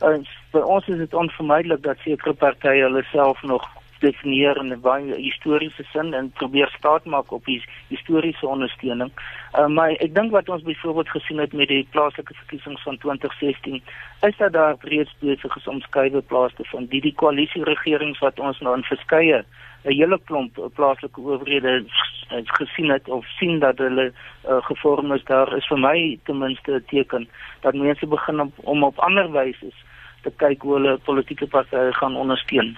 En 0.00 0.26
vir 0.52 0.64
ons 0.64 0.88
is 0.88 0.96
dit 0.96 1.14
onvermydelik 1.14 1.82
dat 1.82 1.98
sekere 1.98 2.32
partye 2.32 2.82
hulle 2.82 3.02
self 3.02 3.42
nog 3.42 3.68
definieer 4.02 4.56
in 4.60 4.72
'n 4.72 4.80
baie 4.80 5.14
historiese 5.14 5.84
sin 5.92 6.14
en 6.14 6.30
probeer 6.30 6.70
staat 6.78 7.04
maak 7.04 7.32
op 7.32 7.44
die 7.44 7.62
historiese 7.88 8.46
ondersteuning. 8.46 9.10
Uh, 9.58 9.66
maar 9.66 9.90
ek 9.90 10.14
dink 10.14 10.30
wat 10.30 10.48
ons 10.48 10.62
byvoorbeeld 10.62 11.08
gesien 11.08 11.38
het 11.38 11.52
met 11.52 11.68
die 11.68 11.86
plaaslike 11.90 12.34
verkiesings 12.34 12.82
van 12.82 12.98
2016 12.98 13.82
is 14.28 14.36
dat 14.36 14.52
daar 14.52 14.76
reeds 14.80 15.14
besig 15.20 15.56
is 15.56 15.68
om 15.68 15.80
skuwe 15.80 16.20
plaas 16.20 16.54
te 16.54 16.64
vind. 16.64 16.90
Die 16.90 17.00
die 17.00 17.14
koalisie 17.14 17.64
regerings 17.64 18.18
wat 18.18 18.40
ons 18.40 18.60
nou 18.60 18.76
in 18.76 18.84
verskeie 18.84 19.44
'n 19.84 19.94
hele 19.98 20.18
klomp 20.24 20.58
plaaslike 20.74 21.20
owerhede 21.20 21.84
gesien 22.58 22.90
het 22.90 23.08
of 23.08 23.26
sien 23.38 23.58
dat 23.58 23.78
hulle 23.78 24.12
uh, 24.12 24.62
gevorm 24.62 25.12
is 25.12 25.24
daar 25.24 25.56
is 25.56 25.66
vir 25.66 25.78
my 25.78 26.18
ten 26.24 26.38
minste 26.38 26.72
'n 26.72 26.84
teken 26.86 27.28
dat 27.60 27.74
mense 27.74 28.06
begin 28.06 28.40
om, 28.40 28.52
om 28.56 28.84
op 28.84 28.98
ander 28.98 29.32
wyse 29.32 29.72
te 30.22 30.30
kyk 30.36 30.62
hoe 30.62 30.74
hulle 30.74 30.98
politieke 30.98 31.46
partye 31.46 31.92
gaan 31.92 32.16
ondersteun. 32.16 32.76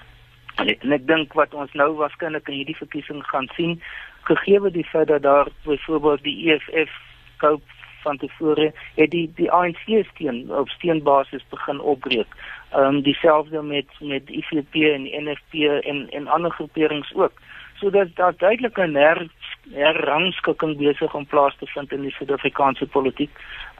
En 0.55 0.69
ek, 0.71 0.83
ek 0.83 1.07
dink 1.07 1.33
wat 1.33 1.53
ons 1.53 1.71
nou 1.73 1.91
waarskynlik 1.99 2.47
in 2.47 2.59
hierdie 2.61 2.81
verkiesing 2.81 3.23
gaan 3.31 3.49
sien, 3.55 3.81
gegee 4.29 4.71
die 4.71 4.87
feit 4.91 5.07
dat 5.07 5.21
daar 5.21 5.47
byvoorbeeld 5.63 6.23
die 6.23 6.51
EFF 6.51 6.91
koop 7.37 7.61
van 8.05 8.17
tevore 8.17 8.71
het 8.95 9.11
die 9.11 9.25
die 9.35 9.51
ANC 9.51 9.85
steen 10.13 10.45
op 10.61 10.69
steenbasis 10.69 11.45
begin 11.49 11.79
opbreek. 11.79 12.31
Ehm 12.71 12.95
um, 12.95 13.01
dieselfde 13.01 13.61
met 13.61 13.89
met 13.99 14.29
IFP 14.29 14.75
en 14.93 15.09
NFP 15.25 15.53
en 15.91 16.07
en 16.09 16.27
ander 16.27 16.51
groeperings 16.51 17.13
ook. 17.13 17.41
So 17.79 17.89
dat 17.89 18.15
daar 18.15 18.35
duidelik 18.37 18.77
'n 18.77 18.95
her, 18.95 19.27
herrangskikking 19.73 20.75
besig 20.77 21.13
om 21.17 21.25
plaas 21.25 21.55
te 21.59 21.67
vind 21.73 21.91
in 21.91 22.05
die 22.05 22.13
Suid-Afrikaanse 22.17 22.85
politiek. 22.85 23.31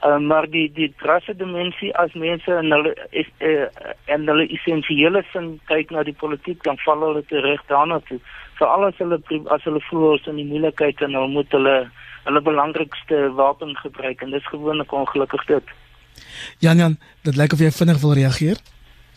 Uh, 0.04 0.18
maar 0.18 0.48
die 0.50 0.66
die 0.74 0.88
rasse 1.06 1.34
dimensie 1.36 1.92
as 1.96 2.12
mense 2.14 2.52
en 2.52 2.72
hulle 2.74 2.92
is 3.10 3.28
uh, 3.38 3.68
en 4.12 4.26
hulle 4.28 4.48
essensiële 4.58 5.22
sin 5.32 5.54
kyk 5.70 5.94
na 5.94 6.02
die 6.02 6.16
politiek 6.16 6.62
dan 6.66 6.80
val 6.84 7.06
hulle 7.06 7.22
terug 7.30 7.62
daarna 7.70 8.00
toe. 8.08 8.20
Veral 8.58 8.88
as 8.90 9.00
hulle 9.02 9.20
as 9.54 9.64
hulle 9.64 9.82
voel 9.88 10.20
in 10.26 10.42
die 10.42 10.48
moeilikheid 10.50 11.00
en 11.00 11.16
hulle 11.16 11.32
moet 11.38 11.52
hulle 11.54 11.76
hulle 12.26 12.42
belangrikste 12.42 13.26
wapen 13.38 13.76
gebruik 13.78 14.22
en 14.22 14.34
dis 14.34 14.52
gewoonlik 14.52 14.92
ongelukkig 14.92 15.44
dit. 15.46 15.76
Jan 16.58 16.76
Jan, 16.76 16.96
dit 17.22 17.36
lyk 17.36 17.52
of 17.52 17.62
jy 17.62 17.70
vinnig 17.70 18.00
wil 18.02 18.16
reageer. 18.18 18.60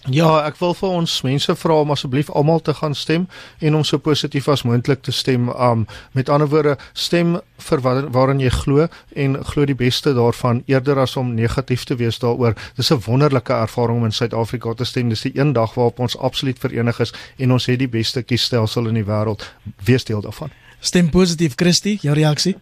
Ja, 0.08 0.45
ek 0.47 0.56
wil 0.62 0.72
vir 0.80 0.93
ons 0.95 1.14
mense 1.28 1.54
vra 1.60 1.82
om 1.84 1.89
asseblief 1.91 2.30
almal 2.32 2.62
te 2.64 2.72
gaan 2.74 2.93
stem 2.95 3.26
en 3.60 3.76
om 3.76 3.84
so 3.84 4.00
positief 4.00 4.47
as 4.47 4.64
moontlik 4.64 5.02
te 5.04 5.12
stem. 5.12 5.50
Um 5.52 5.86
met 6.16 6.30
ander 6.32 6.47
woorde, 6.47 6.78
stem 6.93 7.36
vir 7.60 7.84
wat 7.84 8.08
waarin 8.16 8.39
jy 8.39 8.50
glo 8.62 8.88
en 9.16 9.36
glo 9.52 9.68
die 9.68 9.76
beste 9.76 10.14
daarvan 10.16 10.64
eerder 10.72 11.02
as 11.04 11.18
om 11.20 11.34
negatief 11.36 11.84
te 11.84 12.00
wees 12.00 12.20
daaroor. 12.24 12.56
Dis 12.78 12.91
'n 12.91 13.04
wonderlike 13.06 13.54
ervaring 13.54 13.97
om 13.97 14.06
in 14.06 14.12
Suid-Afrika 14.12 14.74
te 14.74 14.86
stem. 14.86 15.10
Dis 15.10 15.22
die 15.22 15.38
een 15.38 15.54
dag 15.54 15.74
waarop 15.74 16.00
ons 16.00 16.18
absoluut 16.18 16.60
verenig 16.60 17.00
is 17.00 17.14
en 17.38 17.52
ons 17.52 17.66
het 17.66 17.80
die 17.80 17.88
beste 17.88 18.24
kiesstelsel 18.24 18.88
in 18.88 18.93
die 18.93 19.06
wêreld. 19.06 19.54
Wees 19.84 20.04
deel 20.04 20.22
daarvan. 20.22 20.50
Stem 20.80 21.10
positief, 21.10 21.54
Christie, 21.56 21.97
jou 22.02 22.16
reaksie? 22.16 22.56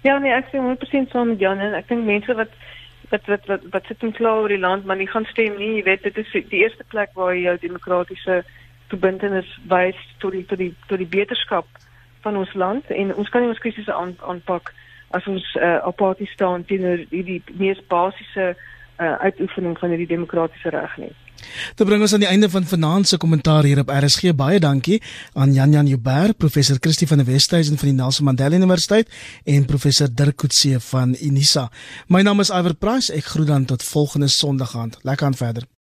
Ja, 0.00 0.18
nee, 0.18 0.32
ek 0.32 0.48
sê 0.52 0.58
100% 0.60 1.10
saam 1.10 1.28
met 1.28 1.38
Jan 1.40 1.58
en 1.58 1.74
ek 1.74 1.88
dink 1.88 2.04
mense 2.04 2.34
wat 2.34 2.48
wat 3.10 3.26
wat 3.26 3.46
wat 3.46 3.64
wat 3.70 3.86
sit 3.86 4.02
in 4.02 4.12
klaar 4.12 4.42
oor 4.42 4.52
die 4.52 4.58
land 4.58 4.84
maar 4.84 4.96
nie 4.96 5.10
gaan 5.10 5.26
stem 5.30 5.56
nie 5.58 5.76
jy 5.76 5.82
weet 5.88 6.02
dit 6.02 6.18
is 6.18 6.32
die 6.32 6.62
eerste 6.62 6.84
plek 6.88 7.10
waar 7.14 7.34
jy 7.34 7.42
jou 7.48 7.56
demokratiese 7.60 8.42
verbintenis 8.88 9.50
wys 9.68 9.98
tot 10.18 10.32
die 10.32 10.44
tot 10.46 10.58
die 10.58 10.74
tot 10.88 10.98
die 10.98 11.10
beterskap 11.16 11.66
van 12.24 12.36
ons 12.36 12.54
land. 12.54 12.86
En 12.90 13.14
ons 13.14 13.28
kan 13.28 13.44
nie 13.44 13.52
ons 13.52 13.60
krisisse 13.60 13.92
aan, 13.92 14.14
aanpak 14.20 14.72
as 15.16 15.26
ons 15.30 15.44
uh, 15.54 15.76
apatie 15.86 16.28
staan 16.32 16.64
teenoor 16.64 17.04
die, 17.10 17.24
die 17.26 17.42
mees 17.60 17.80
basiese 17.92 18.54
uh, 18.54 19.14
uitoefening 19.26 19.76
van 19.78 19.92
hierdie 19.94 20.10
demokratiese 20.16 20.72
reg 20.74 20.96
nie 21.02 21.12
Dit 21.74 21.86
bring 21.86 22.02
ons 22.02 22.12
aan 22.12 22.24
die 22.24 22.30
einde 22.30 22.50
van 22.50 22.66
vanaand 22.66 23.08
se 23.08 23.16
kommentaar 23.16 23.64
hier 23.64 23.82
op 23.82 23.92
RSG. 23.92 24.34
Baie 24.36 24.60
dankie 24.60 25.00
aan 25.32 25.52
Jan 25.52 25.72
Jan 25.72 25.86
Joubert, 25.86 26.38
professor 26.38 26.76
Christie 26.80 27.08
van 27.10 27.22
die 27.22 27.28
Westhuizen 27.32 27.78
van 27.78 27.88
die 27.88 27.96
Nelson 27.96 28.24
Mandela 28.24 28.56
Universiteit 28.56 29.08
en 29.44 29.64
professor 29.64 30.08
Dirk 30.08 30.36
Coetzee 30.36 30.78
van 30.78 31.16
Unisa. 31.20 31.70
My 32.08 32.22
naam 32.22 32.40
is 32.40 32.50
Iver 32.50 32.74
Price. 32.74 33.12
Ek 33.12 33.24
groet 33.34 33.50
dan 33.50 33.64
tot 33.64 33.82
volgende 33.82 34.28
Sondag 34.28 34.76
aand. 34.76 34.98
Lekker 35.02 35.26
aan 35.26 35.34
verder. 35.34 35.73